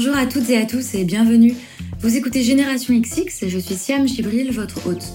[0.00, 1.56] Bonjour à toutes et à tous et bienvenue.
[1.98, 5.12] Vous écoutez Génération XX je suis Siam Gibril, votre hôte.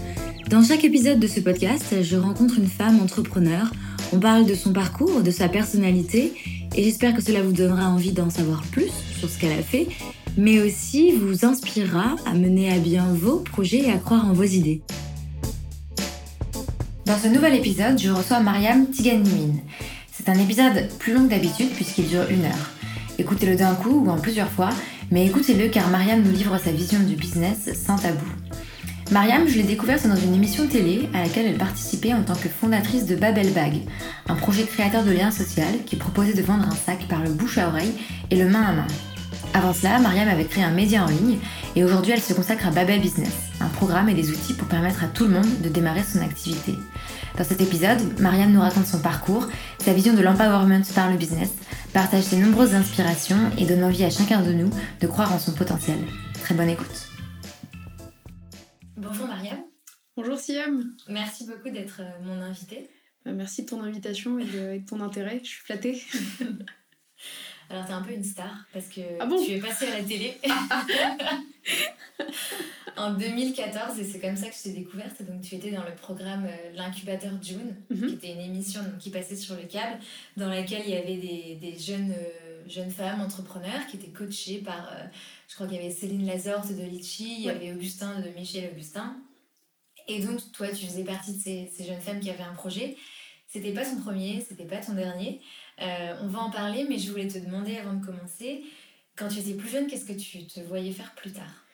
[0.49, 3.71] Dans chaque épisode de ce podcast, je rencontre une femme entrepreneur.
[4.11, 6.33] On parle de son parcours, de sa personnalité
[6.75, 9.88] et j'espère que cela vous donnera envie d'en savoir plus sur ce qu'elle a fait,
[10.36, 14.43] mais aussi vous inspirera à mener à bien vos projets et à croire en vos
[14.43, 14.81] idées.
[17.05, 19.61] Dans ce nouvel épisode, je reçois Mariam Tiganimine.
[20.11, 22.82] C'est un épisode plus long que d'habitude puisqu'il dure une heure.
[23.23, 24.71] Écoutez-le d'un coup ou en plusieurs fois,
[25.09, 28.25] mais écoutez-le car Mariam nous livre sa vision du business sans tabou.
[29.11, 32.50] Mariam, je l'ai découverte dans une émission télé à laquelle elle participait en tant que
[32.50, 33.75] fondatrice de Babel Bag,
[34.28, 37.58] un projet créateur de liens social qui proposait de vendre un sac par le bouche
[37.58, 37.94] à oreille
[38.30, 38.88] et le main à main.
[39.56, 41.38] Avant cela, Mariam avait créé un média en ligne
[41.75, 45.03] et aujourd'hui elle se consacre à Babel Business, un programme et des outils pour permettre
[45.03, 46.73] à tout le monde de démarrer son activité.
[47.38, 51.52] Dans cet épisode, Mariam nous raconte son parcours, sa vision de l'empowerment par le business,
[51.94, 55.54] partage ses nombreuses inspirations et donne envie à chacun de nous de croire en son
[55.54, 56.00] potentiel.
[56.42, 57.10] Très bonne écoute.
[58.98, 59.60] Bonjour Mariam.
[60.17, 60.84] Bonjour Siam.
[61.10, 62.90] Merci beaucoup d'être euh, mon invitée.
[63.23, 65.40] Bah, merci de ton invitation et de, ton intérêt.
[65.44, 66.02] Je suis flattée.
[67.74, 70.38] Alors, t'es un peu une star parce que ah tu es passée à la télé
[72.98, 75.24] en 2014 et c'est comme ça que je t'ai découverte.
[75.24, 78.08] Donc, tu étais dans le programme euh, L'incubateur June, mhm.
[78.08, 79.98] qui était une émission qui passait sur le câble,
[80.38, 84.60] dans laquelle il y avait des, des jeunes, euh, jeunes femmes entrepreneurs qui étaient coachées
[84.60, 85.04] par, euh,
[85.48, 88.70] je crois qu'il y avait Céline Lazorte de Litchi, il y avait Augustin de Michel
[88.72, 89.18] Augustin.
[90.08, 92.98] Et donc, toi, tu faisais partie de ces, ces jeunes femmes qui avaient un projet.
[93.48, 95.42] C'était pas son premier, c'était pas ton dernier.
[95.82, 98.64] Euh, on va en parler, mais je voulais te demander avant de commencer,
[99.16, 101.66] quand tu étais plus jeune, qu'est-ce que tu te voyais faire plus tard?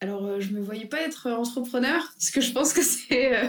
[0.00, 3.48] Alors, euh, je me voyais pas être entrepreneur, parce que je pense que c'est euh,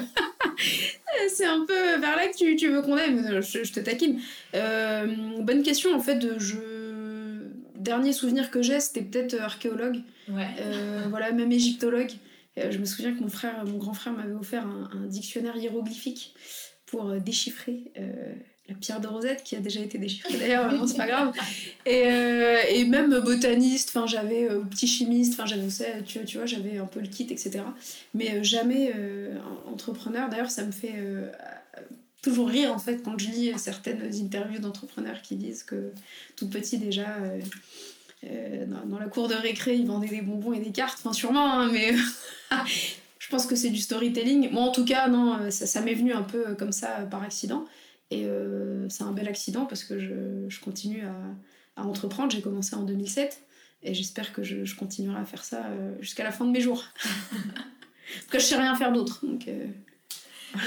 [1.30, 4.22] c'est un peu vers là que tu, tu veux qu'on aille, mais je, te taquine.
[4.54, 7.50] bonne question, en fait, je...
[7.76, 10.02] dernier souvenir que j'ai, c'était peut-être archéologue.
[10.28, 12.12] voilà, même égyptologue.
[12.58, 16.36] je me souviens que mon frère, mon grand frère m'avait offert un, un, dictionnaire hiéroglyphique
[16.86, 17.94] pour déchiffrer
[18.80, 21.34] pierre de Rosette qui a déjà été déchiffrée d'ailleurs, c'est pas grave.
[21.86, 25.68] Et, euh, et même botaniste, enfin j'avais euh, petit chimiste, enfin j'avais
[26.04, 27.62] tu, tu vois, j'avais un peu le kit, etc.
[28.14, 28.94] Mais euh, jamais
[29.72, 30.30] entrepreneur.
[30.30, 30.96] D'ailleurs, ça me fait
[32.22, 35.92] toujours rire en fait quand je lis certaines interviews d'entrepreneurs qui disent que
[36.36, 37.06] tout petit déjà.
[38.86, 41.72] Dans, la cour de récré, ils vendaient des bonbons et des cartes, enfin sûrement, hein,
[41.72, 41.96] mais
[42.68, 44.52] je pense que c'est du storytelling.
[44.52, 47.66] Moi en tout cas, non, ça m'est venu un peu comme ça par accident.
[48.12, 51.04] Et euh, c'est un bel accident parce que je, continue
[51.78, 52.32] à, entreprendre.
[52.32, 53.42] J'ai commencé en 2007
[53.84, 56.84] et j'espère que je, continuerai à faire ça euh, jusqu'à la fin de mes jours.
[57.04, 59.24] parce que je sais rien faire d'autre.
[59.48, 59.68] Euh,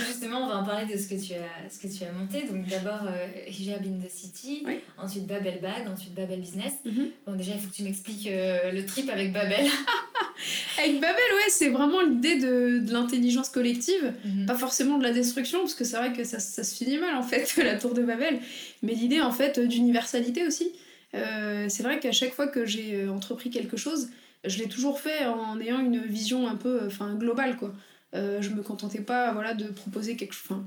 [0.08, 2.42] Justement, on va en parler de ce que tu as, ce que tu as monté.
[2.46, 4.64] Donc d'abord euh, Hijab in the City,
[4.98, 6.72] ensuite Babel Bag, ensuite Babel Business.
[6.84, 7.10] Mhm.
[7.26, 9.66] Bon, déjà, il faut que tu m'expliques euh, le trip avec Babel.
[10.78, 14.46] avec Babel, ouais, c'est vraiment l'idée de, de l'intelligence collective, mhm.
[14.46, 17.14] pas forcément de la destruction, parce que c'est vrai que ça, ça, se finit mal
[17.16, 18.40] en fait, la tour de Babel,
[18.82, 20.70] mais l'idée en fait d'universalité aussi.
[21.14, 24.08] Euh, c'est vrai qu'à chaque fois que j'ai entrepris quelque chose,
[24.44, 27.72] je l'ai toujours fait en ayant une vision un peu enfin globale quoi.
[28.14, 30.58] Euh, je me contentais pas voilà, de proposer quelque chose.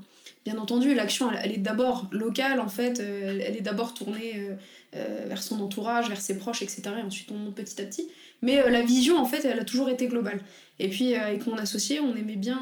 [0.43, 4.49] bien entendu, l'action, elle, est d'abord locale, en fait, euh, elle, est d'abord tournée
[4.95, 6.81] euh, vers son entourage, vers ses proches, etc.
[6.99, 8.09] Et ensuite, on monte petit à petit.
[8.41, 10.41] Mais la vision, en fait, elle a toujours été globale.
[10.79, 12.59] Et puis, avec mon associé, on aimait bien,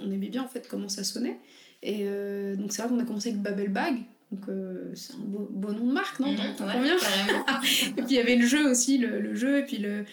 [0.00, 1.38] on aimait bien en fait, comment ça sonnait.
[1.82, 2.04] Et
[2.56, 3.96] donc, c'est vrai qu'on a commencé avec Babel Bag,
[4.30, 4.44] donc
[4.94, 6.30] c'est un beau, beau, nom de marque, non?
[6.30, 6.36] Mmh,
[7.98, 10.04] Et puis il y avait le jeu aussi, le, le, jeu, et puis le,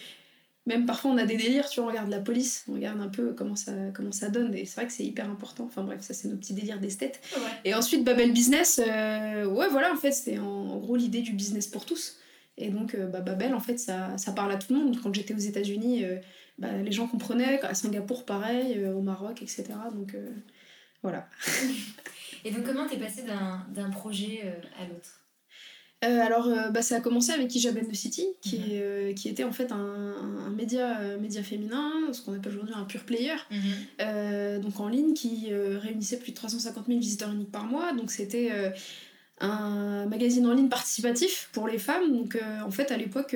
[0.68, 3.08] même parfois on a des délires, tu vois, on regarde la police, on regarde un
[3.08, 5.64] peu comment ça, comment ça donne, et c'est vrai que c'est hyper important.
[5.64, 7.22] Enfin bref, ça c'est nos petits délires d'esthète.
[7.64, 11.68] Et ensuite, Babel Business, euh, ouais, voilà, en fait, c'est en, gros l'idée du business
[11.68, 12.18] pour tous.
[12.58, 15.00] Et donc, euh, bah, Babel, en fait, ça, ça parle à tout le monde.
[15.02, 16.18] Quand j'étais aux États-Unis, euh,
[16.58, 19.64] bah, les gens comprenaient, à Singapour, pareil, au Maroc, etc.
[19.94, 20.18] Donc,
[21.02, 21.30] voilà.
[22.44, 25.22] et donc, comment t'es passé d'un projet à l'autre?
[26.06, 28.66] Euh, alors, euh, bah, ça a commencé avec Ijab the City, qui, mhm.
[28.72, 29.78] euh, qui était en fait un,
[30.46, 34.62] un média, média féminin, ce qu'on appelle aujourd'hui un pure player, mhm.
[34.62, 37.94] donc en ligne, qui réunissait plus de 350 000 visiteurs uniques par mois.
[37.94, 38.52] Donc, c'était
[39.40, 42.16] un magazine en ligne participatif pour les femmes.
[42.16, 43.36] Donc, en fait, à l'époque,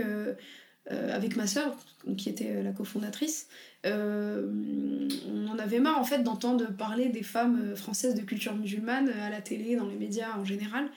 [0.90, 1.76] avec ma sœur,
[2.18, 3.48] qui était la cofondatrice,
[3.86, 9.32] on en avait marre en fait d'entendre parler des femmes françaises de culture musulmane à
[9.32, 10.90] la télé, dans les médias en général.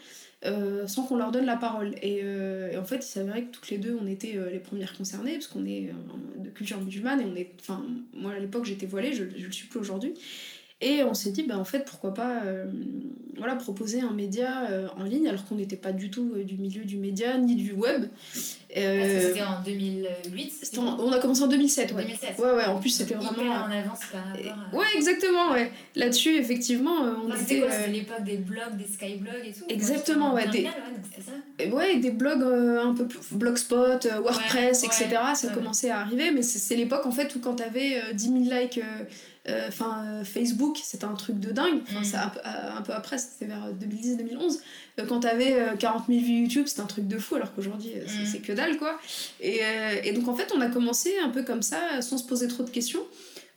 [0.46, 1.94] Euh, sans qu'on leur donne la parole.
[2.04, 4.94] Euh, et, en fait, il s'avérait que toutes les deux, on était euh, les premières
[4.96, 5.90] concernées, parce qu'on est
[6.38, 7.52] de culture musulmane, et on est.
[7.60, 7.82] Enfin,
[8.12, 10.14] moi à l'époque, j'étais voilée, je, je le suis plus aujourd'hui.
[10.82, 12.42] Et on s'est dit, bah, en fait, pourquoi pas
[13.38, 14.68] voilà, proposer un média
[14.98, 18.06] en ligne, alors qu'on n'était pas du tout du milieu du média ni du web.
[18.74, 22.02] C'était en 2008 On a commencé en 2007, ouais.
[22.02, 22.38] 2007.
[22.38, 23.52] Ouais, ouais, en plus, c'était vraiment.
[23.52, 24.76] en avance par rapport à...
[24.76, 25.70] Ouais, exactement, ouais.
[25.94, 27.62] Là-dessus, effectivement, on enfin, était.
[27.70, 29.64] C'était l'époque des blogs, des skyblogs et tout?
[29.68, 30.48] Exactement, ouais.
[30.48, 30.64] Des...
[30.64, 33.20] ça ouais, des blogs un peu plus.
[33.32, 35.08] Blogspot, WordPress, etc.
[35.34, 38.80] ça commençait à arriver, mais c'est l'époque, en fait, où quand t'avais 10 000 likes
[39.46, 41.80] euh, enfin, euh, Facebook, c'était un truc de dingue.
[41.82, 42.78] Enfin, mm.
[42.78, 44.58] un, peu après, c'était vers 2010-2011.
[44.98, 48.26] Euh, quand t'avais 40 000 vues YouTube, c'était un truc de fou, alors qu'aujourd'hui, mm.
[48.26, 48.98] c'est que dalle, quoi.
[49.40, 49.60] Et,
[50.04, 52.62] et, donc, en fait, on a commencé un peu comme ça, sans se poser trop
[52.62, 53.02] de questions.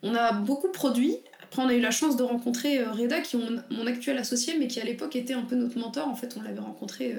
[0.04, 1.18] On a beaucoup produit.
[1.44, 4.56] Après, on a eu la chance de rencontrer Reda, qui est mon, mon actuel associé,
[4.60, 6.07] mais qui à l'époque était un peu notre mentor.
[6.07, 7.16] En fait, on l'avait rencontré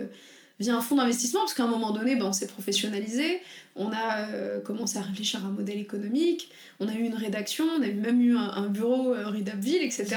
[0.60, 3.40] via un fonds d'investissement, parce qu'à un moment donné, ben, on s'est professionnalisé,
[3.76, 6.50] on a euh, commencé à réfléchir à un modèle économique,
[6.80, 10.16] on a eu une rédaction, on a même eu un, bureau euh, Redapville, etc.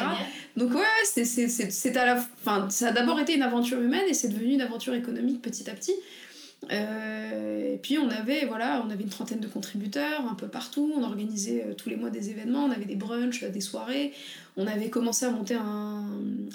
[0.57, 4.29] Donc ouais, c'est, à la, fin, ça a d'abord été une aventure humaine et c'est
[4.29, 5.93] devenu une aventure économique petit à petit.
[6.71, 10.93] Euh, et puis on avait, voilà, on avait une trentaine de contributeurs un peu partout,
[10.95, 14.13] on organisait euh, tous les mois des événements, on avait des brunchs, des soirées,
[14.57, 16.05] on avait commencé à monter un,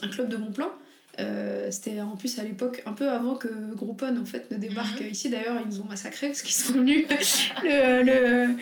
[0.02, 0.70] un club de bon plan.
[1.18, 5.00] Euh, c'était en plus à l'époque un peu avant que Groupon en fait ne débarque
[5.00, 5.08] mhm.
[5.10, 7.06] ici d'ailleurs ils nous ont massacrés parce qu'ils sont venus
[7.62, 8.54] le,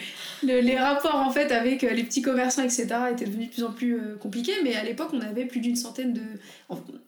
[0.45, 3.73] le, les rapports en fait avec les petits commerçants etc étaient devenus de plus en
[3.73, 6.21] plus euh, compliqués mais à l'époque on avait plus d'une centaine de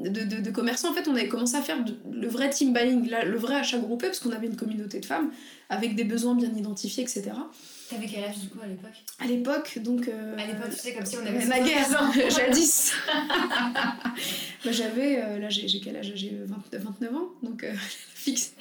[0.00, 1.78] de, de, de, commerçants en fait on avait commencé à faire
[2.10, 5.31] le vrai team buying le vrai achat groupé parce qu'on avait une communauté de femmes
[5.69, 7.31] avec des besoins bien identifiés etc
[7.88, 9.04] T'avais quel âge du coup à l'époque?
[9.20, 10.08] À l'époque, donc.
[10.08, 11.44] Euh, à l'époque, tu sais, comme si on avait.
[11.44, 12.93] La guerre, hein, jadis
[14.66, 15.22] bah, J'avais.
[15.22, 16.12] Euh, là, j'ai quel âge?
[16.14, 17.72] J'ai 29 ans, donc euh,
[18.14, 18.54] fixe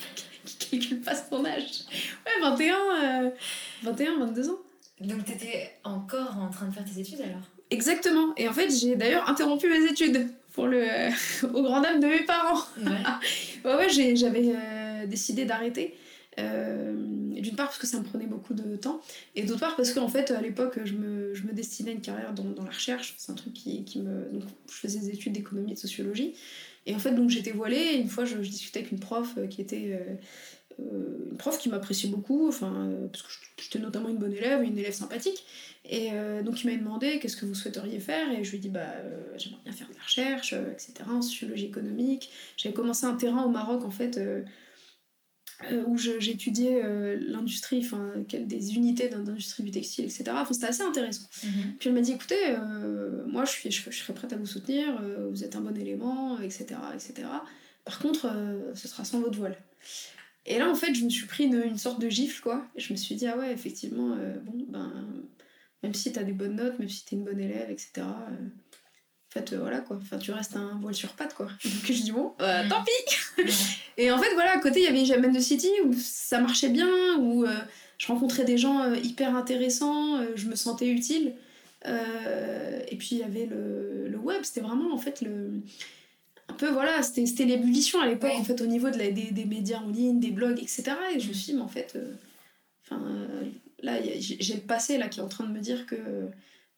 [0.46, 1.86] qui calcule pas son âge.
[2.25, 3.31] Ouais, 21,
[3.84, 4.60] 21, 22 ans.
[5.02, 7.42] Donc t'étais encore en train de faire tes études alors?
[7.72, 8.34] Exactement.
[8.38, 10.86] Et en fait, j'ai d'ailleurs interrompu mes études pour le,
[11.54, 12.62] au grand dam de mes parents.
[12.78, 12.92] Ouais,
[13.66, 15.96] ouais, ouais j'avais décidé d'arrêter.
[16.38, 19.02] Euh, d'une part parce que ça me prenait beaucoup de temps,
[19.36, 22.02] et d'autre part parce qu'en fait à l'époque je me, je me, destinais à une
[22.02, 24.30] carrière dans, dans la recherche, c'est un truc qui, qui, me...
[24.32, 26.34] Donc, je faisais des études d'économie et de sociologie,
[26.86, 29.48] et en fait donc j'étais voilée, et une fois je, discutais avec une prof euh,
[29.48, 30.00] qui était...
[30.00, 30.16] Euh,
[31.32, 33.30] une prof qui m'appréciait beaucoup, enfin, parce que
[33.62, 35.46] j'étais notamment une bonne élève, une élève sympathique,
[35.90, 36.10] et
[36.44, 38.86] donc il m'a demandé qu'est-ce que vous souhaiteriez faire, et je lui ai dit bah
[39.38, 42.30] j'aimerais bien faire de la recherche, etc., en sociologie économique.
[42.58, 44.20] J'avais commencé un terrain au Maroc en fait
[45.88, 50.24] où j'étudiais euh, l'industrie, enfin, des unités d'industrie du textile, etc.
[50.31, 51.28] Enfin, c'était assez intéressant.
[51.44, 51.75] Mhm.
[51.80, 55.02] Puis elle m'a dit écoutez, euh, moi je, suis, je, serais prête à vous soutenir,
[55.31, 56.66] vous êtes un bon élément, etc.
[56.94, 57.28] etc.
[57.84, 58.31] Par contre,
[58.74, 59.57] ce sera sans votre voile.
[60.46, 62.68] Et là, en fait, je me suis pris une, une, sorte de gifle, quoi.
[62.75, 64.92] Et je me suis dit ah ouais, effectivement, bon, ben,
[65.84, 68.04] même si t'as des bonnes notes, même si t'es une bonne élève, etc
[69.36, 70.00] fait, euh, voilà quoi.
[70.02, 71.46] Enfin, tu restes un voile sur patte quoi.
[71.64, 73.44] Donc je dis bon, euh, tant pis
[73.98, 76.70] Et en fait, voilà, à côté, il y avait Jamen de City où ça marchait
[76.70, 77.58] bien, où euh,
[77.98, 81.34] je rencontrais des gens hyper intéressants, je me sentais utile.
[81.86, 85.62] et puis il y avait le, le web, c'était vraiment en fait le.
[86.48, 89.46] Un peu voilà, c'était l'ébullition à l'époque en fait au niveau de la, des, des,
[89.46, 90.92] médias en ligne, des blogs, etc.
[91.16, 91.98] Et je me suis dit, mais en fait,
[92.86, 93.02] enfin
[93.82, 95.96] là, j'ai le passé là qui est en train de me dire que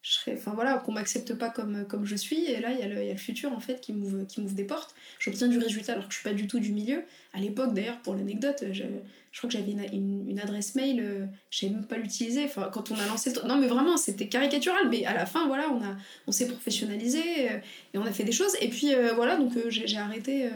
[0.08, 2.46] je serais enfin voilà qu'on m'accepte pas comme comme je suis.
[2.46, 4.94] Et là il y, a le, futur en fait qui m'ouvre qui des portes.
[5.18, 7.02] J'obtiens du résultat alors que je suis pas du tout du milieu.
[7.34, 8.84] À l'époque d'ailleurs pour l'anecdote je,
[9.32, 12.44] je, crois que j'avais une, adresse mail euh, je savais même pas l'utiliser.
[12.44, 14.88] Enfin quand on a lancé non mais vraiment c'était caricatural.
[14.88, 15.96] Mais à la fin voilà on a
[16.26, 17.58] on s'est professionnalisé euh,
[17.92, 18.56] et on a fait des choses.
[18.62, 20.48] Et puis euh, voilà donc j'ai arrêté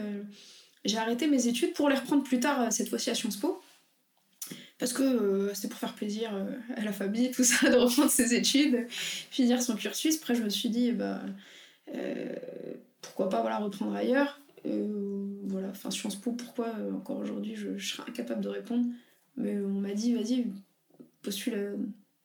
[0.83, 3.61] j'ai arrêté mes études pour les reprendre plus tard cette fois-ci à Sciences Po
[4.79, 8.09] parce que euh, c'était pour faire plaisir euh, à la famille, tout ça, de reprendre
[8.09, 10.17] ses études, finir son cursus.
[10.17, 11.21] Après, je me suis dit, bah,
[11.93, 12.35] euh,
[13.01, 14.39] pourquoi pas voilà, reprendre ailleurs
[15.45, 18.85] voilà, enfin Sciences Po, pourquoi encore aujourd'hui je, serais incapable de répondre.
[19.35, 20.47] Mais on m'a dit, vas-y,
[21.21, 21.75] postule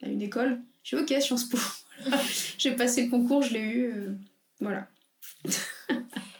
[0.02, 0.60] à, une école.
[0.84, 1.58] J'ai dit, ok, Sciences Po.
[2.58, 3.92] J'ai passé le concours, je l'ai eu.
[4.60, 4.86] voilà.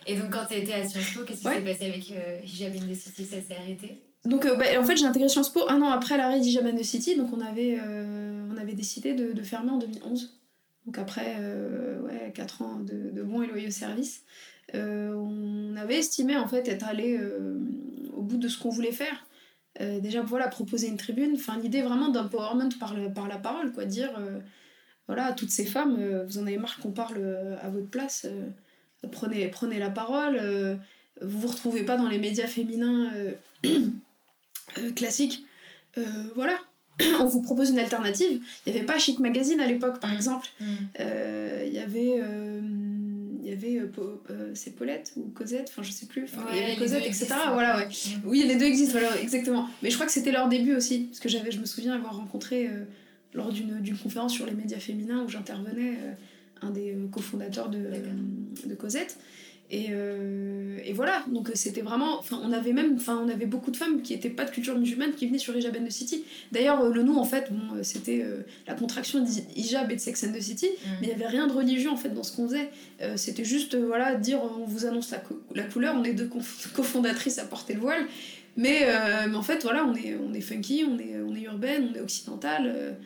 [0.07, 2.11] Et donc, quand tu étais à Sciences Po, qu'est-ce qui s'est passé avec
[2.45, 4.01] Hijab the City Ça s'est arrêté?
[4.25, 6.83] Donc euh, bah, en fait j'ai intégré Sciences Po un an après l'arrêt d'Ijaman de
[6.83, 10.39] City, donc on avait, euh, on avait décidé de, fermer en 2011.
[10.87, 14.25] Donc après euh, ouais, 4 ans de, bons et loyaux services,
[14.75, 17.19] on avait estimé en fait être allé
[18.15, 19.27] au bout de ce qu'on voulait faire.
[19.81, 24.11] déjà voilà, proposer une tribune, enfin l'idée vraiment d'empowerment par, par la parole, quoi, dire
[25.07, 25.97] voilà, toutes ces femmes,
[26.27, 28.27] vous en avez marre qu'on parle à votre place,
[29.11, 30.39] prenez, prenez la parole,
[31.23, 33.11] vous vous retrouvez pas dans les médias féminins
[34.79, 35.45] Euh, classique.
[35.97, 36.03] Euh,
[36.35, 36.59] voilà.
[37.21, 38.41] on vous propose une alternative.
[38.67, 40.49] Il n'y avait pas Chic Magazine à l'époque, par exemple.
[40.61, 42.23] Il y avait
[43.41, 43.91] il y avait
[44.53, 47.89] c'est Paulette ou Cosette enfin je sais plus il y avait Cosette etc voilà ouais
[48.25, 51.19] oui les deux existent voilà, exactement mais je crois que c'était leur début aussi parce
[51.19, 52.69] que j'avais je me souviens avoir rencontré
[53.33, 55.99] lors d'une conférence sur les médias féminins où j'intervenais
[56.61, 57.91] un des cofondateurs de,
[58.67, 59.17] de Cosette
[59.71, 62.19] euh, et, voilà, donc euh, c'était vraiment.
[62.19, 62.95] Enfin, on avait même.
[62.97, 65.55] Enfin, on avait beaucoup de femmes qui n'étaient pas de culture musulmane qui venaient sur
[65.55, 66.25] Hijab and the City.
[66.53, 68.25] D'ailleurs, euh, le nom, en fait, bon, c'était
[68.67, 70.89] la contraction d'Hijab et de Sex and the City, mm.
[71.01, 72.71] mais il n'y avait rien de religieux, en fait, dans ce qu'on faisait.
[73.17, 75.23] c'était juste, voilà, dire on vous annonce la,
[75.55, 76.31] la couleur, on est deux
[76.75, 78.07] cofondatrices à porter le voile.
[78.57, 78.87] Mais,
[79.29, 81.95] mais en fait, voilà, on est, on est funky, on est, on est urbaine, on
[81.95, 82.97] est occidentale.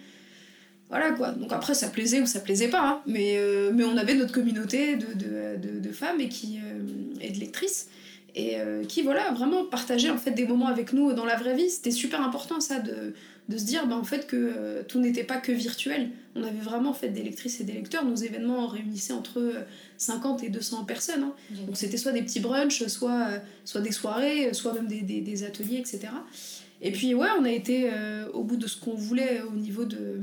[0.92, 1.30] Voilà quoi.
[1.30, 3.02] Donc après, ça plaisait ou ça plaisait pas, hein.
[3.06, 6.82] mais, euh, mais on avait notre communauté de, de, de, femmes et, qui, euh,
[7.22, 7.88] et de lectrices
[8.34, 11.54] et euh, qui voilà vraiment partageaient en fait des moments avec nous dans la vraie
[11.54, 13.12] vie c'était super important ça de,
[13.50, 16.94] de se dire ben, en fait que tout n'était pas que virtuel on avait vraiment
[16.94, 19.52] fait des lectrices et des lecteurs nos événements réunissaient entre
[19.98, 21.34] 50 et 200 personnes hein.
[21.66, 23.28] donc c'était soit des petits brunchs soit,
[23.66, 26.08] soit des soirées soit même des, des, des, ateliers etc
[26.80, 27.90] et puis ouais on a été
[28.32, 30.22] au bout de ce qu'on voulait au niveau de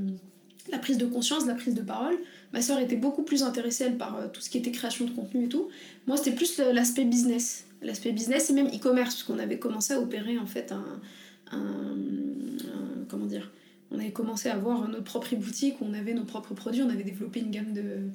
[0.72, 2.16] la prise de conscience, la prise de parole.
[2.54, 5.12] Ma sœur était beaucoup plus intéressée, elle, par euh, tout ce qui était création de
[5.12, 5.70] contenu et tout.
[6.08, 7.66] Moi, c'était plus l'aspect business.
[7.82, 11.00] L'aspect business et même e-commerce, parce qu'on avait commencé à opérer, en fait, un,
[13.10, 13.52] Comment dire
[13.90, 17.04] On avait commencé à avoir notre propre boutique, on avait nos propres produits, on avait
[17.04, 18.12] développé une gamme de,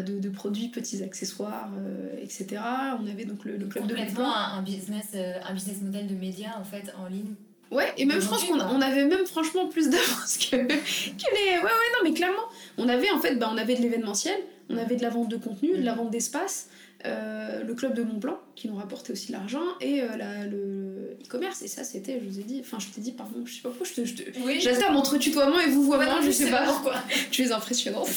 [0.00, 2.62] de, produits, petits accessoires, euh, etc.
[3.00, 6.56] On avait donc le, club de un, un business, euh, un business model de médias,
[6.56, 7.34] en fait, en ligne
[7.72, 11.56] Ouais, et même je pense qu'on on avait même franchement plus d'avance que, que les.
[11.56, 12.44] Ouais, ouais, non, mais clairement,
[12.76, 14.38] on avait en fait, bah, on avait de l'événementiel,
[14.68, 16.68] on avait de la vente de contenu, de la vente d'espace,
[17.06, 21.16] euh, le club de Mont Blanc qui nous rapportait aussi l'argent et euh, la, le
[21.24, 21.62] e-commerce.
[21.62, 23.70] Et ça, c'était, je vous ai dit, enfin, je t'ai dit, pardon, je sais pas
[23.70, 24.04] pourquoi, je te.
[24.04, 24.60] Je te oui.
[24.60, 26.96] J'alterne entre tutoiement et vous voyez, je sais pas pourquoi.
[27.30, 28.10] tu es impressionnante.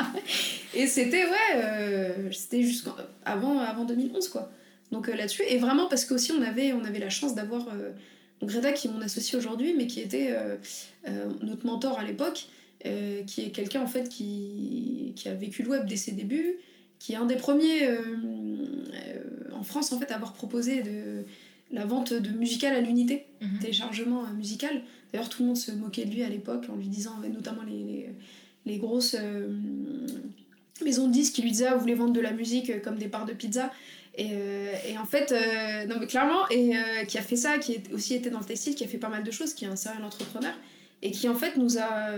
[0.74, 4.48] et c'était, ouais, euh, c'était jusqu'avant avant 2011, quoi.
[4.92, 7.66] Donc là-dessus, et vraiment parce qu'aussi on avait, on avait la chance d'avoir
[8.42, 10.56] Reda qui est mon associé aujourd'hui, mais qui était euh,
[11.08, 12.46] euh, notre mentor à l'époque,
[12.84, 16.56] euh, qui est quelqu'un en fait qui, qui, a vécu le web dès ses débuts,
[16.98, 17.88] qui est un des premiers
[19.52, 21.24] en France en fait à avoir proposé de,
[21.72, 23.58] la vente de musical à l'unité, mhm.
[23.60, 24.82] téléchargement musical.
[25.12, 27.82] D'ailleurs tout le monde se moquait de lui à l'époque en lui disant, notamment les,
[27.82, 28.08] les,
[28.66, 29.16] les grosses
[30.84, 33.08] maisons de disques qui lui disaient ah, vous voulez vendre de la musique comme des
[33.08, 33.72] parts de pizza
[34.18, 37.72] euh, et, en fait, euh, non mais clairement, et euh, qui a fait ça, qui
[37.72, 39.68] est aussi été dans le textile, qui a fait pas mal de choses, qui est
[39.68, 40.54] un serial entrepreneur,
[41.02, 42.10] et qui en fait nous a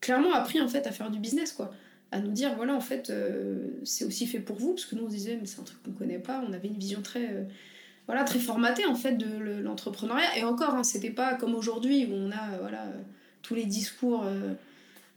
[0.00, 1.72] clairement appris en fait à faire du business, quoi.
[2.10, 3.12] À nous dire, voilà, en fait,
[3.84, 5.92] c'est aussi fait pour vous, parce que nous on disait, mais c'est un truc qu'on
[5.92, 7.46] connaît pas, on avait une vision très
[8.08, 10.36] voilà, très formatée en fait de l'entrepreneuriat.
[10.36, 12.86] Et encore, hein, c'était pas comme aujourd'hui où on a voilà,
[13.42, 14.26] tous les discours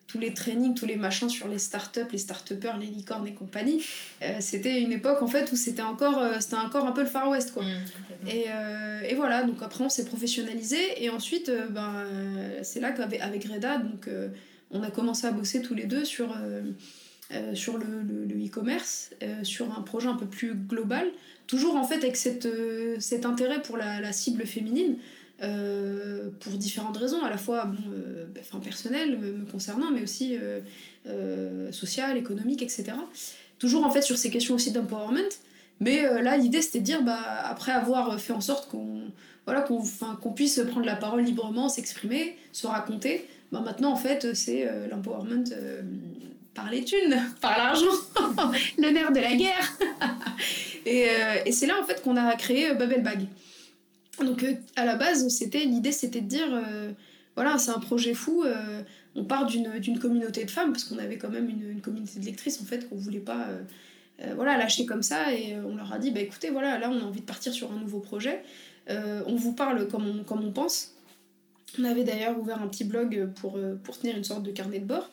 [0.08, 3.84] tous les trainings, tous les machins sur les startups, les start les licornes et compagnie.
[4.22, 7.08] Euh, c'était une époque en fait où c'était encore, euh, c'était encore un peu le
[7.08, 7.64] Far West quoi.
[7.64, 12.06] Mmh, et, euh, et, voilà, donc après on s'est professionnalisé et ensuite ben,
[12.64, 14.10] c'est là qu'avec avec Reda, donc,
[14.72, 16.36] on a commencé à bosser tous les deux sur,
[17.54, 19.12] sur le e-commerce,
[19.44, 21.08] sur un projet un peu plus global,
[21.48, 22.48] toujours en fait avec cette,
[23.00, 24.98] cet intérêt pour la, la cible féminine.
[25.44, 30.38] Euh, pour différentes raisons, à la fois bon, euh, enfin, personnelles me, concernant, mais aussi
[30.38, 30.62] euh,
[31.08, 32.94] euh sociales, économiques, etc.
[33.60, 35.30] Toujours en fait sur ces questions aussi d'empowerment.
[35.82, 39.02] Mais là, l'idée c'était de dire, bah, après avoir fait en sorte qu'on
[39.46, 39.84] voilà, qu'on
[40.22, 45.44] qu'on puisse prendre la parole librement, s'exprimer, se raconter, bah, maintenant en fait c'est l'empowerment
[46.54, 47.92] par les thunes, par l'argent,
[48.78, 49.78] le nerf de la guerre.
[50.86, 53.28] et, c'est là en fait qu'on a créé Bubble Bag.
[54.24, 56.92] Donc euh, à la base, c'était l'idée, c'était de dire, euh,
[57.36, 58.44] voilà, c'est un projet fou.
[58.44, 58.82] Euh,
[59.16, 62.62] on part d'une communauté de femmes parce qu'on avait quand même une, communauté de lectrices
[62.62, 63.48] en fait qu'on voulait pas,
[64.36, 65.34] voilà, lâcher comme ça.
[65.34, 67.72] Et on leur a dit, bah écoutez, voilà, là on a envie de partir sur
[67.72, 68.44] un nouveau projet.
[68.90, 70.96] on vous parle comme on, pense.
[71.80, 74.86] On avait d'ailleurs ouvert un petit blog pour, pour tenir une sorte de carnet de
[74.86, 75.10] bord.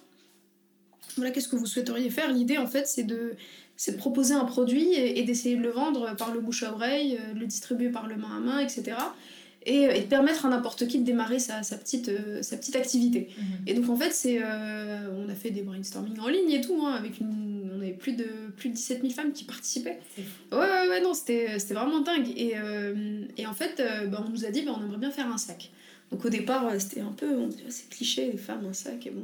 [1.17, 2.33] Voilà, qu'est-ce que vous souhaiteriez faire?
[2.33, 3.37] L'idée en fait, c'est de
[3.77, 7.19] c'est de proposer un produit et, d'essayer de le vendre par le bouche à oreille,
[7.21, 8.97] euh, de le distribuer par le main à main, etc.
[9.65, 12.77] Et, et de permettre à n'importe qui de démarrer sa, sa petite, euh, sa petite
[12.77, 13.29] activité.
[13.37, 13.45] Mhm.
[13.67, 16.81] Et donc en fait, c'est, euh, on a fait des brainstorming en ligne et tout,
[16.85, 18.27] hein, avec une, on avait plus de,
[18.57, 20.01] plus de 17 000 femmes qui participaient.
[20.53, 22.29] Ouais, ouais, ouais, non, c'était, c'était vraiment dingue.
[22.37, 22.55] Et,
[23.37, 25.71] et en fait, bah, on nous a dit, bah, on aimerait bien faire un sac.
[26.13, 29.11] Donc au départ, c'était un peu, on disait, c'est cliché, les femmes, un sac, et
[29.11, 29.23] bon.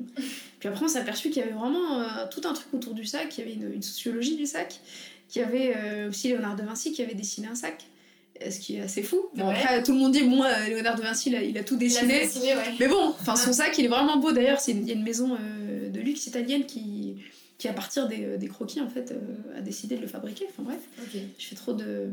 [0.58, 3.04] Puis après, on s'est aperçu qu'il y avait vraiment euh, tout un truc autour du
[3.04, 4.80] sac, il y avait une, sociologie du sac,
[5.28, 7.84] qu'il y avait euh, aussi Léonard de Vinci qui avait dessiné un sac.
[8.40, 9.26] ce qui est assez fou.
[9.34, 12.26] Bon, après, tout le monde dit, moi, Léonard de Vinci, il a, tout dessiné.
[12.80, 14.32] Mais bon, enfin, son sac, il est vraiment beau.
[14.32, 15.36] D'ailleurs, il y a une maison
[15.92, 16.80] de luxe italienne qui,
[17.58, 19.12] qui à partir des, des croquis en fait
[19.56, 20.46] a décidé de le fabriquer.
[20.48, 20.80] Enfin bref
[21.38, 22.08] je fais trop de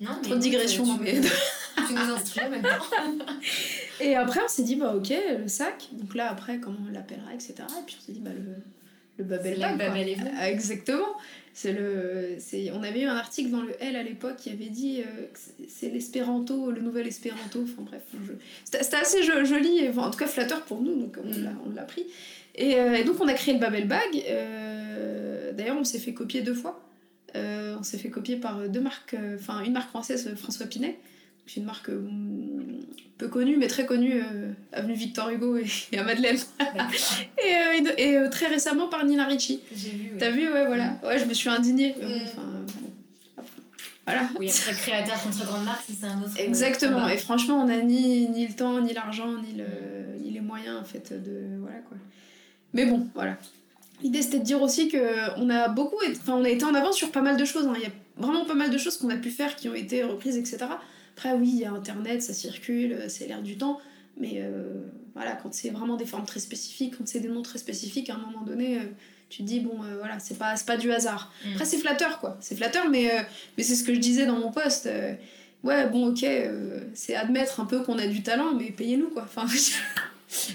[0.00, 1.20] non, trop de digressions tu, mais...
[1.88, 2.84] tu nous instruis maintenant
[4.00, 5.88] et après on s'est dit bah ok le sac.
[5.92, 8.62] Donc là après comment on l'appellera etc et puis on s'est dit bah le
[9.20, 10.32] le Babel Bag.
[10.38, 11.14] Ah, exactement.
[11.52, 14.68] C'est le, c'est, on avait eu un article dans le L à l'époque qui avait
[14.68, 15.38] dit euh, que
[15.68, 17.64] c'est l'espéranto, le nouvel espéranto.
[17.64, 18.02] Enfin bref,
[18.64, 22.06] c'était, assez joli, en tout cas flatteur pour nous, donc on, l'a, on l'a pris.
[22.58, 24.24] Euh, et, donc on a créé le Babel Bag.
[24.28, 26.82] Euh, d'ailleurs, on s'est fait copier deux fois.
[27.34, 30.98] on s'est fait copier par deux marques, enfin une marque française, François Pinet,
[31.46, 31.90] c'est une marque
[33.18, 34.22] peu connue, mais très connue,
[34.72, 35.66] avenue Victor Hugo et,
[35.98, 36.38] à Madeleine.
[37.38, 39.60] et, et très récemment par Nina Ricci.
[39.74, 40.12] J'ai vu.
[40.18, 40.98] T'as vu, ouais, voilà.
[41.04, 41.94] Ouais, je me suis indignée.
[44.06, 44.28] voilà.
[44.38, 46.32] Oui, après créateur contre grande marque, c'est un autre.
[46.38, 47.08] Exactement.
[47.08, 49.66] Et franchement, on n'a ni, ni le temps, ni l'argent, ni, le,
[50.22, 51.58] ni les moyens, en fait, de.
[51.60, 51.96] Voilà, quoi.
[52.72, 53.36] Mais bon, voilà.
[54.02, 57.10] L'idée c'était de dire aussi qu'on a beaucoup, enfin on a été en avance sur
[57.10, 57.66] pas mal de choses.
[57.66, 57.74] Hein.
[57.76, 60.02] Il y a vraiment pas mal de choses qu'on a pu faire qui ont été
[60.02, 60.58] reprises, etc.
[61.16, 63.78] Après oui, il y a Internet, ça circule, c'est l'air du temps.
[64.20, 64.82] Mais euh,
[65.14, 68.14] voilà, quand c'est vraiment des formes très spécifiques, quand c'est des noms très spécifiques, à
[68.14, 68.84] un moment donné, euh,
[69.30, 71.32] tu te dis, bon, euh, voilà, c'est pas, pas du hasard.
[71.44, 71.52] Mm.
[71.52, 72.36] Après, c'est flatteur, quoi.
[72.40, 73.10] C'est flatteur, mais,
[73.56, 74.88] mais c'est ce que je disais dans mon post.
[75.64, 76.26] ouais, bon, ok,
[76.94, 79.22] c'est admettre un peu qu'on a du talent, mais payez-nous, quoi.
[79.22, 79.46] Enfin,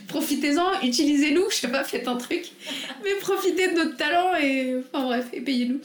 [0.08, 2.52] profitez-en, utilisez-nous, je sais pas, faites un truc,
[3.04, 5.80] mais profitez de notre talent et enfin bref, et payez-nous.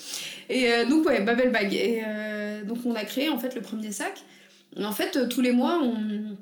[0.48, 1.74] Et donc ouais, Babel Bag.
[1.74, 2.02] Et
[2.66, 4.22] donc on a créé en fait le premier sac.
[4.76, 6.36] en fait, tous les mois, on,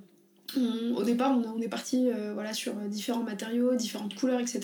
[0.56, 4.60] au départ, on, est parti euh, voilà, sur différents matériaux, différentes couleurs, etc.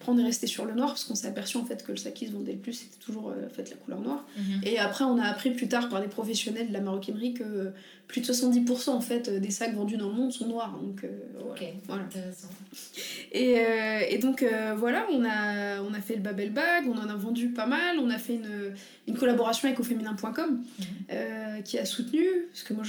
[0.00, 1.96] Après, on est resté sur le noir parce qu'on s'est aperçu en fait que le
[1.96, 4.24] sac qui se vendait le plus, c'était toujours euh, fait, la couleur noire.
[4.36, 4.60] Mhm.
[4.64, 7.72] Et après, on a appris plus tard par des professionnels de la maroquinerie que
[8.06, 10.78] plus de 70% en fait, des sacs vendus dans le monde sont noirs.
[10.80, 11.08] Donc, euh,
[11.86, 12.04] voilà.
[12.04, 12.48] Intéressant.
[13.32, 13.56] Et,
[14.10, 14.44] et donc,
[14.76, 17.98] voilà, on a, on a fait le Babel Bag, on en a vendu pas mal.
[17.98, 18.74] On a fait une,
[19.08, 21.62] une collaboration avec auféminin.com mhm.
[21.64, 22.84] qui a soutenu, parce que moi,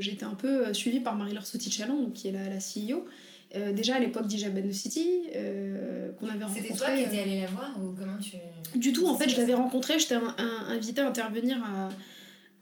[0.00, 1.46] j'étais un peu suivie par Marie-Laure
[2.14, 3.04] Qui est la, la CEO.
[3.54, 6.62] Euh, déjà à l'époque d'Ijaben City, euh, qu'on avait rencontré.
[6.62, 8.36] C'était toi qui étais allée la voir ou comment tu.
[8.76, 10.16] Du tout, en fait, je l'avais rencontrée, j'étais
[10.68, 11.88] invitée à intervenir à,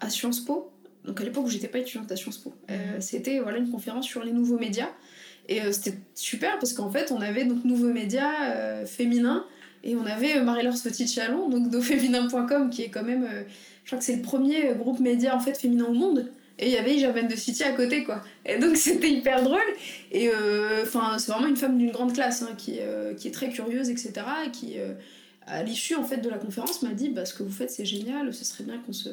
[0.05, 0.71] à Sciences Po.
[1.05, 2.55] Donc à l'époque où j'étais pas étudiante à Sciences Po.
[2.71, 3.01] Euh, mhm.
[3.01, 4.91] c'était voilà, une conférence sur les nouveaux médias.
[5.49, 9.45] Et c'était super parce qu'en fait, on avait donc nouveaux médias féminins
[9.83, 13.29] et on avait Marie-Laure Petit-Chalon, donc doféminin.com, qui est quand même.
[13.83, 16.31] je crois que c'est le premier groupe média en fait féminin au monde.
[16.59, 18.23] Et il y avait Javan de City à côté, quoi.
[18.47, 19.61] Et donc c'était hyper drôle.
[20.13, 23.33] Et euh, enfin, c'est vraiment une femme d'une grande classe, hein, qui, euh, qui est
[23.33, 24.13] très curieuse, etc.
[24.47, 24.95] Et qui, euh,
[25.47, 27.85] à l'issue en fait de la conférence, m'a dit bah, ce que vous faites, c'est
[27.85, 29.11] génial, ce serait bien qu'on se,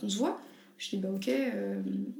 [0.00, 0.40] qu'on se voit.
[0.78, 1.28] Je dis bah ok,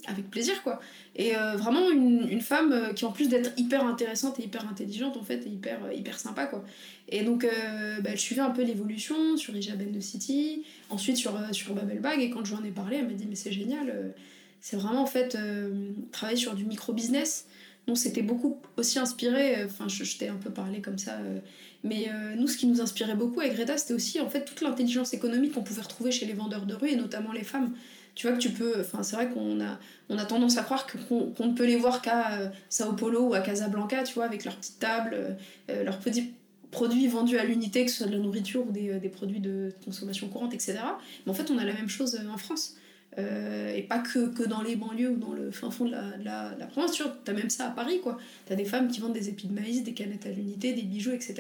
[0.09, 0.81] avec plaisir quoi.
[1.15, 5.23] Et vraiment une, une, femme qui en plus d'être hyper intéressante et hyper intelligente en
[5.23, 6.65] fait est hyper, hyper sympa quoi.
[7.09, 11.73] Et donc bah, elle suivait un peu l'évolution sur Ijaben de City, ensuite sur, sur
[11.73, 14.13] Babel Bag et quand je lui en ai parlé elle m'a dit mais c'est génial
[14.61, 17.47] c'est vraiment en fait euh, travailler sur du micro-business.
[17.87, 21.39] Nous, c'était beaucoup aussi inspiré, euh, enfin, je, t'ai un peu parlé comme ça, euh,
[21.85, 25.15] mais nous, ce qui nous inspirait beaucoup avec Greta, c'était aussi en fait toute l'intelligence
[25.15, 27.73] économique qu'on pouvait retrouver chez les vendeurs de rue et notamment les femmes.
[28.17, 30.89] Tu vois que tu peux, enfin, c'est vrai qu'on a, on a tendance à croire
[31.09, 34.57] qu'on ne peut les voir qu'à Sao Paulo ou à Casablanca, tu vois, avec leurs
[34.57, 35.37] petites tables,
[35.69, 36.33] leurs petits
[36.73, 39.73] produits vendus à l'unité, que ce soit de la nourriture ou des, des produits de
[39.85, 40.81] consommation courante, etc.
[41.25, 42.75] Mais en fait, on a la même chose en France.
[43.19, 46.17] Euh, et pas que, que dans les banlieues ou dans le fin fond de la,
[46.23, 48.17] la, la province, tu as même ça à Paris, quoi.
[48.47, 50.83] Tu as des femmes qui vendent des épis de maïs, des canettes à l'unité, des
[50.83, 51.35] bijoux, etc.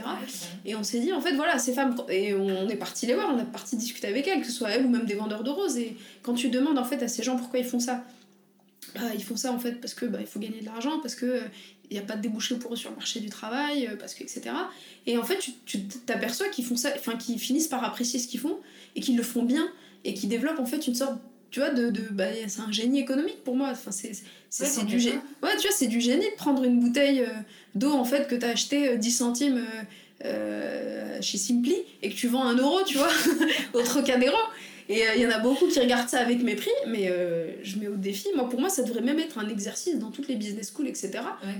[0.64, 3.32] et on s'est dit, en fait, voilà, ces femmes, et on est parti les voir,
[3.32, 5.50] on est parti discuter avec elles, que ce soit elles ou même des vendeurs de
[5.50, 5.76] roses.
[5.76, 8.04] Et quand tu demandes, en fait, à ces gens pourquoi ils font ça,
[8.94, 11.14] bah, ils font ça, en fait, parce que bah, il faut gagner de l'argent, parce
[11.14, 11.42] que
[11.90, 14.14] il n'y a pas de débouché pour eux sur le marché du travail, euh, parce
[14.14, 14.50] que, etc.
[15.06, 18.40] Et en fait, tu t'aperçois qu'ils font ça, enfin, qu'ils finissent par apprécier ce qu'ils
[18.40, 18.58] font,
[18.96, 19.68] et qu'ils le font bien,
[20.04, 21.18] et qu'ils développent, en fait, une sorte
[21.50, 23.68] tu vois, de, de bah, c'est un génie économique pour moi.
[23.70, 24.12] Enfin, c'est,
[24.50, 25.18] c'est, du génie.
[25.42, 27.32] Ouais, tu vois, c'est du génie de prendre une bouteille euh,
[27.74, 29.64] d'eau en fait que t'as acheté 10 euh, centimes
[30.24, 33.10] euh, chez Simply et que tu vends 1 euro, tu vois,
[33.74, 34.36] au Trocadéro.
[34.90, 37.12] Et il y en a beaucoup qui regardent ça avec mépris, mais
[37.62, 38.26] je mets au défi.
[38.34, 41.10] Moi, pour moi, ça devrait même être un exercice dans toutes les business schools, etc.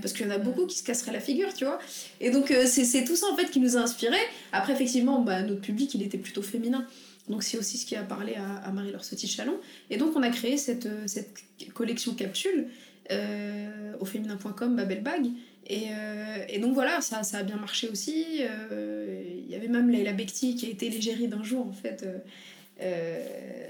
[0.01, 1.79] Parce qu'il y en a beaucoup qui se casseraient la figure, tu vois.
[2.23, 4.17] Et donc, c'est, c'est tout ça en fait qui nous a inspiré.
[4.51, 6.87] Après, effectivement, bah, notre public, il était plutôt féminin.
[7.29, 9.59] Donc c'est aussi ce qui a parlé à, Marie-Laure Sauty-Chalon.
[9.91, 12.69] Et donc on a créé cette, euh, cette collection capsule
[13.11, 15.27] euh, au féminin.com, Babel Bag.
[15.67, 18.25] Et, euh, et, donc voilà, ça, ça a bien marché aussi.
[18.41, 22.07] Il y avait même Leila Bekti qui a été l'égérie d'un jour en fait,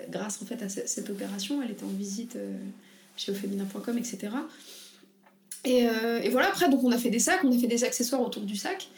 [0.08, 1.60] grâce en fait à cette opération.
[1.60, 2.38] Elle était en visite
[3.16, 4.28] chez auféminin.com, etc.
[5.64, 5.86] Et,
[6.22, 8.42] et, voilà, après, donc on a fait des sacs, on a fait des accessoires autour
[8.44, 8.88] du sac.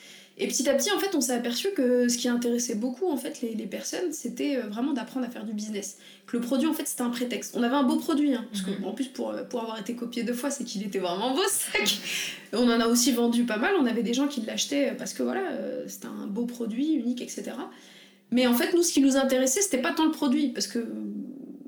[0.40, 3.18] Et petit à petit, en fait, on s'est aperçu que ce qui intéressait beaucoup, en
[3.18, 5.98] fait, les, les personnes, c'était euh, vraiment d'apprendre à faire du business.
[6.26, 7.54] Que le produit, en fait, c'était un prétexte.
[7.58, 8.86] On avait un beau produit, hein, parce que, mhm.
[8.86, 11.78] en plus, pour, pour avoir été copié deux fois, c'est qu'il était vraiment beau, ce
[11.78, 11.98] sac.
[12.54, 13.74] on en a aussi vendu pas mal.
[13.78, 17.20] On avait des gens qui l'achetaient parce que, voilà, euh, c'était un beau produit, unique,
[17.20, 17.52] etc.
[18.30, 20.78] Mais en fait, nous, ce qui nous intéressait, c'était pas tant le produit, parce que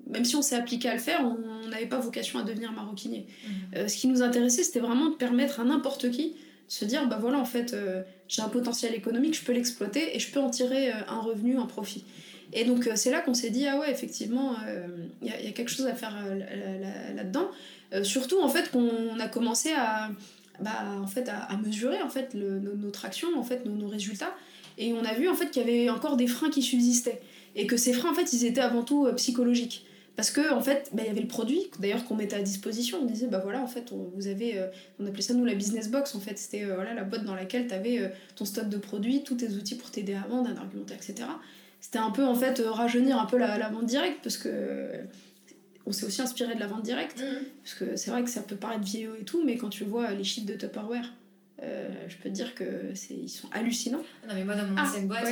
[0.08, 3.26] même si on s'est appliqué à le faire, on n'avait pas vocation à devenir maroquinier.
[3.26, 3.52] Mhm.
[3.76, 6.36] Euh, ce qui nous intéressait, c'était vraiment de permettre à n'importe qui
[6.68, 10.18] se dire bah voilà en fait euh, j'ai un potentiel économique je peux l'exploiter et
[10.18, 12.04] je peux en tirer euh, un revenu un profit.
[12.54, 14.56] Et donc euh, c'est là qu'on s'est dit ah ouais effectivement
[15.22, 16.14] il y, a quelque chose à faire
[17.14, 17.48] là, dedans
[18.02, 20.10] surtout en fait qu'on a commencé à
[20.60, 20.70] bah,
[21.02, 24.34] en fait à, mesurer en fait notre action en fait nos, nos, résultats.
[24.78, 27.20] Et on a vu en fait qu'il y avait encore des freins qui subsistaient.
[27.54, 29.84] Et que ces freins en fait ils étaient avant tout psychologiques
[30.16, 32.98] parce que en fait bah, il y avait le produit d'ailleurs qu'on mettait à disposition.
[33.02, 34.66] On disait bah voilà en fait on, vous avez euh,
[34.98, 36.38] on appelait ça nous la business box en fait.
[36.38, 39.36] C'était euh, voilà la boîte dans laquelle tu avais euh, ton stock de produits tous
[39.36, 41.28] tes outils pour t'aider à vendre un argumentaire etc
[41.80, 44.90] c'était un peu en fait rajeunir un peu la, la, vente directe parce que
[45.84, 47.20] on s'est aussi inspiré de la vente directe.
[47.20, 47.44] Mmh.
[47.64, 50.12] parce que c'est vrai que ça peut paraître vieillot et tout mais quand tu vois
[50.12, 51.12] les chiffres de Tupperware
[51.64, 54.02] euh, je peux te dire que c'est ils sont hallucinants.
[54.26, 55.28] Non mais moi dans mon ah, ancienne boîte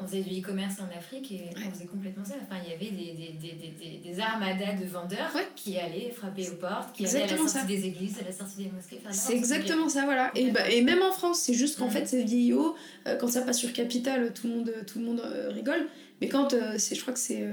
[0.00, 2.34] on, faisait du e-commerce en Afrique et on faisait complètement ça.
[2.40, 6.48] Enfin il y avait des, des, des, des, des armadas de vendeurs qui allaient frapper
[6.50, 9.00] aux portes, qui allaient à la sortie des églises, à la sortie des mosquées.
[9.10, 10.30] c'est exactement ça voilà.
[10.36, 12.76] Et, bah, et même en France c'est juste qu'en fait c'est vieillot.
[13.08, 15.88] Euh, quand ça passe sur Capital tout le monde, tout le monde euh, rigole.
[16.20, 17.44] Mais quand c'est je crois que c'est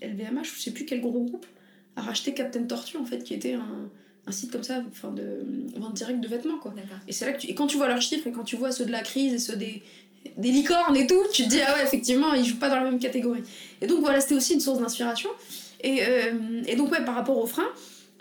[0.00, 1.46] LVMH je sais plus quel gros groupe
[1.96, 3.90] a racheté Captain Tortue en fait qui était un
[4.26, 5.44] un site comme ça enfin de
[5.76, 6.74] vente directe de vêtements quoi.
[7.06, 7.48] Et c'est là que tu...
[7.48, 9.38] et quand tu vois leurs chiffres et quand tu vois ceux de la crise et
[9.38, 9.82] ceux des
[10.38, 12.84] des licornes et tout tu te dis ah ouais effectivement ils jouent pas dans la
[12.84, 13.42] même catégorie.
[13.80, 15.28] Et donc voilà c'était aussi une source d'inspiration.
[15.80, 17.68] Et, euh, et donc ouais par rapport aux freins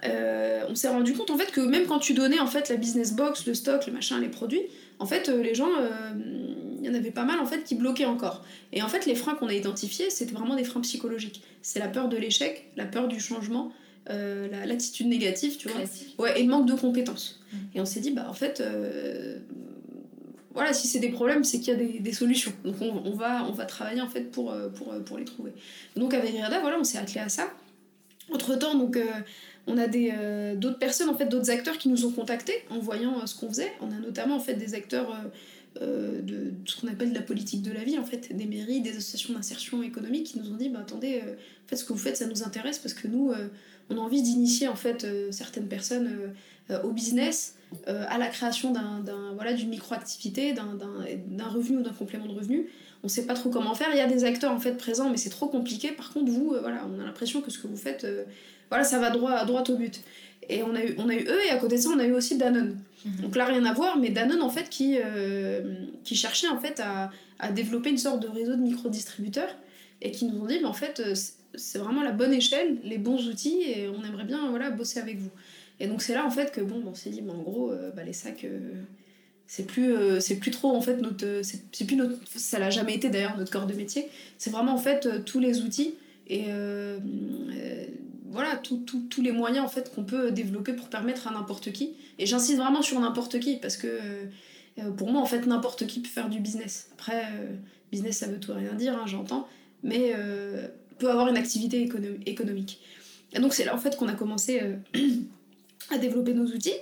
[0.03, 2.75] euh, on s'est rendu compte en fait que même quand tu donnais en fait la
[2.75, 4.63] business box le stock le machin les produits
[4.99, 5.69] en fait euh, les gens
[6.81, 8.43] il y en avait pas mal en fait qui bloquaient encore.
[8.73, 11.41] Et en fait les freins qu'on a identifiés c'était vraiment des freins psychologiques.
[11.61, 13.71] C'est la peur de l'échec la peur du changement
[14.09, 15.81] euh, l'attitude négative, tu vois.
[16.17, 17.39] Ouais, et le manque de compétences.
[17.51, 17.57] Mm.
[17.75, 19.37] Et on s'est dit, bah en fait, euh,
[20.53, 22.51] voilà, si c'est des problèmes, c'est qu'il y a des, des, solutions.
[22.65, 25.53] Donc on, on, va, on va travailler en fait pour, euh, pour, pour les trouver.
[25.95, 27.49] Donc avec Rada, voilà, on s'est attelé à ça.
[28.33, 28.97] Entre temps, donc
[29.67, 30.13] on a des
[30.55, 33.73] d'autres personnes, en fait, d'autres acteurs qui nous ont contactés en voyant ce qu'on faisait.
[33.81, 35.13] On a notamment en fait des acteurs
[35.81, 38.91] euh, de, ce qu'on appelle la politique de la vie, en fait, des mairies, des
[38.91, 41.99] associations d'insertion économique qui nous ont dit bah, attendez, euh, en fait, ce que vous
[41.99, 43.47] faites, ça nous intéresse parce que nous, euh,
[43.89, 46.09] on a envie d'initier en fait certaines personnes
[46.85, 47.55] au business,
[47.85, 49.03] à la création d'un,
[49.35, 52.69] voilà, d'une micro-activité, d'un, revenu ou d'un complément de revenu.
[53.03, 53.89] On sait pas trop comment faire.
[53.91, 55.91] Il y a des acteurs en fait présents, mais c'est trop compliqué.
[55.91, 58.07] Par contre, vous, voilà, on a l'impression que ce que vous faites,
[58.69, 60.01] voilà, ça va droit, droit au but.
[60.49, 62.05] Et on a, eu, on a eu eux, et à côté de ça, on a
[62.05, 62.77] eu aussi Danone.
[63.05, 63.21] Mhm.
[63.21, 65.61] Donc là, rien à voir, mais Danone, en fait, qui, euh,
[66.03, 69.55] qui cherchait en fait à, à, développer une sorte de réseau de micro-distributeurs
[70.01, 71.15] et qui nous ont dit, mais en fait, euh,
[71.55, 75.17] c'est vraiment la bonne échelle, les bons outils, et on aimerait bien voilà, bosser avec
[75.17, 75.31] vous.
[75.79, 77.91] Et donc c'est là, en fait, que bon, on s'est dit, mais en gros, euh,
[77.91, 78.45] bah, les sacs
[79.45, 83.09] c'est plus c'est plus trop en fait notre c'est plus notre ça l'a jamais été
[83.09, 85.95] d'ailleurs notre corps de métier c'est vraiment en fait tous les outils
[86.27, 86.45] et
[88.33, 91.93] voilà, tous les moyens en fait qu'on peut développer pour permettre à n'importe qui.
[92.17, 93.87] Et j'insiste vraiment sur n'importe qui parce que
[94.79, 96.89] euh, pour moi en fait n'importe qui peut faire du business.
[96.93, 97.55] Après, euh,
[97.91, 99.47] business ça veut tout rien dire, hein, j'entends,
[99.83, 100.67] mais euh,
[100.97, 101.87] peut avoir une activité
[102.25, 102.81] économique.
[103.33, 104.61] Et donc c'est là en fait qu'on a commencé
[105.91, 106.73] à développer nos outils.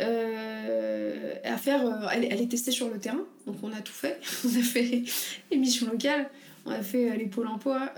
[0.00, 3.24] à faire, aller, aller, tester sur le terrain.
[3.46, 4.20] Donc on a tout fait.
[4.44, 5.04] on a fait
[5.52, 6.28] les missions locales,
[6.66, 7.92] on a fait les pôles emploi,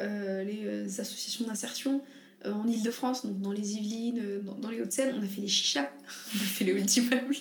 [0.45, 2.03] les associations d'insertion,
[2.45, 5.49] en Ile-de-France, donc dans les Yvelines, euh, dans, dans les Hauts-de-Seine, on a fait les
[5.49, 5.91] chichas,
[6.35, 7.37] on a fait les ultimeubles.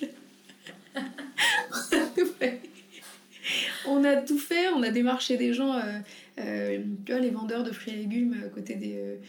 [3.87, 5.79] on a tout fait, on a démarché des gens,
[6.37, 9.19] euh, tu vois, les vendeurs de fruits et légumes à côté des,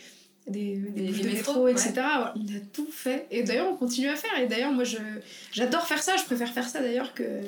[0.49, 1.93] des, des, des métros, etc.
[2.35, 3.27] on a tout fait.
[3.31, 4.37] Et d'ailleurs, on continue à faire.
[4.41, 4.85] Et d'ailleurs, moi,
[5.53, 6.17] j'adore faire ça.
[6.17, 7.43] Je préfère faire ça d'ailleurs que,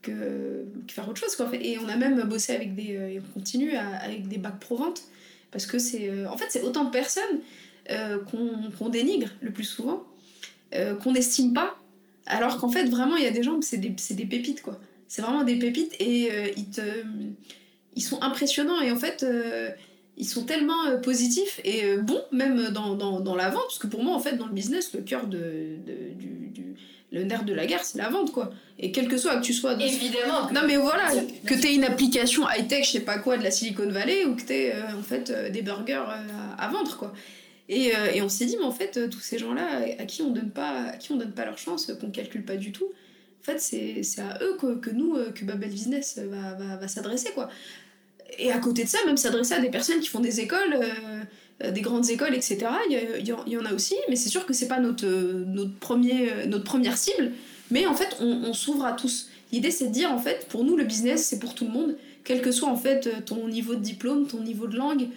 [0.00, 1.36] que, faire autre chose.
[1.36, 1.50] Quoi.
[1.60, 2.92] Et on a même bossé avec des.
[2.92, 5.02] Et on continue avec des bacs pro-vente.
[5.50, 6.26] Parce que c'est.
[6.26, 7.40] en fait, c'est autant de personnes
[7.90, 8.18] euh,
[8.74, 10.02] qu'on dénigre le plus souvent,
[10.74, 11.78] euh, qu'on n'estime pas,
[12.26, 14.78] alors qu'en fait, vraiment, il y a des gens, c'est des, des, pépites, quoi.
[15.06, 16.82] C'est vraiment des pépites et euh, ils, te,
[17.96, 19.24] ils sont impressionnants et en fait,
[20.18, 24.04] ils sont tellement positifs et bons, même dans, dans, dans, la vente, parce que pour
[24.04, 26.74] moi, en fait, dans le business, le cœur de, de du
[27.10, 28.50] le nerf de la guerre, c'est la vente, quoi.
[28.78, 29.74] Et quel que soit que tu sois.
[29.74, 30.50] Évidemment.
[30.52, 31.10] Non, mais voilà,
[31.46, 34.36] que tu aies une application high-tech, je sais pas quoi, de la Silicon Valley, ou
[34.36, 37.12] que tu aies, en fait, des burgers à, à, vendre, quoi.
[37.68, 40.30] Et, euh, et on s'est dit, mais en fait, tous ces gens-là, à qui on
[40.30, 43.44] donne pas, à qui on donne pas leur chance, qu'on calcule pas du tout, en
[43.44, 47.48] fait, c'est à eux que, que, nous, que Babel Business va, va, va s'adresser, quoi.
[48.38, 50.78] Et à côté de ça, même s'adresser à des personnes qui font des écoles,
[51.60, 52.66] des grandes écoles, etc.
[52.88, 56.64] Il y, en a aussi, mais c'est sûr que c'est pas notre, notre, premier, notre
[56.64, 57.32] première cible.
[57.70, 59.28] Mais en fait, on, s'ouvre à tous.
[59.50, 61.96] L'idée, c'est de dire, en fait, pour nous, le business, c'est pour tout le monde,
[62.22, 65.08] quel que soit, en fait, ton niveau de diplôme, ton niveau de langue,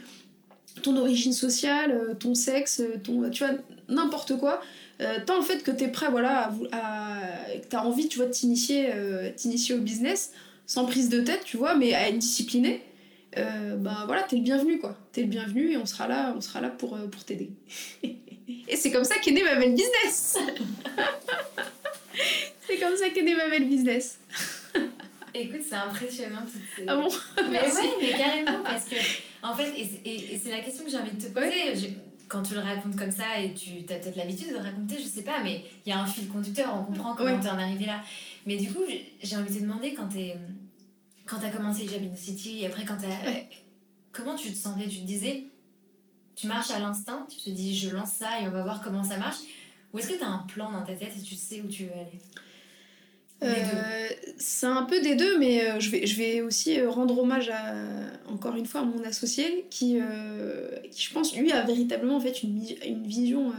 [0.81, 3.53] ton origine sociale, ton sexe, ton, tu vois,
[3.87, 4.61] n'importe quoi.
[5.01, 7.17] Euh, tant en fait que tu es prêt, voilà, à,
[7.59, 10.31] que tu as envie, tu vois, de t'initier, euh, t'initier au business,
[10.67, 12.83] sans prise de tête, tu vois, mais à être discipliné,
[13.37, 14.97] euh, ben voilà, t'es le bienvenu, quoi.
[15.11, 17.51] T'es le bienvenu et on sera là, on sera là pour, euh, pour t'aider.
[18.03, 20.37] et c'est comme ça qu'est né ma belle business
[22.67, 24.19] C'est comme ça qu'est né ma belle business.
[25.33, 26.83] Écoute, c'est impressionnant toutes ces...
[26.87, 27.07] Ah bon?
[27.49, 28.95] Mais oui, mais carrément, parce que,
[29.41, 31.95] en fait, et, et, c'est la question que j'ai envie de te poser.
[32.27, 35.05] quand tu le racontes comme ça, et tu as peut-être l'habitude de le raconter, je
[35.05, 37.57] sais pas, mais il y a un fil conducteur, on comprend comment tu t'es en
[37.59, 38.01] arrivé là.
[38.45, 38.83] Mais du coup,
[39.23, 40.31] j'ai envie de te demander, quand tu
[41.25, 43.31] quand as commencé Jabin City, et après quand t'as...
[44.11, 44.87] Comment tu te sentais?
[44.87, 45.45] Tu te disais,
[46.35, 49.03] tu marches à l'instinct, tu te dis, je lance ça et on va voir comment
[49.03, 49.39] ça marche
[49.93, 51.85] Ou est-ce que tu as un plan dans ta tête et tu sais où tu
[51.85, 52.19] veux aller?
[53.43, 54.07] Euh,
[54.37, 57.49] c'est un peu des deux, mais euh, je, vais, je vais aussi euh, rendre hommage
[57.49, 57.73] à,
[58.27, 59.99] encore une fois à mon associé qui,
[60.91, 63.51] qui je pense, lui, a véritablement en fait une, une vision.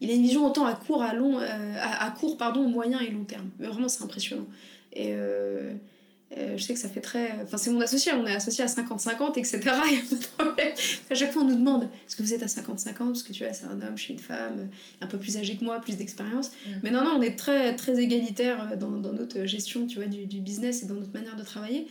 [0.00, 3.10] il a une vision autant à court, à long, à, à, court, pardon, moyen et
[3.10, 3.50] long terme.
[3.58, 4.46] Mais vraiment, c'est impressionnant.
[4.92, 5.14] Et
[6.36, 7.32] euh, je sais que ça fait très.
[7.42, 9.60] Enfin, c'est mon associé, on est associé à 50-50, etc.
[9.86, 10.74] Il n'y a pas de problème.
[11.10, 13.44] À chaque fois, on nous demande est-ce que vous êtes à 50-50 Parce que tu
[13.44, 14.68] vois, c'est un homme, je suis une femme,
[15.00, 16.50] un peu plus âgé que moi, plus d'expérience.
[16.50, 16.70] Mm.
[16.82, 20.26] Mais non, non, on est très, très égalitaire dans, dans, notre gestion tu vois, du,
[20.26, 21.86] du, business et dans notre manière de travailler.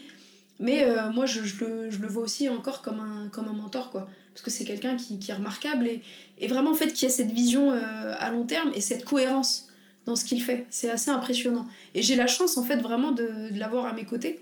[0.60, 3.54] Mais euh, moi, je, je, le, je, le, vois aussi encore comme un, comme un
[3.54, 4.08] mentor, quoi.
[4.34, 6.04] Parce que c'est quelqu'un qui, qui, est remarquable et,
[6.38, 9.67] et, vraiment, en fait, qui a cette vision euh, à long terme et cette cohérence
[10.08, 10.66] dans ce qu'il fait.
[10.70, 11.68] C'est assez impressionnant.
[11.94, 14.40] Et j'ai la chance, en fait, vraiment de, l'avoir à mes côtés.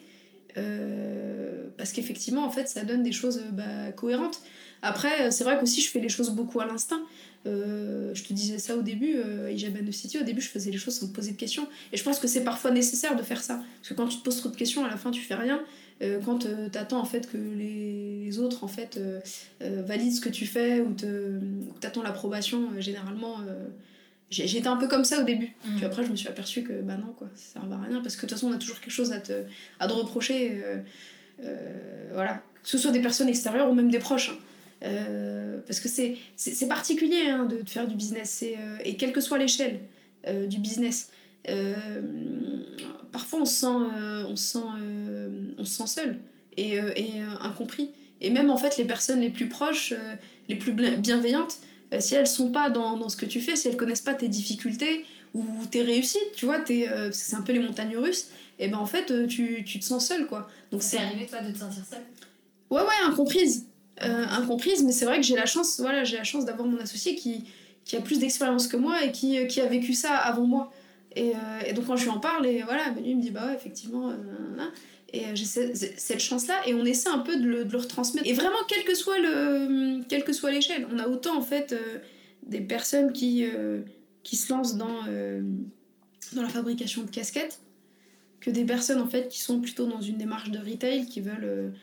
[0.57, 4.41] Euh, parce qu'effectivement, en fait, ça donne des choses bah, cohérentes.
[4.81, 7.01] Après, c'est vrai qu'aussi, je fais les choses beaucoup à l'instinct.
[7.47, 9.55] Euh, je te disais ça au début, euh,
[9.91, 11.67] City, au début, je faisais les choses sans me poser de questions.
[11.91, 13.61] Et je pense que c'est parfois nécessaire de faire ça.
[13.77, 15.61] Parce que quand tu te poses trop de questions, à la fin, tu fais rien.
[16.01, 18.99] Euh, quand tu attends en fait que les, autres en fait
[19.61, 21.07] valident ce que tu fais ou tu
[21.87, 23.37] attends l'approbation, généralement
[24.31, 25.53] J'étais un peu comme ça au début.
[25.65, 25.75] Mm.
[25.75, 28.01] Puis après, je me suis aperçue que bah non, quoi, ça sert à rien.
[28.01, 29.33] Parce que de toute façon, on a toujours quelque chose à te,
[29.79, 30.61] à te reprocher.
[30.63, 30.77] Euh,
[31.43, 32.41] euh, voilà.
[32.63, 34.31] Que ce soit des personnes extérieures ou même des proches.
[34.31, 34.37] Hein.
[34.83, 38.43] Euh, parce que c'est particulier hein, de, de, faire du business.
[38.83, 39.79] et quelle que soit l'échelle
[40.47, 41.11] du business,
[43.11, 44.59] parfois on se sent, on sent,
[45.57, 46.17] on se sent seul
[46.57, 47.91] et, et incompris.
[48.21, 49.93] Et même en fait, les personnes les plus proches,
[50.49, 51.57] les plus bienveillantes,
[51.99, 54.27] si elles sont pas dans, dans, ce que tu fais, si elles connaissent pas tes
[54.27, 58.77] difficultés ou tes réussites, tu vois, euh, c'est un peu les montagnes russes, et ben
[58.77, 60.47] en fait, euh, tu, tu te sens seule, quoi.
[60.71, 62.03] Donc c'est arrivé, toi, de te sentir seule?
[62.69, 63.65] Ouais, ouais, incomprise.
[63.99, 67.15] incomprise, mais c'est vrai que j'ai la chance, voilà, j'ai la chance d'avoir mon associé
[67.15, 67.45] qui,
[67.83, 70.71] qui a plus d'expérience que moi et qui, qui a vécu ça avant moi.
[71.15, 71.33] Et,
[71.65, 73.45] et, donc quand je lui en parle, et voilà, ben lui il me dit, bah
[73.45, 74.11] ouais, effectivement,
[75.13, 78.27] et j'ai cette chance-là, et on essaie un peu de le, de le, retransmettre.
[78.27, 81.73] Et vraiment, quel que soit le, quelle que soit l'échelle, on a autant en fait
[81.73, 81.99] euh,
[82.43, 83.81] des personnes qui, euh,
[84.23, 85.41] qui se lancent dans, euh,
[86.33, 87.61] dans la fabrication de casquettes,
[88.41, 91.73] que des personnes en fait qui sont plutôt dans une démarche de retail, qui veulent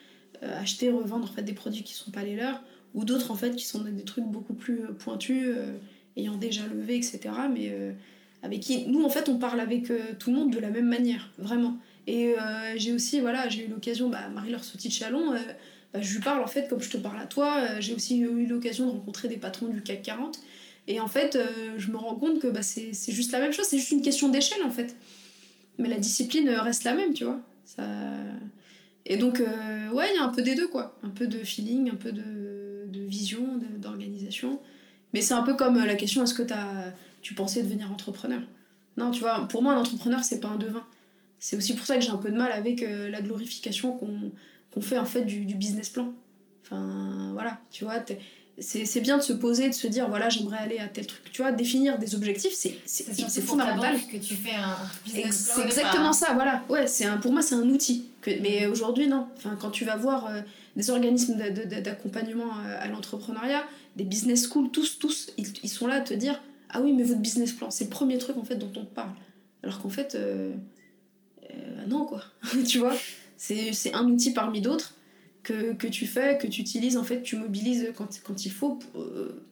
[0.42, 2.62] acheter, revendre en fait des produits qui sont pas les leurs,
[2.94, 5.56] ou d'autres en fait qui sont des trucs beaucoup plus pointus,
[6.16, 7.20] ayant déjà levé, etc.
[7.52, 7.74] Mais
[8.42, 11.30] avec qui nous en fait on parle avec tout le monde de la même manière,
[11.38, 11.78] vraiment.
[12.06, 15.38] Et euh, j'ai aussi, voilà, j'ai eu l'occasion, bah, Marie-Laure Sauty de Chalon, euh,
[15.92, 17.58] bah, je lui parle en fait comme je te parle à toi.
[17.60, 20.38] Euh, j'ai aussi eu l'occasion de rencontrer des patrons du CAC 40.
[20.88, 21.38] Et en fait,
[21.76, 24.28] je me rends compte que bah, c'est juste la même chose, c'est juste une question
[24.30, 24.96] d'échelle en fait.
[25.78, 27.40] Mais la discipline reste la même, tu vois.
[29.06, 30.98] Et donc, ouais, il y a un peu des deux, quoi.
[31.04, 34.58] Un peu de feeling, un peu de, de vision, d'organisation.
[35.14, 38.40] Mais c'est un peu comme la question est-ce que as, tu pensais devenir entrepreneur?
[38.96, 40.84] Non, tu vois, pour moi, un entrepreneur, c'est pas un devin
[41.42, 44.80] c'est aussi pour ça que j'ai un peu de mal avec euh, la glorification qu'on
[44.80, 46.12] fait en fait du, business plan.
[46.62, 47.96] Enfin, voilà, tu vois,
[48.60, 51.32] c'est bien de se poser, de se dire, voilà, j'aimerais aller à tel truc.
[51.32, 53.96] Tu vois, définir des objectifs, c'est fondamental.
[54.06, 55.54] que tu fais un business plan.
[55.56, 56.62] C'est exactement ça, voilà.
[56.68, 58.04] Ouais, un, pour moi, c'est un outil.
[58.20, 59.26] Que, mais aujourd'hui, non.
[59.36, 60.42] Enfin, quand tu vas voir euh,
[60.76, 61.36] des organismes
[61.82, 63.64] d'accompagnement euh, à l'entrepreneuriat,
[63.96, 67.02] des business schools, tous, tous, ils, ils, sont là à te dire, ah oui, mais
[67.02, 69.10] votre business plan, c'est le premier truc en fait dont on te parle.
[69.64, 70.52] Alors qu'en fait, euh,
[71.88, 72.24] non, quoi.
[72.66, 72.94] tu vois
[73.36, 74.94] C'est un outil parmi d'autres
[75.42, 78.78] que, que, tu fais, que tu utilises, en fait, tu mobilises quand, quand il faut.
[78.96, 79.44] Euh,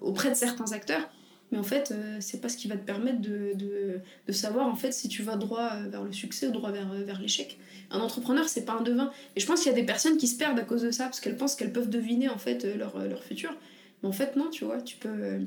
[0.00, 1.08] auprès de certains acteurs.
[1.52, 4.66] Mais en fait, euh, c'est pas ce qui va te permettre de, de, de, savoir
[4.66, 7.20] en fait si tu vas droit euh, vers le succès ou droit vers, euh, vers
[7.20, 7.58] l'échec.
[7.90, 9.12] Un entrepreneur, c'est pas un devin.
[9.36, 11.04] Et je pense qu'il y a des personnes qui se perdent à cause de ça
[11.04, 13.56] parce qu'elles pensent qu'elles peuvent deviner en fait leur, leur futur.
[14.02, 15.38] Mais en fait, non, tu vois, tu peux.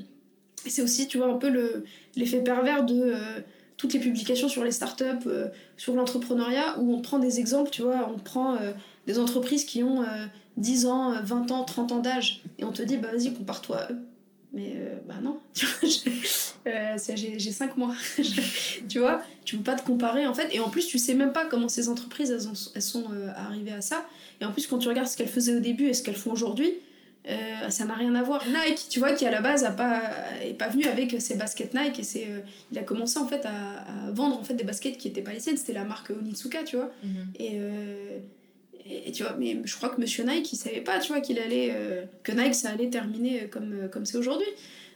[0.66, 1.84] C'est aussi, tu vois, un peu
[2.16, 3.14] l'effet pervers de
[3.80, 5.28] toutes les publications sur les startups,
[5.76, 8.58] sur l'entrepreneuriat, où on prend des exemples, tu vois, on prend
[9.06, 10.04] des entreprises qui ont
[10.58, 13.92] 10 ans, 20 ans, 30 ans d'âge, et on te dit, bah vas-y, compare-toi à
[13.92, 13.98] eux.
[14.52, 17.94] Mais euh, bah non, tu vois, euh, j'ai 5 mois.
[18.88, 20.48] tu vois, tu peux pas te comparer en fait.
[20.52, 23.72] Et en plus, tu sais même pas comment ces entreprises elles, elles sont euh, arrivées
[23.72, 24.04] à ça.
[24.40, 26.32] Et en plus, quand tu regardes ce qu'elles faisaient au début et ce qu'elles font
[26.32, 26.72] aujourd'hui,
[27.68, 28.44] ça n'a rien à voir.
[28.46, 30.02] Nike, tu vois, qui à la base a pas,
[30.42, 32.26] est pas venu avec ses baskets Nike et c'est,
[32.72, 35.32] il a commencé en fait à, à, vendre en fait des baskets qui étaient pas
[35.32, 35.56] les siennes.
[35.56, 36.90] C'était la marque Onitsuka, tu vois.
[37.04, 37.26] Mhm.
[37.38, 37.60] Et
[38.90, 41.38] et, tu vois, mais je crois que Monsieur Nike, il savait pas, tu vois, qu'il
[41.38, 44.48] allait, euh, que Nike, ça allait terminer comme euh, comme c'est aujourd'hui.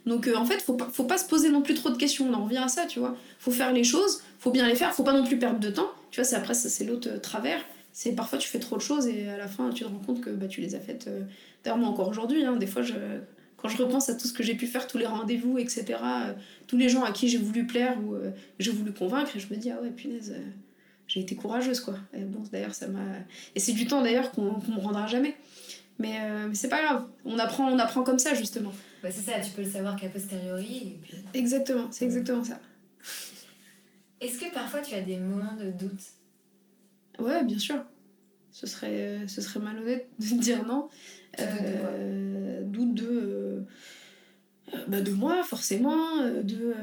[0.07, 2.27] Donc euh, en fait, faut pas, faut pas se poser non plus trop de questions.
[2.29, 3.17] On en revient à ça, tu vois.
[3.39, 5.91] Faut faire les choses, faut bien les faire, faut pas non plus perdre de temps.
[6.11, 7.61] Tu vois, c'est après, ça, c'est l'autre travers.
[7.95, 10.21] C'est parfois tu fais trop de choses et à la fin, tu te rends compte
[10.21, 11.09] que bah, tu les as faites.
[11.63, 12.95] D'ailleurs, moi encore aujourd'hui, hein, des fois, je,
[13.57, 16.01] quand je repense à tout ce que j'ai pu faire, tous les rendez-vous, etc.,
[16.67, 18.17] tous les gens à qui j'ai voulu plaire ou
[18.59, 20.35] j'ai voulu convaincre, et je me dis, ah ouais, punaise
[21.07, 21.95] j'ai été courageuse quoi.
[22.13, 23.01] Et bon, d'ailleurs, ça m'a.
[23.55, 25.37] Et c'est du temps d'ailleurs qu'on me rendra jamais.
[25.99, 28.73] Mais, euh, mais c'est pas grave, on apprend, on apprend comme ça justement.
[29.03, 30.97] Bah, c'est ça, tu peux le savoir qu'à posteriori.
[31.35, 32.59] Exactement, c'est exactement ça.
[34.21, 36.01] Est-ce que parfois tu as des moments de doute?
[37.19, 37.85] Ouais, bien sûr.
[38.51, 40.89] Ce serait, ce serait malhonnête de dire non.
[41.41, 43.07] Euh, doute de.
[43.11, 43.61] Euh,
[44.89, 46.75] bah de moi, forcément, de,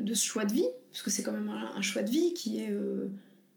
[0.00, 2.60] de ce choix de vie parce que c'est quand même un, choix de vie qui
[2.60, 3.08] est, euh,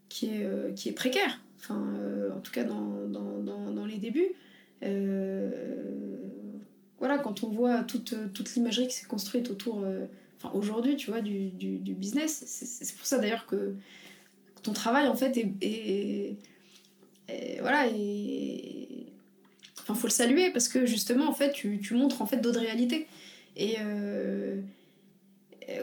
[0.10, 3.86] qui est, euh, qui est précaire, enfin, euh, en tout cas dans, dans, dans, dans
[3.86, 4.34] les débuts.
[6.98, 9.86] voilà, quand on voit toute, toute l'imagerie qui s'est construite autour,
[10.38, 13.76] enfin aujourd'hui, tu vois, du, du, du business, c'est pour ça d'ailleurs que
[14.68, 16.36] ton travail en fait est,
[17.60, 19.08] voilà et
[19.80, 23.08] enfin faut le saluer parce que justement en fait tu, montres en fait d'autres réalités.
[23.56, 23.78] Et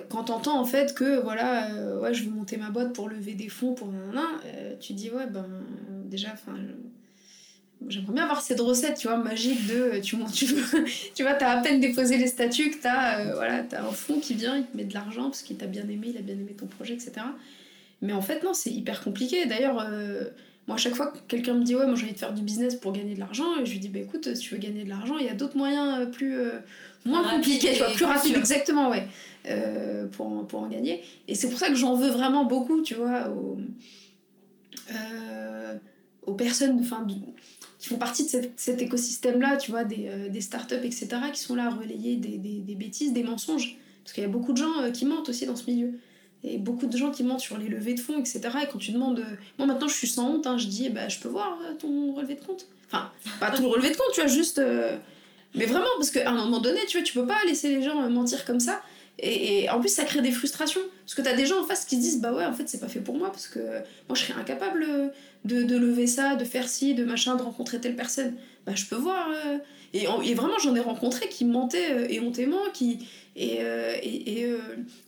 [0.08, 3.34] quand t'entends en fait que voilà euh, ouais je veux monter ma boîte pour lever
[3.34, 5.46] des fonds pour un euh, tu dis ouais ben
[6.06, 6.56] déjà enfin
[7.88, 10.46] j'aimerais bien avoir cette recette tu vois magique de tu tu,
[11.14, 14.20] tu vois t'as à peine déposé les statuts que t'as euh, voilà t'as un fonds
[14.20, 16.34] qui vient il te met de l'argent parce qu'il t'a bien aimé il a bien
[16.34, 17.26] aimé ton projet etc
[18.02, 19.86] mais en fait non c'est hyper compliqué d'ailleurs
[20.66, 22.40] moi, à chaque fois que quelqu'un me dit, ouais, moi j'ai envie de faire du
[22.40, 24.84] business pour gagner de l'argent, et je lui dis, bah écoute, si tu veux gagner
[24.84, 26.38] de l'argent, il y a d'autres moyens plus,
[27.04, 29.06] moins compliqués, plus rapides, exactement, ouais.
[29.46, 31.02] Euh, pour, en, pour en gagner.
[31.28, 33.58] Et c'est pour ça que j'en veux vraiment beaucoup, tu vois, aux,
[34.90, 35.74] euh,
[36.22, 37.06] aux personnes enfin,
[37.78, 41.56] qui font partie de cet écosystème-là, tu vois, des, euh, des startups, etc., qui sont
[41.56, 43.76] là à relayer des, des, des bêtises, des mensonges.
[44.02, 45.92] Parce qu'il y a beaucoup de gens qui mentent aussi dans ce milieu.
[46.44, 48.40] Et beaucoup de gens qui mentent sur les levées de fonds, etc.
[48.62, 49.24] Et quand tu demandes.
[49.58, 52.34] Moi maintenant je suis sans honte, hein, je dis bah, je peux voir ton relevé
[52.34, 52.66] de compte.
[52.86, 54.60] Enfin, pas ton relevé de compte, tu vois, juste.
[55.54, 58.08] Mais vraiment, parce qu'à un moment donné, tu vois, tu peux pas laisser les gens
[58.10, 58.82] mentir comme ça.
[59.18, 60.80] Et, en plus, ça crée des frustrations.
[61.04, 62.80] Parce que tu as des gens en face qui disent Bah ouais, en fait, c'est
[62.80, 63.60] pas fait pour moi, parce que
[64.08, 65.12] moi, je serais incapable
[65.44, 68.34] de, de lever ça, de faire ci, de machin, de rencontrer telle personne.
[68.66, 69.28] Bah, je peux voir.
[69.30, 69.58] Euh.
[69.94, 72.60] Et, et, vraiment, j'en ai rencontré qui mentaient euh, éhontément.
[72.74, 74.46] Qui, et, euh, et,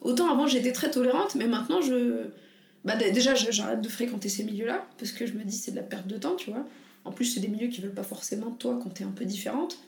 [0.01, 2.25] autant avant, j'étais très tolérante, mais maintenant, je.
[2.85, 5.83] Bah, déjà, j'arrête de fréquenter ces milieux-là, parce que je me dis c'est de la
[5.83, 6.64] perte de temps, tu vois.
[7.05, 9.25] En plus, c'est des milieux qui veulent pas forcément de toi quand t'es un peu
[9.25, 9.79] différente.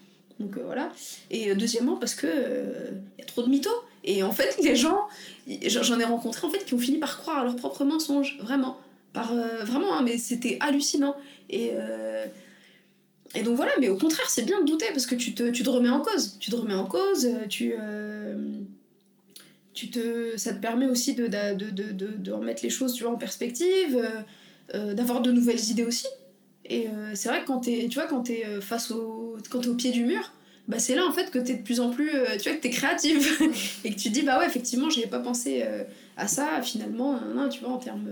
[0.41, 0.93] Donc voilà.
[1.31, 3.71] Et deuxièmement, parce que il y a trop de mythos.
[4.05, 5.07] Et en fait, les gens,
[5.47, 8.79] j'en ai rencontré en fait qui ont fini par croire à leurs propres mensonges, vraiment.
[9.13, 11.17] Par, euh, vraiment, hein, mais c'était hallucinant.
[11.51, 12.27] Et, euh,
[13.35, 15.63] et donc voilà, mais au contraire, c'est bien de douter parce que tu te, tu
[15.63, 16.39] te remets en cause.
[16.41, 17.75] Tu te remets en cause, euh, tu,
[19.75, 23.05] tu te, ça te permet aussi de, de, de, de, de remettre les choses tu
[23.05, 24.03] vois, en perspective,
[24.73, 26.07] d'avoir de nouvelles idées aussi.
[26.65, 29.75] Et c'est vrai que quand t'es, tu vois, quand t'es face au, quand es au
[29.75, 30.33] pied du mur,
[30.69, 32.57] bah c'est là en fait que tu es de plus en plus euh, tu vois
[32.57, 33.27] que tu es créative
[33.85, 35.83] et que tu dis bah ouais effectivement j'y ai pas pensé euh,
[36.17, 38.07] à ça finalement non, tu vois en termes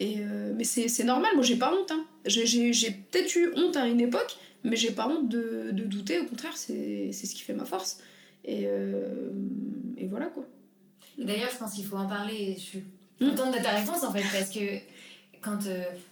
[0.00, 2.04] euh, mais c'est normal moi j'ai pas honte hein.
[2.24, 6.24] j'ai peut-être eu honte à une époque mais j'ai pas honte de, de, douter au
[6.24, 7.98] contraire c'est ce qui fait ma force
[8.44, 8.68] et,
[9.96, 10.44] et voilà quoi
[11.18, 12.84] d'ailleurs je pense qu'il faut en parler je suis
[13.20, 13.30] hmm.
[13.30, 14.78] contente de ta réponse en fait parce que
[15.40, 15.58] quand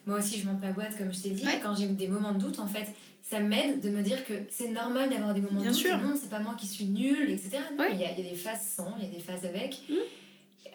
[0.07, 2.39] moi aussi je monte ma boîte comme je t'ai dit quand j'ai des moments de
[2.39, 2.87] doute en fait
[3.22, 5.97] ça m'aide de me dire que c'est normal d'avoir des moments Bien de sûr.
[5.99, 7.59] non c'est pas moi qui suis nulle etc
[7.93, 9.78] il, y a, il, y a, des phases sans il y a des phases avec
[9.89, 9.95] mmh.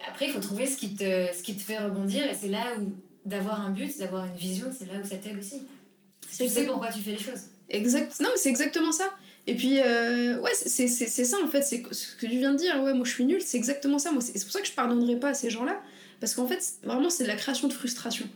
[0.08, 2.76] Après il faut trouver ce qui te ce qui te fait rebondir et c'est là
[2.78, 2.92] où
[3.28, 5.62] d'avoir un but d'avoir une vision c'est là où ça t'aide aussi.
[6.36, 7.42] Tu sais pourquoi tu fais les choses.
[7.68, 8.20] Exact.
[8.20, 9.10] Non mais c'est exactement ça.
[9.46, 12.80] Et puis, euh, ouais, c'est ça en fait, c'est ce que tu viens de dire,
[12.82, 14.12] ouais, moi je suis nulle, c'est exactement ça.
[14.12, 15.80] Moi, c'est pour ça que je pardonnerai pas à ces gens-là,
[16.20, 18.28] parce qu'en fait, vraiment, c'est de la création de frustration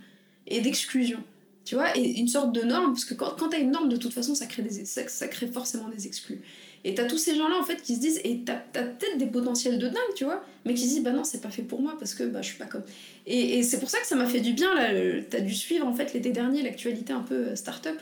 [0.49, 1.23] et d'exclusion.
[1.65, 3.97] Tu vois, et une sorte de norme, parce que quand, quand t'as une norme, de
[3.97, 6.41] toute façon, ça crée, des, ça, ça crée forcément des exclus.
[6.87, 9.27] Et t'as tous ces gens-là, en fait, qui se disent, et t'as as, peut-être des
[9.27, 11.83] potentiels de dingue, tu vois, mais qui se disent, bah non, c'est pas fait pour
[11.83, 12.85] moi, parce que bah, je suis pas comme.
[13.27, 15.85] Et, et c'est pour ça que ça m'a fait du bien, là, t'as dû suivre,
[15.85, 17.99] en fait, l'été dernier, l'actualité un peu euh, start-up,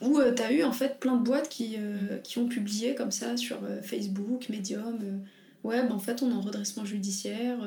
[0.00, 3.12] où euh, t'as eu, en fait, plein de boîtes qui, euh, qui ont publié comme
[3.12, 4.98] ça sur Facebook, Medium.
[5.62, 7.58] ouais, bah, en fait, on est en redressement judiciaire.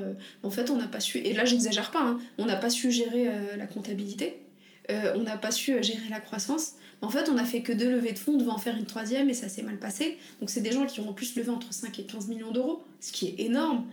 [0.43, 1.19] en fait, on n'a pas su.
[1.19, 4.41] Et là, j'exagère pas, hein, on n'a pas su gérer la comptabilité.
[4.89, 6.73] on n'a pas su gérer la croissance.
[7.02, 8.86] En fait, on a fait que deux levées de fonds, on devait en faire une
[8.86, 10.18] troisième et ça s'est mal passé.
[10.39, 12.84] Donc, c'est des gens qui ont en plus levé entre 5 et 15 millions d'euros,
[13.00, 13.86] ce qui est énorme.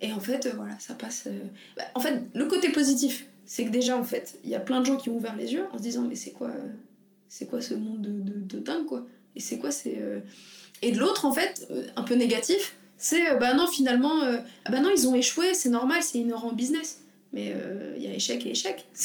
[0.00, 1.24] Et en fait, euh, voilà, ça passe.
[1.26, 1.38] Euh,
[1.76, 4.80] bah, en fait, le côté positif, c'est que déjà, en fait, il y a plein
[4.80, 6.68] de gens qui ont ouvert les yeux en se disant, mais c'est quoi, euh,
[7.28, 9.06] c'est quoi ce monde de, dingue, quoi?
[9.36, 10.00] Et c'est quoi, c'est.
[10.82, 14.90] Et de l'autre, en fait, un peu négatif, c'est, bah non, finalement, ah bah non,
[14.96, 17.03] ils ont échoué, c'est normal, c'est inhérent au business
[17.34, 17.52] mais
[17.96, 18.86] il y a échec et échec.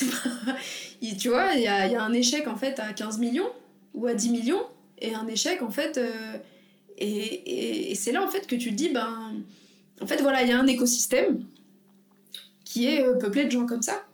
[1.17, 3.49] Tu vois, il y a, un échec en fait à 15 millions
[3.93, 4.63] ou à 10 millions
[4.99, 5.99] et un échec en fait.
[6.97, 9.33] et, et, c'est là en fait que tu te dis, ben,
[10.01, 11.43] en fait, voilà, il y a un écosystème
[12.63, 14.05] qui est peuplé de gens comme ça,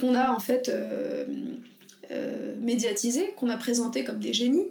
[0.00, 0.70] qu'on a en fait
[2.60, 4.68] médiatisé, qu'on a présenté comme des génies.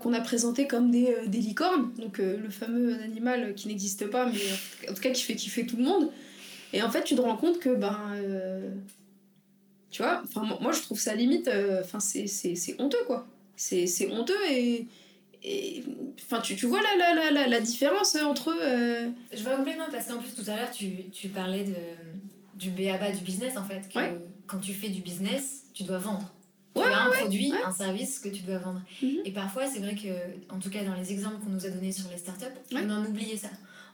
[0.00, 4.94] qu'on a présenté comme des licornes, donc le fameux animal qui n'existe pas, mais en
[4.94, 6.10] tout cas qui fait kiffer tout le monde.
[6.72, 7.98] Et en fait, tu te rends compte que, ben.
[8.14, 8.70] Euh,
[9.90, 10.22] tu vois,
[10.60, 11.48] moi je trouve ça limite.
[11.48, 13.26] Euh, enfin, c'est honteux, quoi.
[13.56, 14.86] C'est honteux et.
[16.24, 18.52] Enfin, tu, tu vois la, la, la, la différence entre.
[18.60, 19.08] Euh...
[19.32, 21.74] Je vois complètement, parce qu'en plus, tout à l'heure, tu, tu parlais de,
[22.56, 23.88] du BABA du business, en fait.
[23.88, 24.00] Que
[24.46, 26.32] Quand tu fais du business, tu dois vendre.
[26.74, 28.82] Tu as un produit, un service que tu dois vendre.
[29.00, 29.20] Mhm.
[29.24, 31.92] Et parfois, c'est vrai que, en tout cas, dans les exemples qu'on nous a donnés
[31.92, 33.48] sur les startups, on en oubliait ça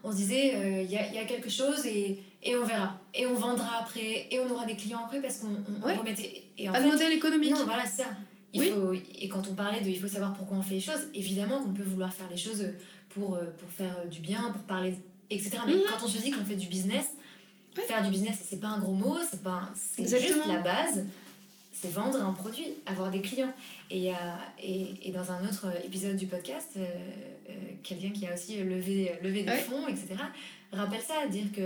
[0.05, 2.99] on se disait, euh, il y, a, y, a, quelque chose et, et, on verra.
[3.15, 6.45] Et on vendra après, et on aura des clients après parce qu'on remettait.
[6.59, 7.53] Et en Pas de modèle économique.
[7.53, 8.05] Non, voilà, ça.
[8.55, 11.09] Il faut, et quand on parlait de il faut savoir pourquoi on fait les choses,
[11.15, 12.67] évidemment qu'on peut vouloir faire les choses
[13.09, 14.95] pour, euh, pour faire du bien, pour parler,
[15.31, 15.59] etc.
[15.67, 15.81] Mais mhm.
[15.89, 17.07] quand on se dit qu'on fait du business,
[17.81, 21.05] faire du business, c'est pas un gros mot, c'est pas c'est juste la base
[21.83, 23.53] c'est vendre un produit, avoir des clients.
[23.91, 24.13] Et,
[24.63, 26.85] et, et, dans un autre épisode du podcast, euh,
[27.49, 27.53] euh,
[27.83, 30.15] quelqu'un qui a aussi levé, levé des fonds, etc.,
[30.73, 31.61] rappelle ça, dire que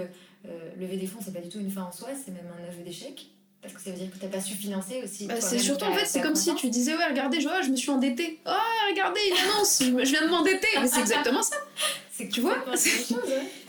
[0.48, 2.68] euh, lever des fonds, c'est pas du tout une fin en soi, c'est même un
[2.68, 3.26] aveu d'échec.
[3.60, 5.26] Parce que ça veut dire que tu n'as pas su financer aussi.
[5.26, 7.76] Bah, c'est surtout en fait, c'est comme si tu disais Ouais, regardez, je, je me
[7.76, 8.38] suis endettée.
[8.46, 8.50] Oh,
[8.90, 10.68] regardez, une annonce, je, viens de m'endetter.
[10.80, 11.56] Mais c'est exactement ça.
[12.12, 12.64] C'est que tu vois?
[12.76, 13.20] C'est ouais.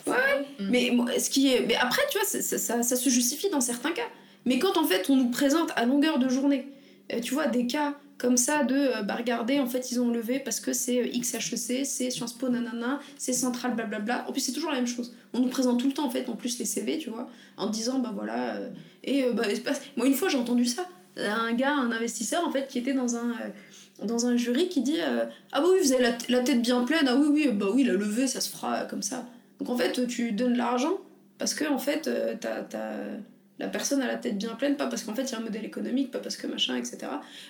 [0.07, 0.45] ouais.
[0.59, 1.65] Mais, ce qui est...
[1.67, 4.07] mais après, tu vois, ça, ça, ça se justifie dans certains cas.
[4.47, 6.69] Mais quand en fait on nous présente à longueur de journée,
[7.11, 10.09] euh, tu vois, des cas comme ça de euh, bah regardez, en fait ils ont
[10.09, 14.25] levé parce que c'est euh, XHEC, c'est Sciences Po, nanana, c'est Central, blablabla.
[14.27, 15.13] En plus, c'est toujours la même chose.
[15.33, 17.67] On nous présente tout le temps en fait en plus les CV, tu vois, en
[17.67, 18.55] disant bah voilà.
[19.03, 19.43] et bah,
[19.97, 20.87] moi une fois j'ai entendu ça.
[21.17, 23.33] Un gars, un investisseur en fait qui était dans un
[24.01, 27.07] dans un jury qui dit ah bah oui vous avez la, la, tête bien pleine
[27.07, 29.25] ah oui oui bah oui la levée ça se fera comme ça
[29.59, 30.99] donc en fait tu donnes l'argent
[31.39, 32.07] parce que en fait
[32.39, 32.61] t'as
[33.60, 35.41] la personne a la tête bien pleine, pas parce qu'en fait il y a un
[35.43, 36.97] modèle économique, pas parce que machin, etc.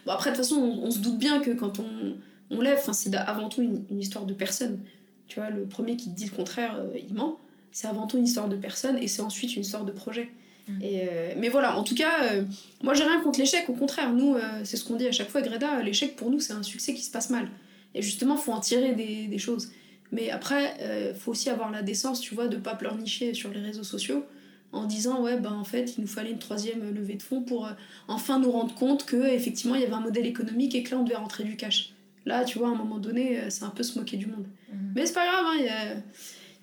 [0.05, 2.15] Bon, après, de toute façon, on, se doute bien que quand on,
[2.49, 4.79] on lève, c'est avant tout une, histoire de personne.
[5.27, 7.39] Tu vois, le premier qui te dit le contraire, euh, il ment.
[7.71, 10.29] C'est avant tout une histoire de personne et c'est ensuite une histoire de projet.
[10.67, 10.81] Mmh.
[10.81, 12.43] Et euh, mais voilà, en tout cas, euh,
[12.81, 15.41] moi j'ai rien contre l'échec, au contraire, nous, c'est ce qu'on dit à chaque fois,
[15.41, 17.49] Greta, l'échec pour nous c'est un succès qui se passe mal.
[17.93, 19.71] Et justement, faut en tirer des, des choses.
[20.11, 23.83] Mais après, faut aussi avoir la décence, tu vois, de pas pleurnicher sur les réseaux
[23.83, 24.25] sociaux
[24.71, 27.65] en disant ouais ben en fait il nous fallait une troisième levée de fonds pour
[27.65, 27.71] euh,
[28.07, 30.97] enfin nous rendre compte que effectivement il y avait un modèle économique et que là
[30.99, 31.93] on devait rentrer du cash.
[32.25, 34.45] Là tu vois à un moment donné euh, c'est un peu se moquer du monde.
[34.71, 34.93] Mhm.
[34.95, 36.01] mais c'est pas grave hein,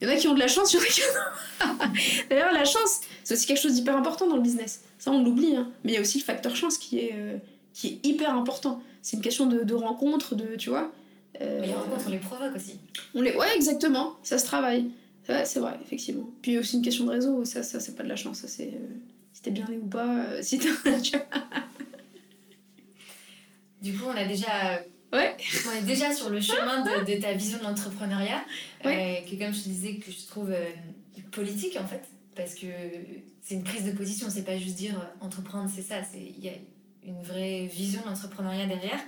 [0.00, 2.52] il y, en a qui ont de la chance il y en a qui d'ailleurs
[2.52, 4.82] la chance c'est aussi quelque chose d'hyper important dans le business.
[4.98, 5.70] Ça on l'oublie hein.
[5.82, 7.38] mais il y a aussi le facteur chance qui est euh,
[7.72, 8.82] qui est hyper important.
[9.02, 10.92] C'est une question de, de rencontre de tu vois
[11.40, 12.78] les rencontres on les provoque aussi.
[13.14, 14.14] on les ouais exactement.
[14.22, 14.90] Ça se travaille
[15.28, 16.28] Ouais, c'est vrai, effectivement.
[16.42, 18.68] Puis aussi une question de réseau, ça, ça c'est pas de la chance, ça c'est
[18.68, 18.96] euh,
[19.32, 20.58] si t'es bien né ou pas, euh, si
[23.82, 24.82] Du coup, on a déjà.
[25.12, 25.36] Ouais.
[25.68, 28.44] On est déjà sur le chemin de, de ta vision de l'entrepreneuriat,
[28.84, 30.52] euh, que comme je te disais, que je trouve
[31.30, 32.02] politique en fait,
[32.34, 32.66] parce que
[33.40, 36.52] c'est une prise de position, c'est pas juste dire entreprendre, c'est ça, il y a
[37.04, 39.00] une vraie vision de l'entrepreneuriat derrière.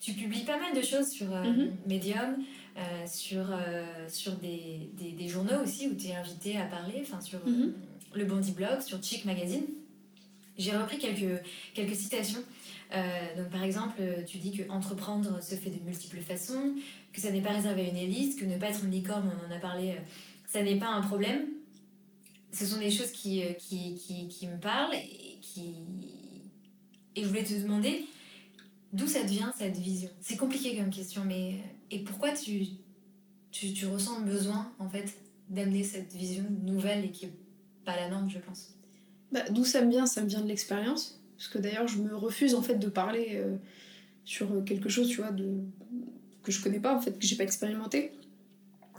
[0.00, 1.70] Tu publies pas mal de choses sur mm-hmm.
[1.86, 2.36] Medium,
[2.78, 7.00] euh, sur, euh, sur des, des, des, journaux aussi où tu es invité à parler,
[7.02, 7.62] enfin sur mhm.
[7.62, 9.64] euh, le Bondi Blog, sur Chic Magazine.
[10.56, 11.42] J'ai repris quelques,
[11.74, 12.42] quelques citations
[13.36, 16.74] donc par exemple, tu dis que entreprendre se fait de multiples façons,
[17.12, 19.52] que ça n'est pas réservé à une élite, que ne pas être une licorne, on
[19.52, 19.96] en a parlé,
[20.46, 21.48] ça n'est pas un problème.
[22.50, 25.74] Ce sont des choses qui, qui, qui, qui me parlent et qui...
[27.14, 28.06] Et je voulais te demander,
[28.92, 30.08] D'où ça devient cette vision?
[30.20, 31.56] C'est compliqué comme question, mais
[31.90, 32.66] et pourquoi tu,
[33.50, 35.14] tu, ressens le besoin en fait
[35.48, 37.32] d'amener cette vision nouvelle et qui est
[37.84, 38.74] pas la norme, je pense?
[39.32, 40.06] Bah, D'où ça me vient?
[40.06, 43.32] Ça me vient de l'expérience, parce que d'ailleurs je me refuse en fait de parler
[43.34, 43.56] euh,
[44.24, 45.60] sur quelque chose, tu vois, de
[46.42, 48.12] que je connais pas en fait, que j'ai pas expérimenté.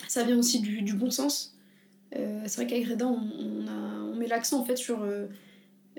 [0.08, 1.58] Ça vient aussi du, bon sens.
[2.16, 3.20] Euh, c'est vrai qu'avec Reda, on,
[3.68, 5.28] on, met l'accent en fait sur euh,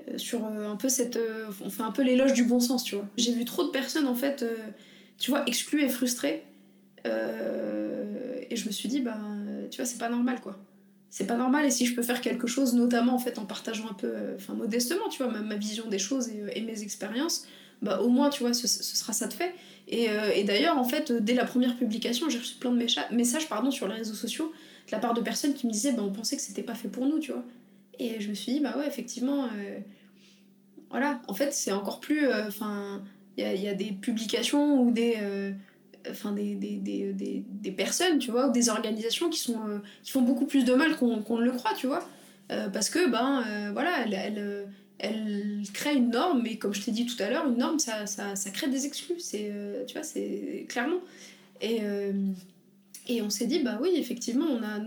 [0.09, 1.17] euh, sur euh, un peu cette.
[1.17, 3.05] Euh, on fait un peu l'éloge du bon sens, tu vois.
[3.17, 4.45] J'ai vu trop de personnes, en fait,
[5.17, 6.43] tu vois, exclues et frustrées.
[7.05, 9.17] Et je me suis dit, bah,
[9.69, 10.59] tu vois, c'est pas normal, quoi.
[11.09, 13.89] C'est pas normal, et si je peux faire quelque chose, notamment en fait en partageant
[13.89, 17.45] un peu, enfin modestement, tu vois, ma, vision des choses et, mes expériences,
[17.81, 19.53] bah au moins, tu vois, ce, sera ça de fait.
[19.89, 20.07] Et,
[20.45, 23.95] d'ailleurs, en fait, dès la première publication, j'ai reçu plein de messages pardon, sur les
[23.95, 24.53] réseaux sociaux
[24.87, 26.87] de la part de personnes qui me disaient, bah, on pensait que c'était pas fait
[26.87, 27.43] pour nous, tu vois.
[27.99, 29.79] Et je me suis dit, bah ouais, effectivement, euh,
[30.89, 32.25] voilà, en fait, c'est encore plus.
[32.25, 33.03] Euh, enfin,
[33.37, 35.17] il y a, des publications ou des.
[36.07, 39.59] Euh, enfin, des, des, des, des, personnes, tu vois, ou des organisations qui, sont,
[40.03, 42.07] qui font beaucoup plus de mal qu'on ne le croit, tu vois.
[42.73, 44.67] parce que, ben, voilà, elle, elle,
[44.99, 48.05] elle, crée une norme, mais comme je t'ai dit tout à l'heure, une norme, ça,
[48.07, 51.01] ça, ça, crée des exclus, tu vois, c'est clairement.
[51.61, 51.81] Et,
[53.07, 54.79] et on s'est dit, bah oui, effectivement, on a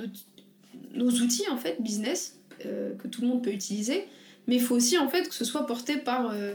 [0.94, 4.06] nos outils, en fait, business, euh, que tout le monde peut utiliser,
[4.46, 6.54] mais il faut aussi en fait que ce soit porté par euh,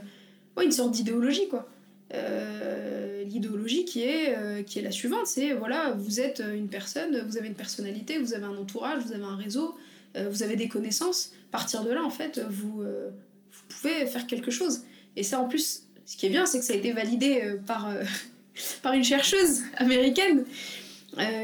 [0.63, 1.69] une sorte d'idéologie quoi.
[2.13, 7.37] Euh, l'idéologie qui est, qui est la suivante, c'est voilà, vous êtes une personne, vous
[7.37, 9.75] avez une personnalité, vous avez un entourage, vous avez un réseau,
[10.15, 11.31] vous avez des connaissances.
[11.49, 14.81] À partir de là, en fait, vous, vous pouvez faire quelque chose.
[15.15, 17.91] Et ça, en plus, ce qui est bien, c'est que ça a été validé par,
[18.81, 20.45] par une chercheuse américaine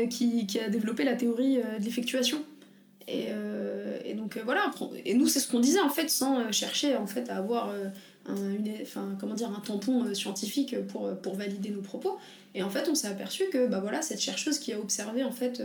[0.10, 2.44] qui, qui, a développé la théorie de l'effectuation.
[3.08, 4.72] Et, euh, donc euh, voilà,
[5.04, 7.72] et nous c'est ce qu'on disait en fait, sans euh, chercher en fait à avoir
[8.28, 12.18] un, comment dire, un tampon scientifique pour, pour valider nos propos.
[12.54, 15.32] Et en fait on s'est aperçu que bah, voilà, cette chercheuse qui a observé en
[15.32, 15.62] fait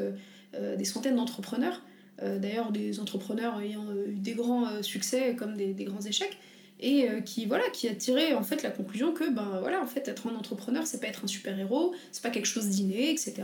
[0.77, 1.83] des centaines d'entrepreneurs,
[2.21, 6.39] d'ailleurs des entrepreneurs ayant eu des grands succès comme des, des grands échecs,
[6.81, 10.09] et qui voilà qui a tiré en fait la conclusion que ben voilà en fait
[10.09, 13.43] être un entrepreneur c'est pas être un super héros c'est pas quelque chose d'inné etc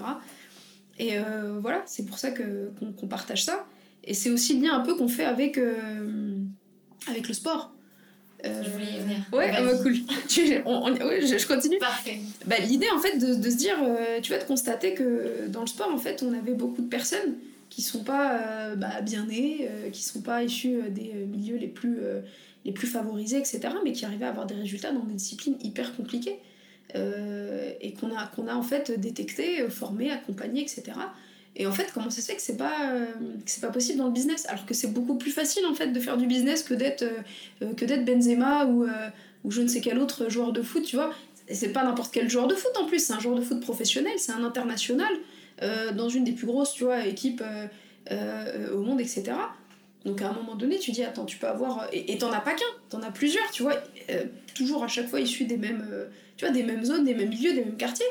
[0.98, 1.18] et
[1.60, 3.66] voilà c'est pour ça que qu'on partage ça
[4.06, 6.38] et c'est aussi le lien un peu qu'on fait avec, euh,
[7.08, 7.72] avec le sport.
[8.44, 9.18] Euh, je voulais y venir.
[9.32, 9.94] Ouais, ah bah, cool.
[10.28, 11.78] je, continue.
[11.78, 12.18] Parfait.
[12.46, 15.62] Bah, L'idée, en fait, de, de, se dire, euh, tu vas te constater que dans
[15.62, 17.34] le sport, en fait, on avait beaucoup de personnes
[17.70, 21.98] qui sont pas bah, bien nées, qui sont pas issues des milieux les plus,
[22.64, 25.94] les plus favorisés, etc., mais qui arrivaient à avoir des résultats dans des disciplines hyper
[25.96, 26.38] compliquées.
[26.94, 30.92] et qu'on a, qu'on a en fait détecté, formé, accompagné, etc.
[31.58, 33.06] Et en fait, comment ça se fait que c'est pas, euh,
[33.46, 34.44] c'est pas possible dans le business?
[34.48, 37.22] Alors que c'est beaucoup plus facile en fait de faire du business que d'être, euh,
[37.62, 38.86] euh, que d'être Benzema ou,
[39.44, 41.12] ou je ne sais quel autre joueur de foot, tu vois.
[41.48, 43.60] Et c'est pas n'importe quel joueur de foot en plus, c'est un joueur de foot
[43.60, 45.12] professionnel, c'est un international
[45.94, 47.42] dans une des plus grosses, tu vois, équipes
[48.10, 49.32] au monde, etc.
[50.04, 51.88] Donc à un moment donné, tu dis, attends, tu peux avoir.
[51.92, 53.76] Et t'en as pas qu'un, t'en as plusieurs, tu vois,
[54.54, 55.86] toujours à chaque fois issus des mêmes,
[56.36, 58.06] tu vois, des mêmes zones, des mêmes milieux, des mêmes quartiers.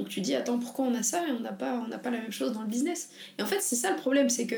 [0.00, 2.32] Donc tu dis, attends, pourquoi on a ça et on n'a pas, pas la même
[2.32, 3.10] chose dans le business?
[3.38, 4.56] Et en fait, c'est ça le problème, c'est que.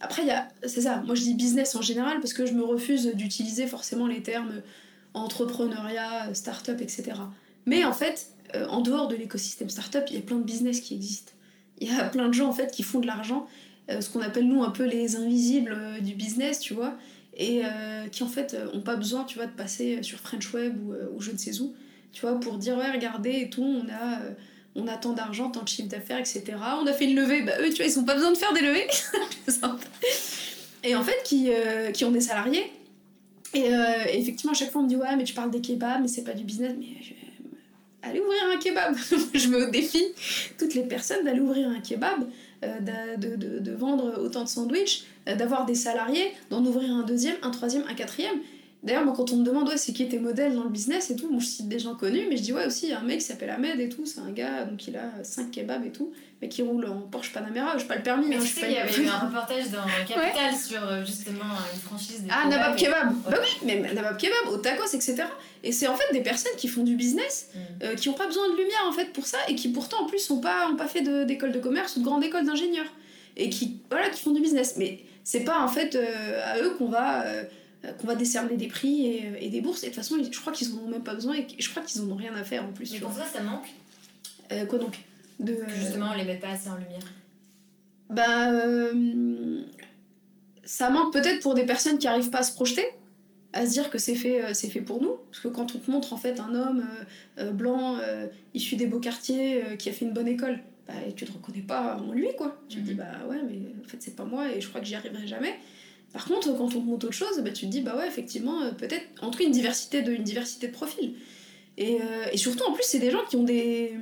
[0.00, 0.48] Après, a.
[0.66, 4.08] C'est ça, moi je dis business en général parce que je me refuse d'utiliser forcément
[4.08, 4.60] les termes
[5.14, 7.12] entrepreneuriat, start-up, etc.
[7.66, 10.80] Mais en fait, euh, en dehors de l'écosystème start-up, il y a plein de business
[10.80, 11.32] qui existent.
[11.78, 13.46] Il y a plein de gens en fait qui font de l'argent,
[13.88, 16.96] euh, ce qu'on appelle nous un peu les invisibles euh, du business, tu vois,
[17.36, 17.62] et
[18.10, 20.76] qui en fait ont pas besoin, tu vois, de passer sur French Web
[21.14, 21.72] ou je ne sais où
[22.12, 24.30] tu vois, pour dire, ouais, regardez et tout, on a, euh,
[24.74, 26.44] on a tant d'argent, tant de chiffre d'affaires, etc.
[26.80, 28.52] On a fait une levée, bah eux, tu vois, ils ont pas besoin de faire
[28.52, 28.86] des levées.
[30.84, 32.72] et en fait, qui, euh, qui ont des salariés.
[33.54, 36.02] Et euh, effectivement, à chaque fois, on me dit, ouais, mais tu parles des kebabs,
[36.02, 36.74] mais c'est pas du business.
[36.78, 36.86] Mais
[38.02, 38.94] allez ouvrir un kebab.
[39.34, 40.04] je me défie
[40.58, 42.26] toutes les personnes d'aller ouvrir un kebab,
[42.62, 47.50] de, de, de, vendre autant de sandwichs, d'avoir des salariés, d'en ouvrir un deuxième, un
[47.50, 48.38] troisième, un quatrième.
[48.84, 51.16] D'ailleurs, moi, quand on me demande ouais, c'est qui tes modèles dans le business et
[51.16, 53.00] tout, moi je cite des gens connus, mais je dis ouais aussi, il y a
[53.00, 55.84] un mec qui s'appelle Ahmed et tout, c'est un gars, donc il a 5 kebabs
[55.84, 58.28] et tout, mais qui roule en Porsche Panamera, je pas le permis.
[58.28, 61.44] Mais hein, tu sais, il y avait eu un reportage dans Capital sur euh, justement
[61.74, 62.28] une franchise de.
[62.30, 65.24] Ah, Nabab Kebab Bah oui, mais Nabab Kebab, au tacos, etc.
[65.64, 67.58] Et c'est en fait des personnes qui font du business, mm.
[67.82, 70.06] euh, qui ont pas besoin de lumière en fait pour ça, et qui pourtant en
[70.06, 72.86] plus ont pas, ont pas fait d'école de, commerce ou de grande école d'ingénieur.
[73.36, 74.74] Et qui, voilà, qui font du business.
[74.76, 77.24] Mais c'est pas en fait euh, à eux qu'on va
[77.98, 79.82] qu'on va décerner des prix et, et, des bourses.
[79.82, 81.82] Et de toute façon, je crois qu'ils en ont même pas besoin et je crois
[81.82, 82.92] qu'ils en ont rien à faire en plus.
[82.92, 83.68] Mais pour toi, ça manque
[84.68, 84.98] Quoi donc?
[85.38, 87.04] De, Justement, on les met pas assez en lumière.
[88.10, 88.50] Bah.
[90.64, 92.84] ça manque peut-être pour des personnes qui arrivent pas à se projeter
[93.52, 95.16] à se dire que c'est fait, euh, c'est fait pour nous.
[95.30, 96.84] Parce que quand on te montre en fait un homme
[97.38, 97.98] euh, euh, blanc,
[98.54, 101.96] issu des beaux quartiers, qui a fait une bonne école, bah, tu te reconnais pas
[101.96, 102.60] en lui, quoi.
[102.68, 102.98] Tu te dis, mhm.
[102.98, 105.58] bah ouais, mais en fait, c'est pas moi et je crois que j'y arriverai jamais.
[106.12, 109.06] Par contre, quand on te autre chose, bah, tu te dis, bah ouais, effectivement, peut-être,
[109.20, 111.14] en tout cas, une diversité de, une diversité de profils.
[111.76, 111.98] Et,
[112.32, 113.94] et surtout, en plus, c'est des gens qui ont des.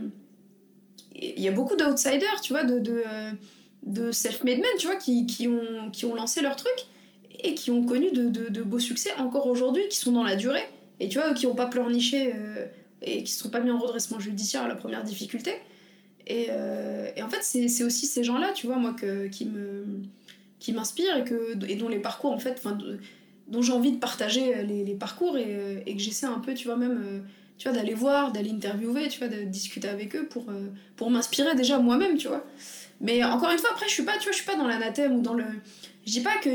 [1.14, 3.02] Il y a beaucoup d'outsiders, tu vois, de, de,
[3.86, 6.74] de self-made men, tu vois, qui, qui, ont, qui ont lancé leur truc
[7.42, 10.64] et qui ont connu de, de, beaux succès encore aujourd'hui, qui sont dans la durée,
[11.00, 12.66] et tu vois, qui n'ont pas pleurniché euh,
[13.02, 15.52] et qui ne sont pas mis en redressement judiciaire à la première difficulté.
[16.26, 19.84] Et, euh, et en fait, c'est aussi ces gens-là, tu vois, moi, que, qui me
[20.58, 22.62] qui m'inspirent et, que, et dont les parcours, en fait,
[23.48, 26.66] dont j'ai envie de partager les, les parcours et, et que j'essaie un peu, tu
[26.66, 27.20] vois, même euh,
[27.58, 30.46] tu vois, d'aller voir, d'aller interviewer, tu vois, de discuter avec eux pour,
[30.96, 32.44] pour m'inspirer déjà moi-même, tu vois.
[33.00, 35.16] Mais encore une fois, après, je suis pas, tu vois, je suis pas dans l'anathème
[35.16, 35.44] ou dans le
[36.06, 36.50] je dis pas que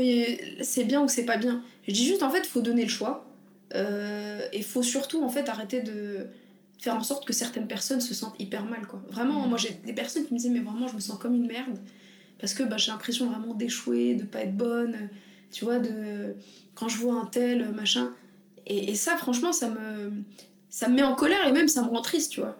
[0.62, 1.62] c'est bien ou que c'est pas bien.
[1.86, 3.26] Je dis juste en fait, faut donner le choix.
[3.74, 6.26] Euh, et faut surtout en fait arrêter de
[6.78, 9.02] faire en sorte que certaines personnes se sentent hyper mal quoi.
[9.08, 9.48] Vraiment, mm.
[9.48, 11.78] moi j'ai des personnes qui me disaient mais vraiment je me sens comme une merde
[12.42, 15.08] parce que bah, j'ai l'impression vraiment d'échouer, de pas être bonne,
[15.52, 16.34] tu vois, de
[16.74, 18.10] quand je vois un tel machin.
[18.66, 20.10] Et, et, ça franchement ça me
[20.68, 22.56] ça me met en colère et même ça me rend triste, tu vois.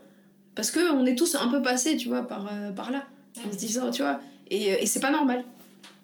[0.54, 3.06] Parce que on est tous un peu passés, tu vois, par, euh, par là.
[3.44, 4.20] En se disant, tu vois,
[4.50, 5.44] et, et c'est pas normal.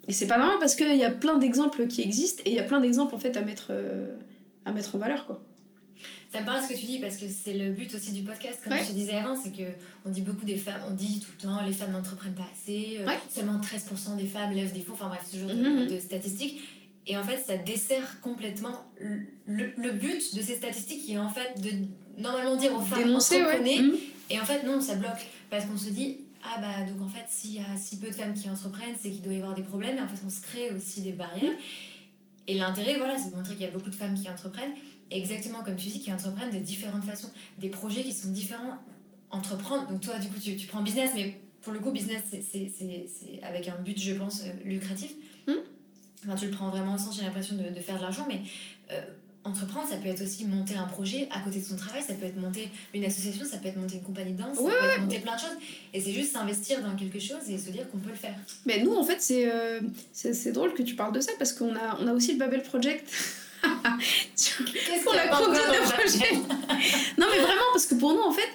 [0.09, 2.59] Et c'est pas normal parce qu'il y a plein d'exemples qui existent et il y
[2.59, 4.17] a plein d'exemples en fait à mettre, euh,
[4.65, 5.41] à mettre en valeur quoi.
[6.31, 8.61] Ça me parle ce que tu dis parce que c'est le but aussi du podcast,
[8.63, 11.43] comme je te disais avant, c'est qu'on dit beaucoup des femmes, on dit tout le
[11.43, 15.09] temps les femmes n'entreprennent pas assez, euh, seulement 13% des femmes lèvent des fonds, enfin
[15.09, 16.01] bref, ce genre de, mhm.
[16.01, 16.61] statistiques.
[17.07, 21.31] Et en fait, ça dessert complètement le, le, but de ces statistiques qui est en
[21.31, 21.71] fait de
[22.21, 23.97] normalement dire aux femmes Dénoncer, mhm.
[24.29, 27.25] Et en fait, non, ça bloque parce qu'on se dit ah bah donc en fait
[27.29, 29.63] s'il y a si peu de femmes qui entreprennent c'est qu'il doit y avoir des
[29.63, 29.97] problèmes.
[29.97, 31.55] Et en fait on se crée aussi des barrières.
[32.47, 34.75] Et l'intérêt voilà c'est de montrer qu'il y a beaucoup de femmes qui entreprennent
[35.11, 38.79] exactement comme tu dis qui entreprennent de différentes façons des projets qui sont différents
[39.31, 43.43] entreprendre donc toi du coup tu, tu prends business mais pour le coup business c'est
[43.43, 45.13] avec un but je pense euh, lucratif
[45.47, 45.53] hmm.
[46.25, 48.41] enfin, tu le prends vraiment au sens j'ai l'impression de, de, faire de l'argent mais
[48.93, 49.03] euh,
[49.49, 52.27] entreprendre, ça peut être aussi monter un projet à côté de son travail, ça peut
[52.27, 55.01] être monter une association, ça peut être monter une compagnie de danse, ça peut être
[55.01, 55.57] monter plein de choses.
[55.95, 58.35] Et c'est juste s'investir dans quelque chose et se dire qu'on peut le faire.
[58.67, 59.81] Mais nous, en fait, c'est euh,
[60.53, 63.09] drôle que tu parles de ça parce qu'on a, on a aussi le Babel Project.
[64.37, 66.35] Qu'est-ce qu'on a de projet
[67.19, 68.49] Non, mais vraiment, parce que pour nous, en fait,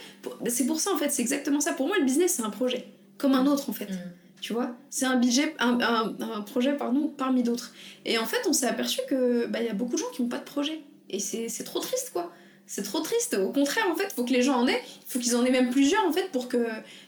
[0.50, 1.74] c'est pour ça, en fait, c'est exactement ça.
[1.74, 2.86] Pour moi, le business, c'est un projet,
[3.18, 3.90] comme un autre, en fait.
[3.90, 3.98] Mm.
[4.44, 7.72] Tu vois c'est un budget un, un, projet pardon parmi d'autres.
[8.04, 10.22] Et en fait on s'est aperçu que bah il y a beaucoup de gens qui
[10.22, 10.82] n'ont pas de projet.
[11.10, 12.30] Et c'est trop triste quoi.
[12.68, 13.36] C'est trop triste.
[13.36, 14.82] Au contraire en fait faut que les gens en aient.
[14.84, 16.58] Il faut qu'ils en aient même plusieurs en fait pour que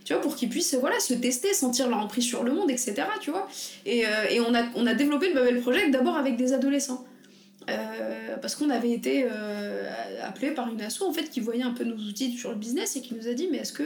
[0.05, 3.03] tu vois pour qu'ils puissent voilà se tester sentir leur emprise sur le monde etc
[3.19, 3.49] tu vois.
[3.85, 7.05] Et, euh, et on a on a développé le Babel Project d'abord avec des adolescents
[7.69, 9.89] euh, parce qu'on avait été euh,
[10.23, 12.95] appelé par une asso en fait qui voyait un peu nos outils sur le business
[12.95, 13.83] et qui nous a dit mais est-ce que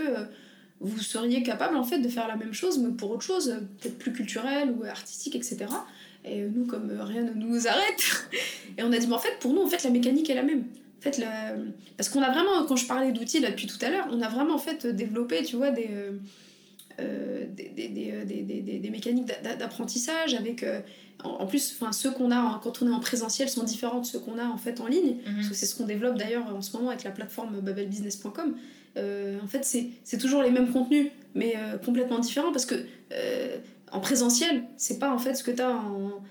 [0.82, 3.98] vous seriez capable en fait de faire la même chose mais pour autre chose peut-être
[3.98, 5.68] plus culturelle ou artistique etc
[6.26, 8.28] et nous comme rien ne nous arrête
[8.78, 10.44] et on a dit mais en fait pour nous en fait la mécanique est la
[10.44, 10.66] même.
[11.00, 11.54] En fait la...
[11.96, 14.28] parce qu'on a vraiment quand je parlais d'outils là depuis tout à l'heure on a
[14.28, 15.90] vraiment en fait développé tu vois des
[17.00, 19.28] euh, euh, des, des, des, des, mécaniques
[19.58, 20.82] d'apprentissage avec euh,
[21.24, 24.20] en, plus enfin ceux qu'on a quand on est en présentiel sont différents de ceux
[24.20, 25.36] qu'on a en fait en ligne mhm.
[25.36, 28.56] parce que c'est ce qu'on développe d'ailleurs en ce moment avec la plateforme babelbusiness.com
[28.98, 31.54] euh, en fait, c'est toujours les mêmes contenus, mais
[31.86, 32.76] complètement différents parce que
[33.92, 36.24] en présentiel, c'est pas en fait ce que tu as en,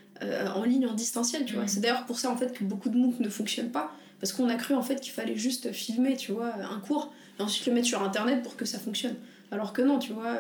[0.55, 1.65] en, ligne, en distanciel, tu vois.
[1.65, 1.69] Mm.
[1.69, 4.49] C'est d'ailleurs pour ça en fait que beaucoup de MOOC ne fonctionnent pas parce qu'on
[4.49, 7.73] a cru en fait qu'il fallait juste filmer, tu vois, un cours et ensuite le
[7.73, 9.15] mettre sur internet pour que ça fonctionne.
[9.51, 10.39] Alors que non, tu vois,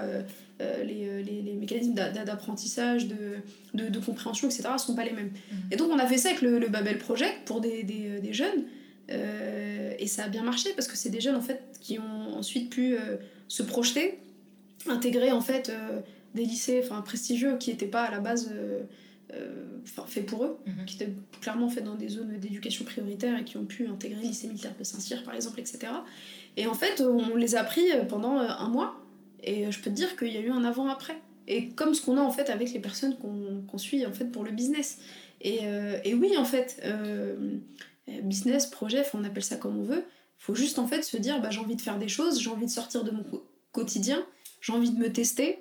[0.61, 3.37] les, les, les, mécanismes d'apprentissage, de,
[3.75, 5.31] de, de, compréhension, etc., sont pas les mêmes.
[5.31, 5.55] Mm.
[5.73, 8.33] Et donc on a fait ça avec le, le Babel Project pour des, des, des
[8.33, 8.65] jeunes.
[9.11, 12.37] Euh, et ça a bien marché parce que c'est des jeunes en fait qui ont
[12.37, 13.17] ensuite pu euh,
[13.49, 14.19] se projeter,
[14.87, 16.01] intégrer en fait euh,
[16.35, 18.53] des lycées enfin prestigieux qui n'étaient pas à la base
[20.07, 20.85] faits pour eux, mhm.
[20.87, 24.29] qui étaient clairement faits dans des zones d'éducation prioritaire et qui ont pu intégrer le
[24.29, 25.79] lycée militaire de Saint-Cyr par exemple, etc.
[26.57, 28.97] Et en fait, on les a pris pendant un mois
[29.43, 31.16] et je peux te dire qu'il y a eu un avant-après.
[31.47, 34.45] Et comme ce qu'on a en fait avec les personnes qu'on suit en fait pour
[34.45, 34.99] le business.
[35.41, 35.61] Et,
[36.05, 36.80] et oui, en fait,
[38.09, 40.05] euh, business, projet, on appelle ça comme on veut.
[40.41, 42.51] Il faut juste en fait se dire bah, j'ai envie de faire des choses, j'ai
[42.51, 43.24] envie de sortir de mon
[43.72, 44.24] quotidien,
[44.61, 45.61] j'ai envie de me tester,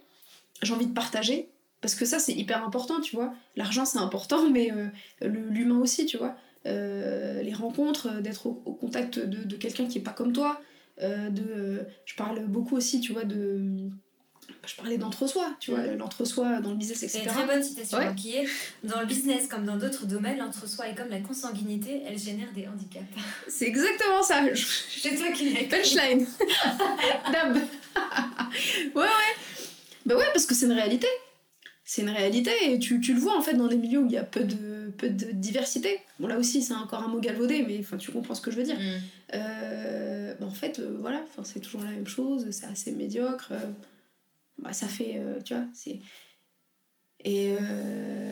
[0.61, 1.49] j'ai envie de partager.
[1.80, 3.34] Parce que ça, c'est hyper important, tu vois.
[3.55, 4.88] L'argent, c'est important, mais euh,
[5.21, 6.36] l'humain aussi, tu vois.
[6.65, 10.59] les rencontres, d'être au, contact de, de quelqu'un qui est pas comme toi.
[11.02, 13.89] De, je parle beaucoup aussi, tu vois, de
[14.66, 17.20] je parlais d'entre-soi, tu vois, l'entre-soi dans le business, etc.
[17.20, 18.45] C'est une très bonne citation qui est
[18.84, 22.68] dans le business comme dans d'autres domaines, l'entre-soi est comme la consanguinité, elle génère des
[22.68, 23.06] handicaps.
[23.48, 24.41] C'est exactement ça.
[24.89, 26.26] C'est toi qui l'as Punchline.
[27.32, 27.56] Dab.
[27.56, 29.36] ouais, ouais.
[30.06, 31.08] Bah ouais, parce que c'est une réalité.
[31.89, 34.11] C'est une réalité et tu, tu, le vois en fait dans des milieux où il
[34.11, 36.01] y a peu de, peu de diversité.
[36.19, 38.57] Bon, là aussi, c'est encore un mot galvaudé, mais enfin, tu comprends ce que je
[38.57, 38.77] veux dire.
[38.77, 38.99] Mm.
[39.35, 43.53] Euh, bah, en fait, euh, voilà, c'est toujours la même chose, c'est assez médiocre.
[43.53, 43.71] Euh,
[44.57, 46.01] bah, ça fait, tu vois, c'est...
[47.23, 47.53] Et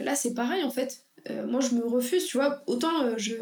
[0.03, 1.05] là, c'est pareil, en fait.
[1.47, 3.35] Moi, je me refuse, tu vois, autant je...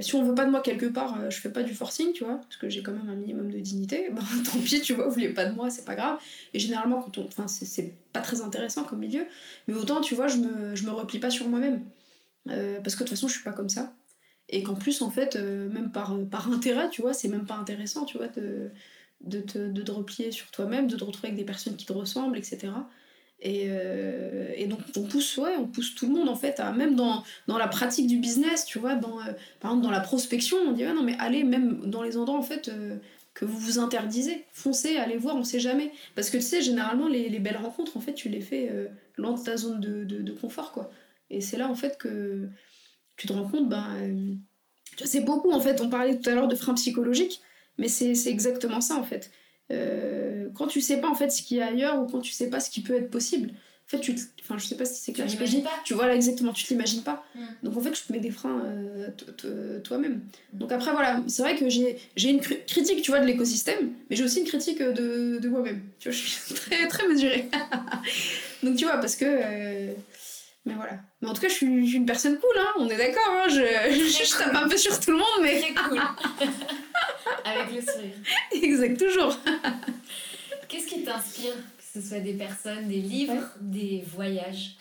[0.00, 2.36] si on veut pas de moi quelque part, je fais pas du forcing, tu vois,
[2.36, 4.08] parce que j'ai quand même un minimum de dignité.
[4.14, 6.18] Bah, tant pis, tu vois, vous voulez pas de moi, c'est pas grave.
[6.54, 7.24] Et généralement, quand on...
[7.26, 9.26] Enfin, c'est pas très intéressant comme milieu.
[9.68, 11.82] Mais autant, tu vois, je me, je me replie pas sur moi-même.
[12.46, 13.92] parce que de toute façon, je suis pas comme ça.
[14.48, 18.04] Et qu'en plus, en fait, même par, par intérêt, tu vois, c'est même pas intéressant,
[18.04, 18.70] tu vois, de
[19.24, 21.92] de te, de te replier sur toi-même, de te retrouver avec des personnes qui te
[21.92, 22.68] ressemblent, etc.
[23.44, 26.96] Et, euh, et, donc on pousse, ouais, on pousse tout le monde en fait, même
[26.96, 28.98] dans, dans la pratique du business, tu vois, euh,
[29.60, 32.42] par exemple dans la prospection, on dit non mais allez même dans les endroits en
[32.42, 32.96] fait euh,
[33.34, 35.92] que vous vous interdisez, foncez, allez voir, on sait jamais.
[36.14, 38.72] Parce que tu sais, généralement les, les belles rencontres en fait tu les fais
[39.18, 40.90] loin de ta zone de, de, de, confort quoi.
[41.28, 42.48] Et c'est là en fait que
[43.18, 44.38] tu te rends compte, ben,
[45.04, 47.42] c'est beaucoup en fait, on parlait tout à l'heure de freins psychologiques,
[47.76, 49.30] mais c'est exactement ça en fait.
[49.72, 52.32] Euh, quand tu sais pas en fait ce qu'il y a ailleurs ou quand tu
[52.32, 53.50] sais pas ce qui peut être possible,
[53.86, 55.26] en fait, tu enfin, je sais pas si c'est clair.
[55.26, 55.70] Tu pas.
[55.84, 57.22] Tu vois là exactement, tu t'imagines pas.
[57.34, 57.44] Hmm.
[57.62, 60.22] Donc en fait, tu te mets des freins euh, toi-même.
[60.52, 60.58] Hmm.
[60.58, 61.98] Donc après, voilà, c'est vrai que j'ai
[62.30, 65.82] une critique, tu vois, de l'écosystème, mais j'ai aussi une critique de, de moi-même.
[65.98, 67.50] Tu vois, je suis très, très mesurée.
[68.62, 69.26] Donc tu vois, parce que.
[69.26, 69.92] Euh,
[70.64, 70.92] mais voilà.
[71.20, 73.28] Mais en tout cas, je suis, une personne cool, hein, on est d'accord.
[73.28, 75.60] Hein, je, je, tape un peu sur tout le monde, mais.
[75.60, 76.00] Très cool.
[77.44, 78.14] Avec le sourire.
[78.52, 79.38] Exact, toujours.
[80.68, 84.76] Qu'est-ce qui t'inspire Que ce soit des personnes, des livres, des voyages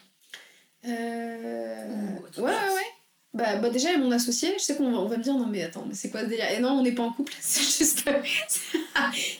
[0.86, 2.16] euh...
[2.38, 2.93] Ouais, ouais, ouais.
[3.34, 5.64] Bah, bah, déjà, mon associé, je sais qu'on va, on va me dire non, mais
[5.64, 6.51] attends, mais c'est quoi ce délire?
[6.51, 8.07] Et non, on n'est pas en couple, c'est juste.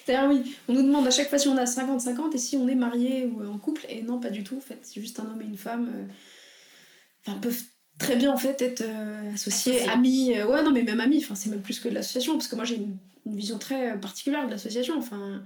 [0.07, 2.67] D'ailleurs, oui, on nous demande à chaque fois si on a 50-50 et si on
[2.67, 5.26] est marié ou en couple, et non, pas du tout, en fait, c'est juste un
[5.26, 5.91] homme et une femme.
[5.95, 6.05] Euh,
[7.28, 7.61] enfin, peuvent
[7.99, 10.34] très bien en fait être euh, associés, amis.
[10.36, 12.55] Euh, ouais, non, mais même amis, enfin, c'est même plus que de l'association, parce que
[12.55, 14.97] moi j'ai une, une, vision très particulière de l'association.
[14.97, 15.43] Enfin,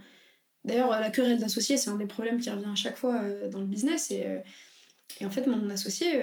[0.65, 3.21] D'ailleurs, la querelle d'associés, c'est un des problèmes qui revient à chaque fois
[3.51, 4.11] dans le business.
[4.11, 4.25] Et,
[5.21, 6.21] et en fait, mon associé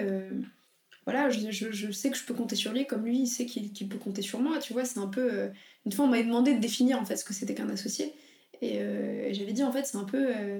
[1.05, 3.87] voilà, je, je, sais que je peux compter sur lui comme lui, il sait qu'il
[3.87, 5.31] peut compter sur moi, tu vois, c'est un peu...
[5.31, 5.49] Euh,
[5.85, 8.13] une fois, on m'avait demandé de définir, en fait, ce que c'était qu'un associé,
[8.61, 10.35] et, euh, j'avais dit, en fait, c'est un peu...
[10.35, 10.57] Euh,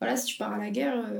[0.00, 1.10] voilà, si tu pars à la guerre,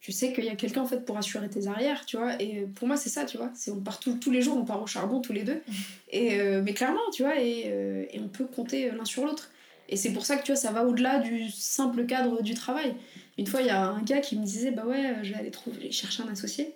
[0.00, 2.66] tu sais qu'il y a quelqu'un, en fait, pour assurer tes arrières, tu vois, et
[2.74, 4.86] pour moi, c'est ça, tu vois, c'est on part tous les jours, on part au
[4.86, 5.60] charbon tous les deux,
[6.12, 9.50] et, mais clairement, tu vois, et, et on peut compter l'un sur l'autre.
[9.88, 12.94] Et c'est pour ça que tu vois, ça va au-delà du simple cadre du travail.
[13.38, 15.50] Une fois, il y a un gars qui me disait, bah ouais, je vais aller
[15.50, 16.74] trouver, chercher un associé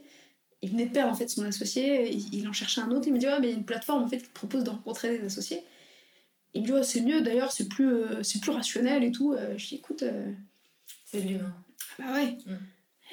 [0.62, 3.18] il venait de perdre en fait son associé, il, en cherchait un autre, il me
[3.18, 5.18] dit ouais mais il y a une plateforme en fait qui te propose de rencontrer
[5.18, 5.64] des associés.
[6.55, 9.33] Il me dit ouais c'est mieux d'ailleurs, c'est plus, euh, c'est plus rationnel et tout.
[9.33, 10.05] Euh, je dis écoute...
[10.05, 10.33] Euh,
[11.05, 11.55] c'est de l'humain.
[11.99, 12.39] Bah ouais.
[12.47, 12.57] Mm.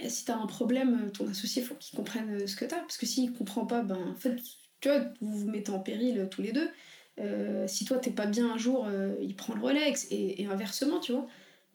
[0.01, 3.05] Et si t'as un problème, ton associé faut qu'il comprenne ce que t'as, parce que
[3.05, 4.35] s'il comprend pas, ben en fait
[4.81, 6.69] tu vois, vous vous mettez en péril tous les deux.
[7.67, 8.87] si toi t'es pas bien un jour,
[9.21, 11.27] il prend le relais et, et, inversement, tu vois.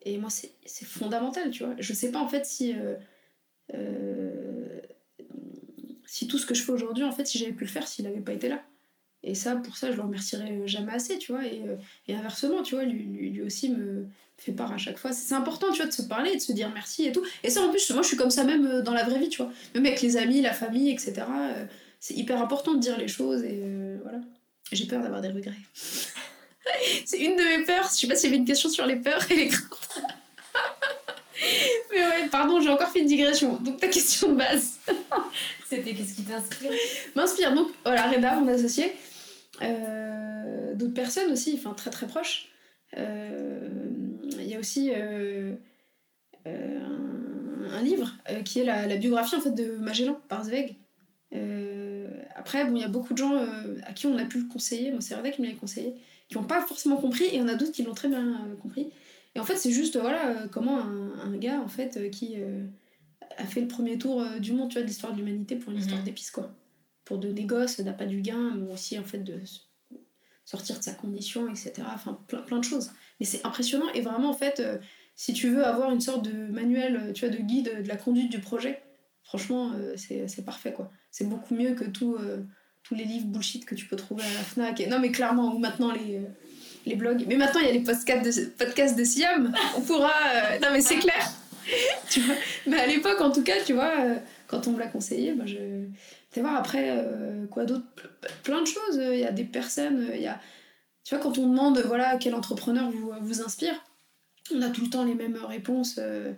[0.03, 1.75] Et moi c'est fondamental, tu vois.
[1.79, 2.75] Je sais pas en fait si
[6.15, 8.05] si tout ce que je fais aujourd'hui, en fait, si j'avais pu le faire s'il
[8.05, 8.63] n'avait pas été là.
[9.27, 11.45] Et ça, pour ça, je le remercierai jamais assez, tu vois.
[11.47, 11.77] Et, euh,
[12.09, 14.07] et inversement, tu vois, lui, lui, aussi me
[14.37, 15.13] fait part à chaque fois.
[15.13, 17.23] C'est important, tu vois, de se parler, de se dire merci et tout.
[17.43, 19.31] Et ça, en plus, moi, je suis comme ça même euh, dans la vraie vie,
[19.31, 19.51] tu vois.
[19.75, 21.15] Même avec les amis, la famille, etc.
[21.19, 21.65] Euh,
[22.01, 23.63] c'est hyper important de dire les choses et
[24.03, 24.19] voilà.
[24.73, 25.55] J'ai peur d'avoir des regrets.
[27.05, 27.89] c'est une de mes peurs.
[27.89, 30.03] Je sais pas s'il y avait une question sur les peurs et les craintes.
[31.91, 33.57] Mais ouais, pardon, j'ai encore fait une digression.
[33.57, 34.79] Donc ta question de base.
[35.69, 36.73] C'était qu'est-ce qui t'inspire?
[37.15, 37.55] M'inspire.
[37.55, 38.93] Donc voilà, Reda, mon associé.
[39.63, 42.49] Euh, d'autres personnes aussi, enfin très très proches.
[42.97, 43.69] Euh,
[44.39, 45.55] il y a aussi euh,
[46.47, 48.13] un, livre
[48.45, 50.77] qui est la, biographie en fait de Magellan par Zweig.
[52.37, 53.35] après, bon, il y a beaucoup de gens
[53.85, 54.91] à qui on a pu le conseiller.
[54.91, 55.95] Moi, c'est Reda qui me l'a conseillé,
[56.29, 58.49] qui n'ont pas forcément compris, et il y en a d'autres qui l'ont très bien
[58.63, 58.91] compris.
[59.35, 62.37] Et en fait, c'est juste voilà comment un, un, gars en fait qui
[63.37, 65.79] a fait le premier tour du monde, tu vois, de l'histoire de l'humanité pour une
[65.79, 66.05] histoire mhm.
[66.05, 66.55] d'épices, quoi.
[67.05, 69.41] Pour de négoces, n'a pas du gain, mais aussi, en fait, de
[70.45, 71.73] sortir de sa condition, etc.
[71.95, 72.91] Enfin, plein, plein de choses.
[73.21, 74.79] Mais c'est impressionnant, et vraiment, en fait, euh,
[75.15, 77.97] si tu veux avoir une sorte de manuel, euh, tu vois, de guide de la
[77.97, 78.83] conduite du projet,
[79.23, 80.91] franchement, c'est parfait, quoi.
[81.11, 82.19] C'est beaucoup mieux que tout,
[82.83, 84.81] tous les livres bullshit que tu peux trouver à la Fnac.
[84.81, 86.21] Et, non, mais clairement, ou maintenant les,
[86.87, 87.25] les blogs.
[87.27, 89.53] Mais maintenant, il y a les podcasts de, podcasts de Siam.
[89.77, 90.13] On pourra.
[90.35, 91.33] euh, non, mais c'est clair.
[92.67, 95.45] mais à l'époque, en tout cas, tu vois, euh, quand on me l'a conseillé, bah,
[95.47, 95.57] je.
[96.35, 97.85] Tu voir après, euh, quoi d'autre?
[98.43, 98.97] Plein de choses.
[99.01, 100.41] Il y a des personnes, il y a.
[101.05, 103.75] Tu vois, quand on demande, voilà, quel entrepreneur vous, vous inspire,
[104.53, 105.97] on a tout le temps les mêmes réponses.
[105.99, 106.33] euh,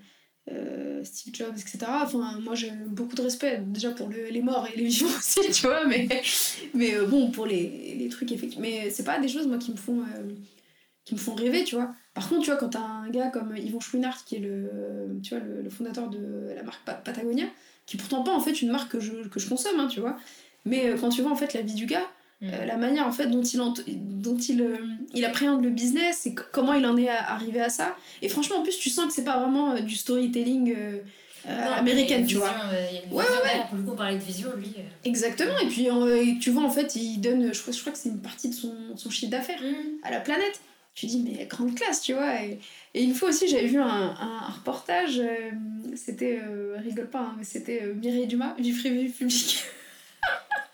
[0.53, 1.79] euh, Steve Jobs, etc.
[2.05, 5.41] Enfin, moi j'ai beaucoup de respect déjà pour le- les morts et les vivants aussi,
[5.51, 6.07] tu vois, mais,
[6.73, 8.63] mais euh, bon, pour les, les trucs effectivement.
[8.63, 10.35] Mais c'est pas des choses, moi, qui me font, euh,
[11.05, 11.95] qui me font rêver, tu vois.
[12.15, 15.35] Par contre, tu vois, quand t'as un gars comme Yvon Chouinard, qui est le, tu
[15.35, 17.47] vois, le, fondateur de la marque Pa- Patagonia,
[17.87, 20.01] qui est pourtant pas en fait une marque que je, que je consomme, hein, tu
[20.01, 20.17] vois,
[20.65, 22.07] mais euh, quand tu vois en fait la vie du gars,
[22.43, 22.49] Mm.
[22.53, 23.59] euh, la manière en fait dont il,
[24.21, 24.77] dont il, euh,
[25.15, 27.97] il appréhende le business et comment il en est arrivé à ça.
[28.21, 30.77] Et franchement, en plus, tu sens que c'est pas vraiment du storytelling
[31.49, 32.51] Non, américaine, tu vois.
[32.51, 33.65] vision, Ouais, vision ouais.
[33.71, 34.71] Pour le coup, on parlait de vision, lui.
[35.07, 35.57] Exactement.
[35.63, 35.89] Et puis,
[36.39, 38.55] tu vois, en fait, il donne, je crois, je crois que c'est une partie de
[38.55, 39.63] son, son chiffre d'affaires
[40.03, 40.61] à la planète.
[40.97, 42.43] Tu dis, mais grande classe, tu vois.
[42.43, 42.59] Et,
[42.95, 45.51] et une fois aussi, j'avais vu un, un reportage, euh,
[45.95, 49.63] c'était, euh, rigole pas, hein, mais c'était euh, Mireille Dumas, vie publique.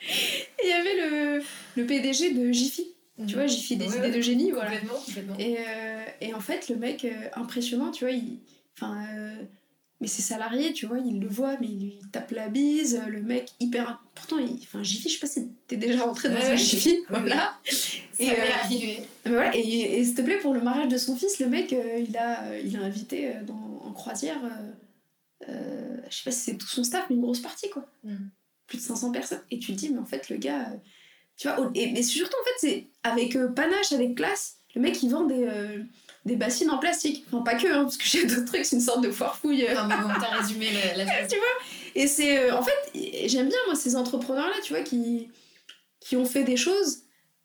[0.05, 1.43] Et il y avait le,
[1.77, 2.87] le PDG de Jiffy.
[3.27, 4.11] Tu vois, Jiffy des Ouais, idées ouais.
[4.16, 4.70] de génie, voilà.
[5.07, 5.37] Complètement.
[5.39, 8.39] Et, euh, et en fait, le mec, impressionnant, tu vois, il.
[8.77, 9.05] Enfin.
[10.03, 13.00] Mais ses salariés, tu vois, il le voit, mais il lui tape la bise.
[13.07, 14.03] Le mec, hyper.
[14.16, 14.59] Pourtant, il...
[14.64, 16.98] enfin, Jiffy, je sais pas si t'es déjà rentré dans Ouais, un Jiffy.
[17.09, 17.55] Voilà.
[18.18, 18.34] Et, euh.
[19.24, 21.72] Mais voilà, et, et s'il te plaît, pour le mariage de son fils, le mec,
[21.72, 24.40] euh, il, a, euh, il a invité euh, dans, en croisière,
[25.48, 27.86] euh, je sais pas si c'est tout son staff, mais une grosse partie, quoi.
[28.03, 28.16] Mm.
[28.66, 29.42] Plus de 500 personnes.
[29.53, 30.66] Et tu te dis, mais en fait, le gars,
[31.36, 35.11] tu vois, et, mais surtout, en fait, c'est avec panache, avec classe, le mec, il
[35.11, 35.48] vend des,
[36.25, 37.25] des bassines en plastique.
[37.29, 39.66] Enfin, pas que, hein, parce que j'ai d'autres trucs, c'est une sorte de foire fouille.
[39.75, 41.29] Non, mais bon, t'as résumé la, la chose.
[41.31, 41.47] tu vois
[41.95, 42.39] Et c'est.
[42.39, 45.29] euh, en fait, j'aime bien, moi, ces entrepreneurs-là, tu vois, qui,
[46.01, 47.01] qui ont fait des choses,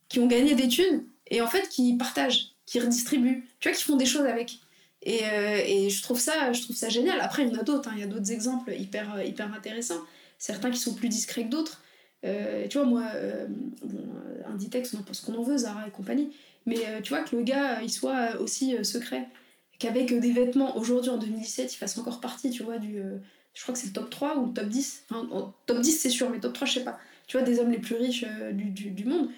[0.09, 3.83] qui ont gagné des thunes, et en fait, qui partagent, qui redistribuent, tu vois, qui
[3.83, 4.59] font des choses avec.
[5.03, 7.21] Et, euh, et je, trouve ça, je trouve ça génial.
[7.21, 9.53] Après, il y en a d'autres, hein, il y a d'autres exemples hyper, euh, hyper
[9.53, 10.01] intéressants.
[10.37, 11.81] Certains qui sont plus discrets que d'autres.
[12.25, 13.03] Euh, tu vois, moi,
[13.83, 14.03] bon,
[14.51, 16.31] Inditex, on en pense qu'on en veut, Zara et compagnie.
[16.67, 19.27] Mais euh, tu vois, que le gars, euh, il soit euh, aussi secret.
[19.79, 23.01] Qu'avec des vêtements, aujourd'hui, en 2017, il fasse encore partie, tu vois, du.
[23.53, 25.03] je crois que c'est le top 3 ou le top 10.
[25.09, 26.99] Enfin, en- top 10, c'est sûr, mais top 3, je sais pas.
[27.27, 29.29] Tu vois, des hommes les plus riches du, du, monde.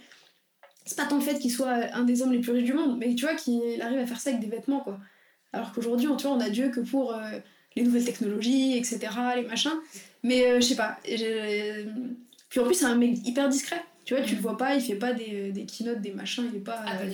[0.85, 2.97] C'est pas tant le fait qu'il soit un des hommes les plus riches du monde,
[2.97, 4.99] mais tu vois, qu'il arrive à faire ça avec des vêtements, quoi.
[5.51, 7.13] Alors qu'aujourd'hui, on, tu vois, on a Dieu que pour
[7.75, 8.99] les nouvelles technologies, etc.,
[9.35, 9.77] les machins.
[10.23, 10.99] Mais je sais pas.
[11.03, 13.83] Puis en plus, c'est un mec hyper discret.
[14.09, 16.57] Tu vois, tu le vois pas, il fait pas des, des keynotes, des machins, il
[16.57, 16.81] est pas.
[16.83, 17.11] Ah, euh,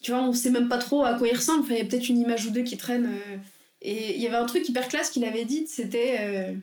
[0.00, 1.60] tu vois, on sait même pas trop à quoi il ressemble.
[1.64, 3.04] Enfin, il y a peut-être une image ou deux qui traîne.
[3.04, 3.36] euh,
[3.82, 6.16] Et il y avait un truc hyper classe qu'il avait dit, c'était.
[6.20, 6.54] euh,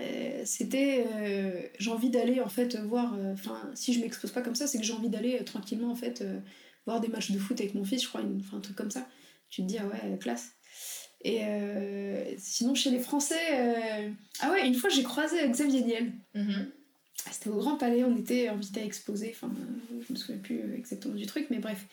[0.00, 1.04] euh, c'était.
[1.16, 3.12] euh, j'ai envie d'aller, en fait, voir.
[3.18, 5.90] euh, Enfin, si je m'expose pas comme ça, c'est que j'ai envie d'aller euh, tranquillement,
[5.90, 6.38] en fait, euh,
[6.86, 9.06] voir des matchs de foot avec mon fils, je crois, enfin, un truc comme ça.
[9.50, 10.52] Tu te dis, ah ouais, classe.
[11.24, 13.34] Et euh, sinon, chez les Français.
[13.52, 14.08] euh,
[14.40, 16.12] Ah ouais, une fois, j'ai croisé Xavier Niel.
[16.34, 16.70] Mhm.
[16.70, 16.81] Ah,
[17.30, 20.60] C'était au Grand Palais, on était invités à exposer, enfin, euh, je me souviens plus
[20.60, 21.86] euh, exactement du truc, mais bref.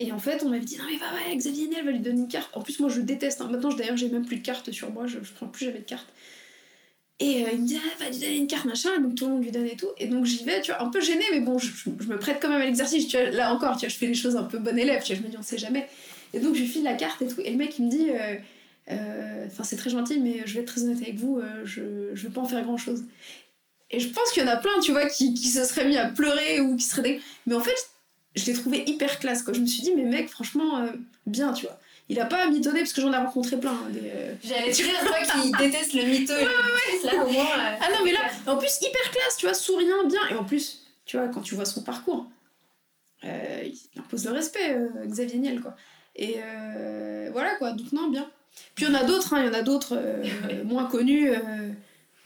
[0.00, 2.20] Et en fait, on m'avait dit, non mais va, ouais, Xavier Niel va lui donner
[2.20, 2.50] une carte.
[2.54, 3.40] En plus, moi, je déteste.
[3.40, 3.48] hein.
[3.50, 6.06] Maintenant, d'ailleurs, j'ai même plus de carte sur moi, je, prends plus jamais de carte.
[7.18, 9.26] Et euh, il me dit, ah, va lui donner une carte, machin, et donc tout
[9.26, 9.88] le monde lui donne et tout.
[9.98, 12.48] Et donc j'y vais, tu vois, un peu gênée, mais bon, je, me prête quand
[12.48, 13.10] même à l'exercice.
[13.12, 15.26] Là encore, tu vois, je fais les choses un peu bon élève, tu vois, je
[15.26, 15.88] me dis, on sait jamais.
[16.34, 17.40] Et donc, je lui file la carte et tout.
[17.40, 18.10] Et le mec, il me dit,
[19.46, 22.32] enfin, c'est très gentil, mais je vais être très honnête avec vous, je, je veux
[22.32, 23.04] pas en faire grand chose.
[23.90, 25.96] Et je pense qu'il y en a plein, tu vois, qui, qui se seraient mis
[25.96, 27.02] à pleurer ou qui seraient.
[27.02, 27.76] dé- Mais en fait,
[28.34, 29.54] je l'ai trouvé hyper classe, quoi.
[29.54, 30.88] Je me suis dit, mais mec, franchement, euh,
[31.26, 31.78] bien, tu vois.
[32.08, 33.72] Il a pas à mitonner parce que j'en ai rencontré plein.
[33.72, 37.44] hein, des, euh, J'allais dire, toi qui déteste le mytho et le là au moins.
[37.44, 40.20] euh, Ah non, mais là, en plus, hyper classe, tu vois, souriant, bien.
[40.30, 42.26] Et en plus, tu vois, quand tu vois son parcours,
[43.24, 44.76] euh, il impose le respect,
[45.06, 45.74] Xavier Niel, quoi.
[46.16, 46.36] Et
[47.32, 47.72] voilà, quoi.
[47.72, 48.28] Donc, non, bien.
[48.74, 50.00] Puis il y en a d'autres, hein, il y en a d'autres
[50.64, 51.30] moins connus,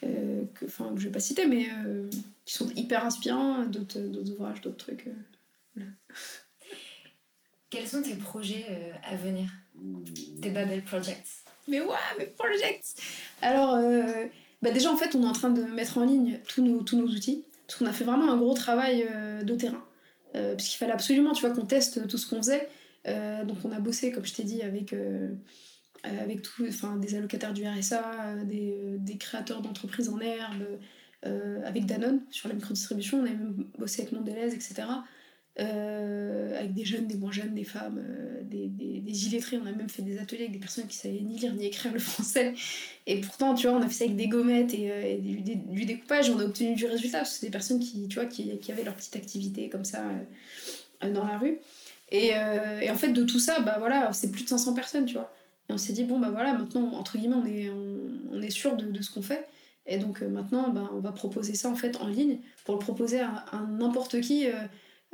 [0.04, 2.08] euh, euh, que, enfin, que je vais pas citer, mais euh,
[2.44, 5.06] qui sont hyper inspirants, d'autres d'autres ouvrages, d'autres trucs.
[5.78, 5.82] euh.
[7.70, 9.48] Quels sont tes projets euh, à venir?
[10.42, 11.44] Tes Babel Projects?
[11.68, 12.94] Mais ouais, mais projects
[13.42, 14.26] Alors, euh,
[14.60, 16.96] bah déjà, en fait, on est en train de mettre en ligne tous nos, tous
[16.96, 17.44] nos outils.
[17.66, 19.84] Parce qu'on a fait vraiment un gros travail euh, de terrain.
[20.34, 22.68] Euh, parce qu'il fallait absolument, tu vois, qu'on teste tout ce qu'on faisait.
[23.06, 25.34] Euh, donc, on a bossé, comme je t'ai dit, avec, euh, euh,
[26.02, 30.64] avec tout, enfin, des allocataires du RSA, euh, des, euh, des créateurs d'entreprises en herbe,
[31.26, 33.18] euh, avec Danone sur la microdistribution.
[33.20, 34.84] On a même bossé avec Mondelez, etc.
[35.58, 39.02] euh, avec des jeunes, des moins jeunes, des femmes, euh, des, des.
[39.52, 41.92] On a même fait des ateliers avec des personnes qui savaient ni lire ni écrire
[41.92, 42.54] le français.
[43.06, 46.30] Et pourtant, tu vois, on a fait ça avec des gommettes et, euh, du, découpage.
[46.30, 48.94] On a obtenu du résultat c'est des personnes qui, tu vois, qui, qui, avaient leur
[48.94, 50.04] petite activité comme ça
[51.02, 51.58] dans la rue.
[52.12, 55.14] Et, et, en fait, de tout ça, bah voilà, c'est plus de 500 personnes, tu
[55.14, 55.32] vois.
[55.70, 57.98] Et on s'est dit, bon, bah voilà, maintenant, entre guillemets, on est, on,
[58.32, 59.48] on est sûr de, de ce qu'on fait.
[59.86, 63.20] Et donc maintenant, bah, on va proposer ça en fait en ligne pour le proposer
[63.20, 64.46] à, à n'importe qui.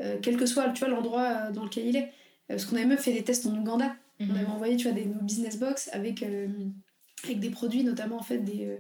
[0.01, 2.05] Euh, quel que soit tu vois, l'endroit euh, dans lequel il est.
[2.05, 2.11] Euh,
[2.49, 3.97] parce qu'on avait même fait des tests en Ouganda.
[4.21, 4.37] On mhm.
[4.37, 8.39] avait envoyé tu vois, des, nos business box avec, avec des produits, notamment en fait,
[8.39, 8.79] des,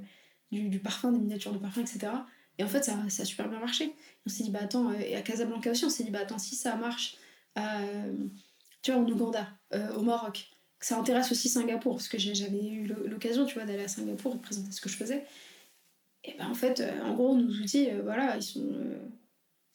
[0.50, 2.08] du, du, parfum, des miniatures de parfum, etc.
[2.58, 3.92] Et en fait, ça, ça a super bien marché.
[4.24, 6.54] on s'est dit, bah attends, et à Casablanca aussi, on s'est dit, bah attends, si
[6.54, 7.18] ça marche,
[8.80, 9.46] tu vois, en Ouganda,
[9.94, 10.48] au Maroc,
[10.86, 14.38] ça intéresse aussi Singapour, parce que j'avais eu l'occasion, tu vois, d'aller à Singapour et
[14.38, 15.24] présenter ce que je faisais.
[16.24, 18.72] Et ben en fait, en gros, nos outils, voilà, ils sont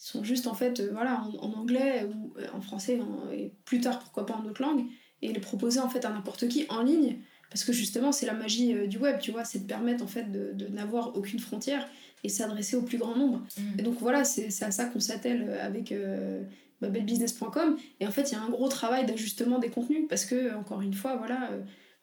[0.01, 2.99] sont juste en fait euh, voilà en, anglais ou euh, en français
[3.31, 4.85] et plus tard pourquoi pas en autre langue
[5.21, 7.17] et les proposer en fait à n'importe qui en ligne
[7.51, 10.07] parce que justement c'est la magie euh, du web tu vois c'est de permettre en
[10.07, 11.87] fait de, de n'avoir aucune frontière
[12.23, 13.61] et s'adresser au plus grand nombre mmh.
[13.79, 16.41] et donc voilà c'est à ça qu'on s'attelle avec euh,
[16.81, 20.55] babelbusiness.com et en fait il y a un gros travail d'ajustement des contenus parce que
[20.55, 21.51] encore une fois voilà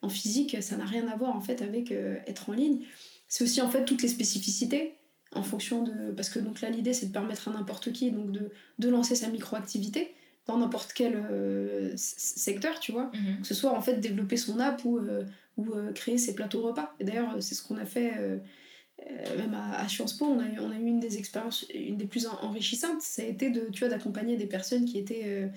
[0.02, 1.92] en physique ça n'a rien à voir en fait avec
[2.26, 2.80] être en ligne
[3.28, 4.94] c'est aussi en fait toutes les spécificités
[5.34, 6.10] en fonction de.
[6.12, 9.14] Parce que donc là, l'idée, c'est de permettre à n'importe qui donc de, de lancer
[9.14, 10.14] sa micro-activité
[10.46, 13.10] dans n'importe quel euh, secteur, tu vois.
[13.14, 13.42] Mhm.
[13.42, 15.24] Que ce soit en fait développer son app ou, euh,
[15.58, 16.94] ou euh, créer ses plateaux repas.
[17.00, 18.14] Et d'ailleurs, c'est ce qu'on a fait
[19.36, 20.26] même à, Sciences Po.
[20.26, 23.50] On a, on a eu une des expériences, une des plus enrichissantes, ça a été
[23.50, 25.50] de, tu vois, d'accompagner des personnes qui étaient.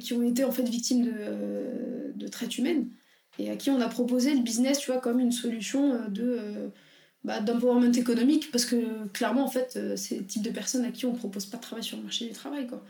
[0.00, 2.88] qui ont été en fait victimes de, de traite humaine
[3.38, 6.70] et à qui on a proposé le business, tu vois, comme une solution de
[7.24, 10.90] bah, d'empowerment économique parce que clairement en fait euh, c'est le type de personnes à
[10.90, 12.82] qui on propose pas de travail sur le marché du travail quoi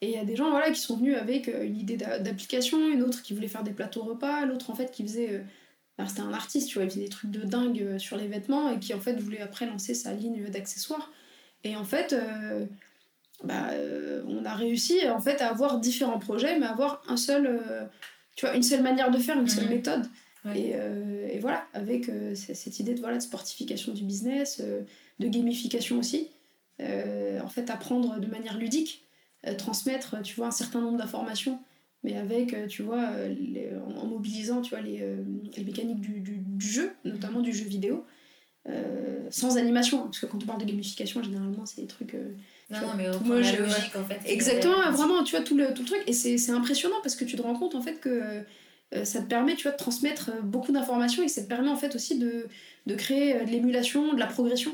[0.00, 2.88] et il y a des gens voilà qui sont venus avec euh, une idée d'application
[2.88, 5.44] une autre qui voulait faire des plateaux repas l'autre en fait qui faisait
[6.00, 8.70] euh, c'était un artiste tu vois il faisait des trucs de dingue sur les vêtements
[8.70, 11.10] et qui en fait voulait après lancer sa ligne d'accessoires
[11.62, 12.14] et en fait
[13.42, 13.70] bah,
[14.26, 17.88] on a réussi en fait à avoir différents projets mais à avoir un seul
[18.36, 19.70] tu vois une seule manière de faire une seule mhm.
[19.70, 20.06] méthode
[20.52, 24.82] et, euh, et, voilà, avec euh, cette idée de, voilà, de sportification du business, euh,
[25.18, 26.28] de gamification aussi.
[26.80, 29.06] en fait, apprendre de manière ludique,
[29.58, 31.60] transmettre, tu vois, un certain nombre d'informations,
[32.04, 33.08] mais avec, tu vois,
[33.96, 35.02] en, mobilisant, tu vois, les,
[35.56, 38.04] les mécaniques du, du, du, jeu, notamment du jeu vidéo.
[39.30, 42.14] sans animation, parce que quand on parle de gamification, généralement, c'est des trucs.
[42.70, 44.20] non, non, mais moi, la logique, en fait.
[44.26, 46.02] Exactement, vraiment, tu vois, tout le, tout le truc.
[46.06, 48.44] Et c'est impressionnant parce que tu te rends compte, en fait, que
[48.94, 51.70] euh, ça te permet tu vois, de transmettre euh, beaucoup d'informations et ça te permet
[51.70, 52.46] en fait aussi de,
[52.86, 54.72] de créer euh, de l'émulation, de la progression.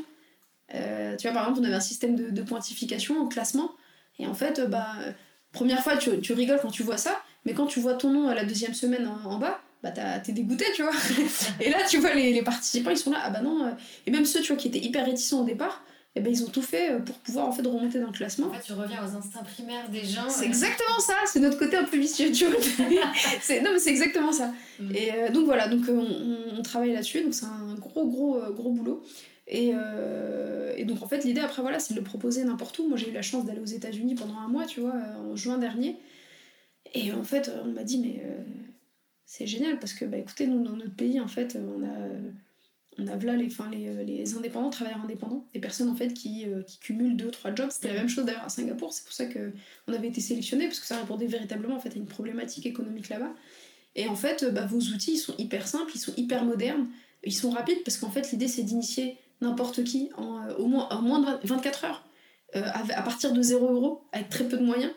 [0.69, 3.73] tu vois, par exemple, on avait un système de, de pointification, de classement,
[4.19, 4.95] et en fait, bah,
[5.53, 8.29] première fois, tu, tu, rigoles quand tu vois ça, mais quand tu vois ton nom
[8.29, 10.93] à la deuxième semaine en, bas, bah t'es dégoûté, tu vois.
[11.61, 13.75] et là, tu vois, les, les, participants, ils sont là, ah bah non.
[14.07, 15.83] Et même ceux, tu vois, qui étaient hyper réticents au départ,
[16.17, 18.49] eh ben ils ont tout fait pour pouvoir en fait remonter dans le classement.
[18.49, 20.29] En fait, tu reviens aux instincts primaires des gens.
[20.29, 22.59] C'est exactement ça, c'est notre côté un peu vicieux, tu vois.
[23.63, 24.53] non, mais c'est exactement ça.
[24.81, 24.95] Mm.
[24.95, 28.51] Et euh, donc voilà, donc on, on travaille là-dessus, donc c'est un gros, gros, euh,
[28.51, 29.05] gros boulot.
[29.51, 32.89] Et, euh, et, donc en fait, l'idée après, voilà, c'est de le proposer n'importe où.
[32.89, 35.59] Moi, j'ai eu la chance d'aller aux États-Unis pendant un mois, tu vois, en juin
[35.59, 35.97] dernier.
[36.95, 38.25] Et en fait, on m'a dit, mais
[39.27, 42.09] c'est génial parce que, bah écoutez, nous, dans notre pays, en fait, on a
[43.01, 47.17] on a là les, euh, indépendants, travailleurs indépendants, des personnes en fait qui, euh, cumulent
[47.17, 47.71] deux, trois jobs.
[47.71, 50.81] C'était la même chose d'ailleurs à Singapour, c'est pour ça qu'on avait été sélectionné parce
[50.81, 53.33] que ça répondait véritablement en fait, à une problématique économique là-bas.
[53.97, 56.89] Et en fait, bah, vos outils, ils sont hyper simples, ils sont hyper modernes,
[57.25, 60.89] ils sont rapides parce qu'en fait, l'idée, c'est d'initier n'importe qui en, euh, au moins,
[60.91, 62.05] en moins de 24 heures,
[62.55, 64.93] à, partir de 0 euros, avec très peu de moyens.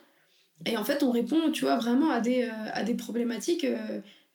[0.65, 3.65] Et en fait, on répond, tu vois, vraiment à des, à des problématiques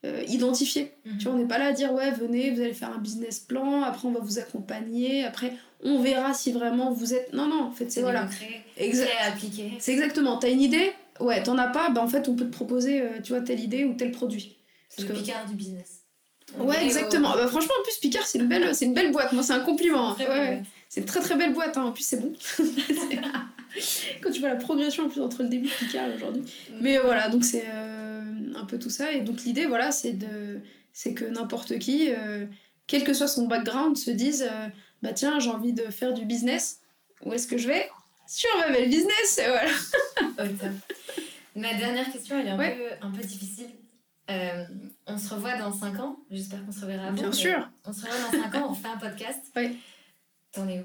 [0.04, 0.92] euh, identifié.
[1.18, 3.40] Tu vois, on n'est pas là à dire ouais, venez, vous allez faire un business
[3.40, 7.32] plan, après on va vous accompagner, après on verra si vraiment vous êtes.
[7.32, 8.28] Non, non, en fait, c'est voilà.
[8.76, 9.10] Exact.
[9.26, 9.72] appliquer.
[9.80, 10.36] C'est exactement.
[10.36, 10.92] T'as une idée?
[11.18, 13.58] Ouais, t'en as pas, bah en fait, on peut te proposer, euh, tu vois, telle
[13.58, 14.56] idée ou tel produit.
[14.88, 15.97] C'est le Picard du business.
[16.58, 17.34] Ouais, exactement.
[17.34, 19.32] Bah, franchement, en plus, Picard, c'est une, belle, une belle boîte.
[19.32, 20.16] Moi, c'est un compliment.
[20.16, 21.76] Ouais, C'est une très très belle boîte.
[21.76, 21.84] Hein.
[21.84, 22.32] En plus, c'est bon.
[24.22, 26.42] Quand tu vois la progression en plus entre le début de Picard et aujourd'hui.
[26.42, 26.78] Mm.
[26.80, 29.12] Mais euh, voilà, donc c'est un peu tout ça.
[29.12, 30.60] Et donc l'idée, voilà, c'est de,
[30.92, 32.44] c'est que n'importe qui, euh,
[32.88, 34.66] quel que soit son background, se dise, euh,
[35.02, 36.80] bah tiens, j'ai envie de faire du business.
[37.24, 37.88] Où est-ce que je vais?
[38.26, 40.50] Sur ma belle business, et voilà.
[41.56, 43.70] Ma dernière question, elle est un, peu, un peu difficile.
[44.30, 44.64] Euh,
[45.06, 46.18] on se revoit dans 5 ans.
[46.30, 47.14] J'espère qu'on se reverra avant.
[47.14, 47.68] Bien sûr.
[47.84, 49.40] On se revoit dans 5 ans, on fait un podcast.
[49.56, 49.78] Oui.
[50.52, 50.84] T'en es où?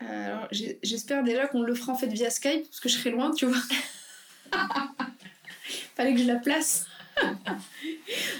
[0.00, 3.32] Alors, j'espère déjà qu'on le fera en fait via Skype, parce que je serai loin,
[3.32, 3.58] tu vois.
[5.96, 6.86] Fallait que je la place.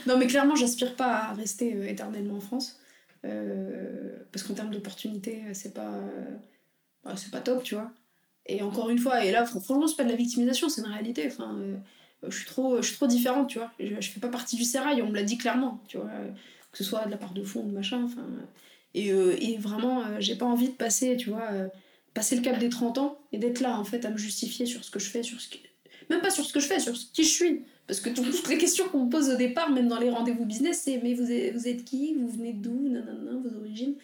[0.06, 2.78] non, mais clairement, j'aspire pas à rester euh, éternellement en France.
[3.24, 6.00] Euh, parce qu'en termes d'opportunités, c'est pas,
[7.02, 7.90] bah, c'est pas top, tu vois.
[8.46, 11.26] Et encore une fois, et là, franchement, c'est pas de la victimisation, c'est une réalité.
[11.26, 11.58] Enfin,
[12.26, 13.70] je, suis trop, je suis trop différente, tu vois.
[13.78, 16.10] Je, je fais pas partie du sérail, on me l'a dit clairement, tu vois.
[16.72, 18.02] Que ce soit de la part de fond de machin.
[18.04, 18.26] Enfin,
[18.94, 21.48] et, vraiment, j'ai pas envie de passer, tu vois,
[22.14, 24.84] passer le cap des 30 ans et d'être là, en fait, à me justifier sur
[24.84, 25.48] ce que je fais, sur ce
[26.10, 27.62] même pas sur ce que je fais, sur qui je suis.
[27.86, 30.82] Parce que toutes les questions qu'on me pose au départ, même dans les rendez-vous business,
[30.84, 32.14] c'est mais vous êtes, vous êtes qui?
[32.14, 32.88] Vous venez d'où?
[32.88, 33.94] Nanana, vos origines.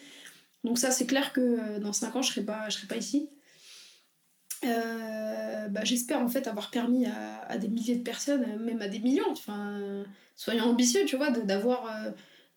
[0.63, 2.97] Donc ça, c'est clair que euh, dans 5 ans, je serai pas, je serai pas
[2.97, 3.29] ici.
[4.65, 8.99] Euh, bah, J'espère en fait avoir permis à, des milliers de personnes, même à des
[8.99, 10.03] millions, enfin,
[10.35, 12.11] soyons ambitieux, tu vois, d'avoir euh,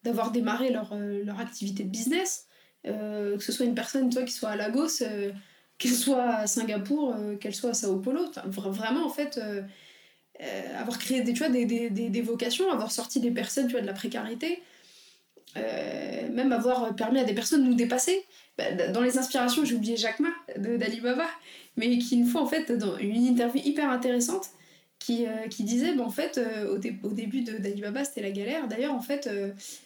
[0.05, 2.47] d'avoir démarré leur, leur activité de business.
[2.85, 5.03] que ce soit une personne toi, qui soit à Lagos,
[5.79, 8.31] qu'elle soit à Singapour, qu'elle soit à Sao Paulo.
[8.47, 9.41] Vraiment, en fait,
[10.41, 13.73] euh, avoir créé des, tu vois, des, des, des, vocations, avoir sorti des personnes tu
[13.73, 14.63] vois, de la précarité,
[15.57, 18.25] euh, même avoir permis à des personnes de nous dépasser.
[18.57, 21.27] Bah, dans les inspirations, j'ai oublié Jacques Ma d'Alibaba,
[21.79, 24.51] mais qui une fois en fait dans une interview hyper intéressante
[24.99, 26.75] qui, euh, qui disait bah, en fait au,
[27.07, 29.31] au, début d'Alibaba c'était la galère d'ailleurs en fait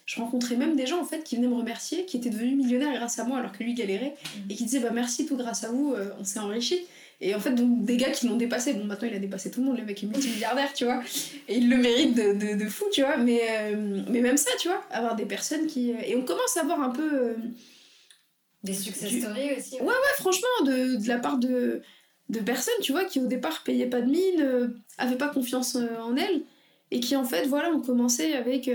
[0.06, 2.94] je rencontrais même des gens en fait qui venaient me remercier qui étaient devenus millionnaires
[2.94, 4.14] grâce à moi alors que lui galérait
[4.48, 6.80] et qui disaient bah merci tout grâce à vous on s'est enrichi
[7.24, 8.74] et en fait, donc, des gars qui l'ont dépassé.
[8.74, 11.00] Bon, maintenant, il a dépassé tout le monde, le mec est multimilliardaire, tu vois.
[11.48, 13.16] Et il le mérite de, de, de fou, tu vois.
[13.16, 15.92] Mais, euh, mais même ça, tu vois, avoir des personnes qui.
[15.92, 17.36] Euh, et on commence à voir un peu.
[18.64, 19.74] Euh, des success stories aussi.
[19.76, 21.82] Ouais, ouais, franchement, de, de, la part de,
[22.28, 26.16] de personnes, tu vois, qui au départ payaient pas de mine, avaient pas confiance en
[26.16, 26.42] elles.
[26.90, 28.70] Et qui, en fait, voilà, ont commencé avec.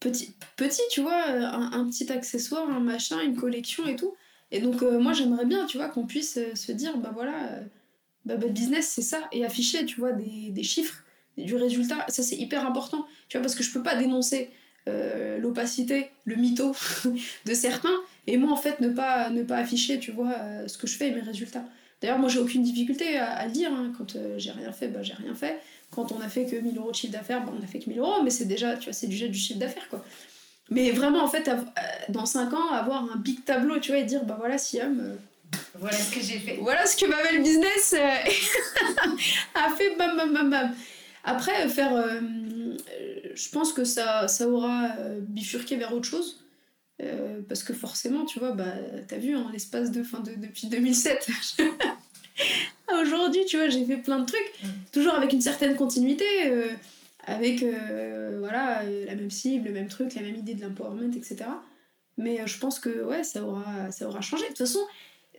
[0.00, 4.14] petit, petit, tu vois, un, un petit accessoire, un machin, une collection et tout.
[4.50, 7.52] Et donc, euh, moi, j'aimerais bien, tu vois, qu'on puisse euh, se dire, bah voilà,
[7.52, 7.60] euh,
[8.24, 11.02] bah, bah, business, c'est ça, et afficher, tu vois, des, des chiffres,
[11.36, 12.04] du résultat.
[12.08, 14.50] Ça, c'est hyper important, tu vois, parce que je peux pas dénoncer
[15.38, 16.74] l'opacité, le mytho
[17.44, 17.92] de certains,
[18.32, 20.34] et moi, en fait, ne pas, ne pas afficher, tu vois,
[20.66, 21.64] ce que je fais et mes résultats.
[22.00, 23.70] D'ailleurs, moi, j'ai aucune difficulté à, le dire.
[23.72, 23.92] Hein.
[23.96, 25.60] Quand j'ai rien fait, bah, j'ai rien fait.
[25.90, 27.88] Quand on a fait que 1000 euros de chiffre d'affaires, bah, on a fait que
[27.88, 30.04] 1000 euros, mais c'est déjà, tu vois, c'est du, du chiffre d'affaires, quoi.
[30.70, 31.56] Mais vraiment, en fait, euh,
[32.10, 35.00] dans 5 ans, avoir un big tableau, tu vois, et dire, bah voilà, Siam.
[35.00, 35.14] Euh,
[35.78, 36.58] voilà ce que j'ai fait.
[36.60, 39.10] Voilà ce que ma belle business euh,
[39.54, 40.74] a fait, bam, bam, bam, bam.
[41.24, 42.20] Après, faire.
[43.34, 46.44] je pense que ça, ça aura bifurqué vers autre chose.
[47.48, 48.74] Parce que forcément, tu vois, bah,
[49.06, 50.34] t'as vu, en l'espace de, fin de.
[50.34, 51.28] Depuis 2007.
[53.02, 54.68] Aujourd'hui, tu vois, j'ai fait plein de trucs, mm.
[54.92, 56.24] toujours avec une certaine continuité
[57.28, 61.12] avec euh, voilà, euh, la même cible, le même truc, la même idée de l'empowerment,
[61.14, 61.44] etc.
[62.16, 64.44] Mais euh, je pense que ouais, ça aura, ça aura changé.
[64.44, 64.80] De toute façon,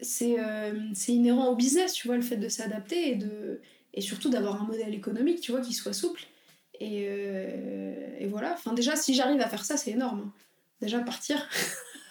[0.02, 0.38] c'est
[0.94, 3.60] c'est inhérent au business, tu vois, le fait de s'adapter et, de,
[3.94, 6.22] et surtout d'avoir un modèle économique, tu vois, qui soit souple.
[6.80, 7.04] Et,
[8.20, 10.22] et voilà, enfin déjà, si j'arrive à faire ça, c'est énorme.
[10.28, 10.34] Hein.
[10.82, 11.48] Déjà, partir.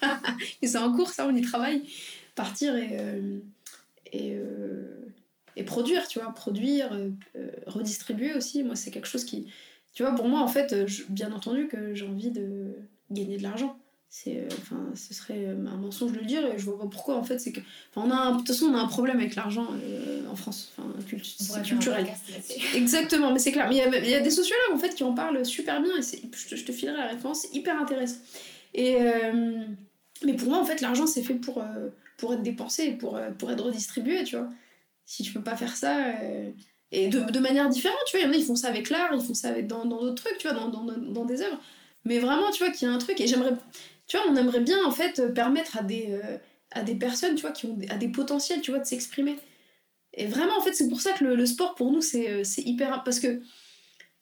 [0.62, 1.82] et c'est en cours, ça, on y travaille.
[2.34, 2.96] Partir et,
[4.12, 4.36] et,
[5.56, 6.90] et produire, tu vois, produire,
[7.66, 8.62] redistribuer aussi.
[8.62, 9.48] Moi, c'est quelque chose qui,
[9.98, 12.68] tu vois, pour moi, en fait, euh, bien entendu que j'ai envie de
[13.10, 13.76] gagner de l'argent.
[14.08, 16.86] C'est, euh, enfin, ce serait euh, un mensonge de le dire et je vois pas
[16.86, 17.40] pourquoi, en fait.
[17.40, 17.58] C'est que,
[17.96, 19.66] on a de toute façon, on a un problème avec l'argent
[20.30, 20.72] en France.
[20.78, 22.06] Enfin, c'est culturel.
[22.76, 23.66] Exactement, mais c'est clair.
[23.68, 26.48] Mais il y, a des sociologues, en fait, qui en parlent super bien et je
[26.48, 28.18] te, je te filerai la référence, c'est hyper intéressant.
[28.74, 28.96] Et,
[30.24, 31.62] mais pour moi, en fait, l'argent, c'est fait pour,
[32.16, 34.48] pour être dépensé, pour, pour être redistribué, tu vois.
[35.06, 35.96] Si tu peux pas faire ça
[36.90, 38.88] et de, de, manière différente, tu vois, il y en a, ils font ça avec
[38.88, 41.60] l'art, ils font ça avec, dans d'autres trucs, tu vois, dans, dans, dans, des œuvres.
[42.04, 43.52] Mais vraiment, tu vois, qu'il y a un truc, et j'aimerais,
[44.06, 46.38] tu vois, on aimerait bien, en fait, permettre à des, euh,
[46.70, 49.36] à des personnes, tu vois, qui ont des, à des potentiels, tu vois, de s'exprimer.
[50.14, 53.02] Et vraiment, en fait, c'est pour ça que le, sport, pour nous, c'est euh, hyper...
[53.04, 53.42] Parce que,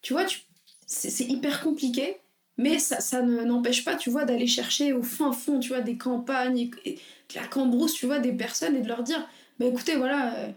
[0.02, 0.40] tu vois, tu,
[0.86, 2.16] c'est hyper compliqué,
[2.58, 5.96] mais ça, ça n'empêche pas, tu vois, d'aller chercher au fin fond, tu vois, des
[5.96, 9.28] campagnes, et, de la cambrousse, tu vois, des personnes, et de leur dire,
[9.58, 10.34] bah écoutez, voilà...
[10.34, 10.48] Euh,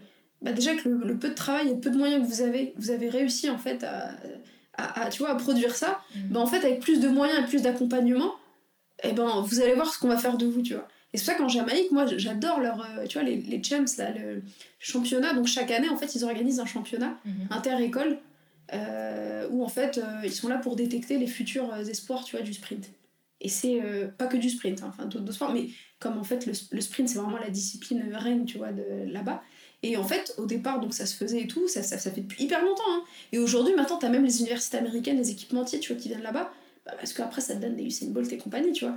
[0.42, 2.72] bah déjà que le, peu de travail et le peu de moyens que vous avez,
[2.76, 4.12] vous avez réussi en fait à,
[4.76, 6.20] à, tu vois, à produire ça, mm.
[6.30, 8.34] bah en fait avec plus de moyens et plus d'accompagnement,
[9.02, 10.88] et eh ben vous allez voir ce qu'on va faire de vous, tu vois.
[11.12, 13.84] Et c'est pour ça qu'en Jamaïque, moi j'adore leur, euh, tu vois, les, les champs,
[13.98, 14.42] là, le
[14.78, 17.56] championnat, donc chaque année en fait ils organisent un championnat mm-hmm.
[17.56, 18.18] inter-école
[18.72, 22.44] euh, où en fait euh, ils sont là pour détecter les futurs espoirs, tu vois,
[22.44, 22.90] du sprint.
[23.42, 23.80] Et c'est
[24.18, 25.68] pas que du sprint, hein, enfin d'autres sports, mais
[25.98, 29.42] comme en fait le, sprint c'est vraiment la discipline reine, tu vois, de là-bas,
[29.82, 32.44] et en fait, au départ, donc ça se faisait et tout, ça, ça, fait depuis
[32.44, 32.82] hyper longtemps.
[32.90, 33.02] Hein.
[33.32, 36.52] Et aujourd'hui, maintenant, t'as même les universités américaines, les équipementiers, tu vois, qui viennent là-bas,
[36.84, 38.96] bah, parce qu'après, ça te donne des Usain Bolt et compagnie, tu vois.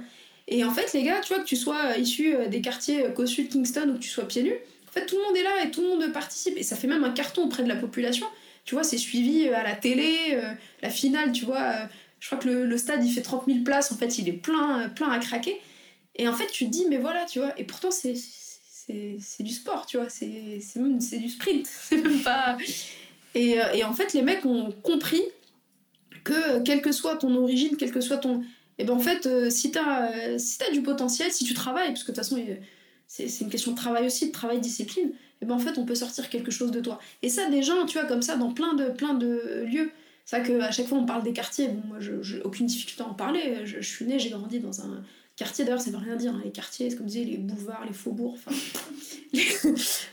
[0.50, 3.92] Et en fait, les gars, tu vois, que tu sois issu des quartiers Côte-Sud, Kingston
[3.92, 4.56] ou que tu sois pieds nus,
[4.90, 6.58] en fait, tout le monde est là et tout le monde participe.
[6.58, 8.28] Et ça fait même un carton auprès de la population.
[8.66, 10.40] Tu vois, c'est suivi à la télé,
[10.82, 11.88] la finale, tu vois.
[12.20, 13.92] je crois que le, stade, il fait 30 000 places.
[13.92, 15.60] En fait, il est plein, plein à craquer.
[16.16, 17.54] Et en fait, tu te dis, mais voilà, tu vois.
[17.60, 18.14] Et pourtant, c'est
[19.40, 22.58] du sport, tu vois, c'est du sprint, c'est même pas...
[23.36, 25.24] Et, euh, et, en fait, les mecs ont compris
[26.24, 28.42] que quelle que soit ton origine, quel que soit ton...
[28.80, 31.54] Et eh ben en fait, euh, si t'as euh, si as du potentiel, si tu
[31.54, 32.44] travailles, parce que de toute façon,
[33.14, 35.14] c'est une question de travail aussi, de travail, discipline, et
[35.44, 37.00] eh ben en fait, on peut sortir quelque chose de toi.
[37.22, 39.92] Et ça, des gens, tu vois, comme ça, dans plein de, plein de lieux.
[40.26, 41.68] C'est vrai qu'à chaque fois, on parle des quartiers.
[41.68, 43.66] Bon, moi, j'ai aucune difficulté à en parler.
[43.66, 45.04] Je, suis née, j'ai grandi dans un
[45.36, 46.32] Quartier, d'ailleurs, ça veut rien dire.
[46.32, 46.42] Hein.
[46.46, 48.56] Les quartiers, c'est comme disais, les boulevards, les faubourgs, enfin,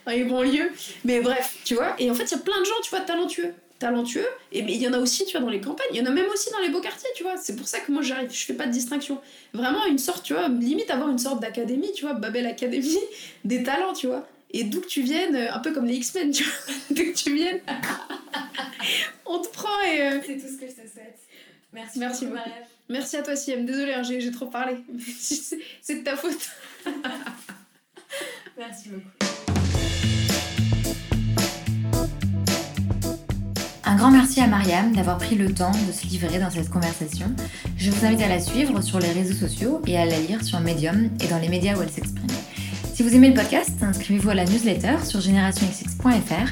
[0.07, 0.25] les...
[0.25, 0.73] banlieues.
[1.05, 1.95] Mais bref, tu vois.
[1.99, 3.53] Et en fait, il y a plein de gens, tu vois, talentueux.
[3.81, 4.27] Talentueux.
[4.53, 5.89] Et mais il y en a aussi, tu vois, dans les campagnes.
[5.93, 7.39] Il y en a même aussi dans les beaux quartiers, tu vois.
[7.39, 8.31] C'est pour ça que moi, j'arrive.
[8.31, 9.19] Je fais pas de distinction.
[9.55, 12.99] Vraiment, une sorte, tu vois, limite avoir une sorte d'académie, tu vois, Babel Academy,
[13.45, 14.29] des talents, tu vois.
[14.53, 16.75] Et d'où que tu viennes, euh, un peu comme les X-Men, tu vois.
[16.91, 17.61] d'où que tu viennes,
[19.27, 20.03] on te prend et.
[20.03, 21.19] Euh, c'est tout ce que je te souhaite.
[21.73, 22.39] Merci, Merci beaucoup.
[22.91, 23.65] Merci à toi, Siem.
[23.65, 24.77] Désolée, hein, j'ai trop parlé.
[25.19, 26.51] C'est de ta faute.
[28.59, 29.20] Merci beaucoup.
[34.01, 37.27] Grand merci à Mariam d'avoir pris le temps de se livrer dans cette conversation.
[37.77, 40.59] Je vous invite à la suivre sur les réseaux sociaux et à la lire sur
[40.61, 42.31] Medium et dans les médias où elle s'exprime.
[42.95, 46.49] Si vous aimez le podcast, inscrivez-vous à la newsletter sur generationxx.fr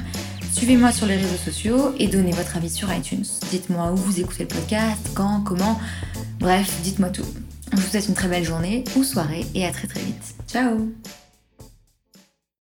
[0.53, 3.25] Suivez-moi sur les réseaux sociaux et donnez votre avis sur iTunes.
[3.49, 5.79] Dites-moi où vous écoutez le podcast, quand, comment.
[6.39, 7.25] Bref, dites-moi tout.
[7.71, 10.35] Je vous souhaite une très belle journée ou soirée et à très très vite.
[10.47, 10.87] Ciao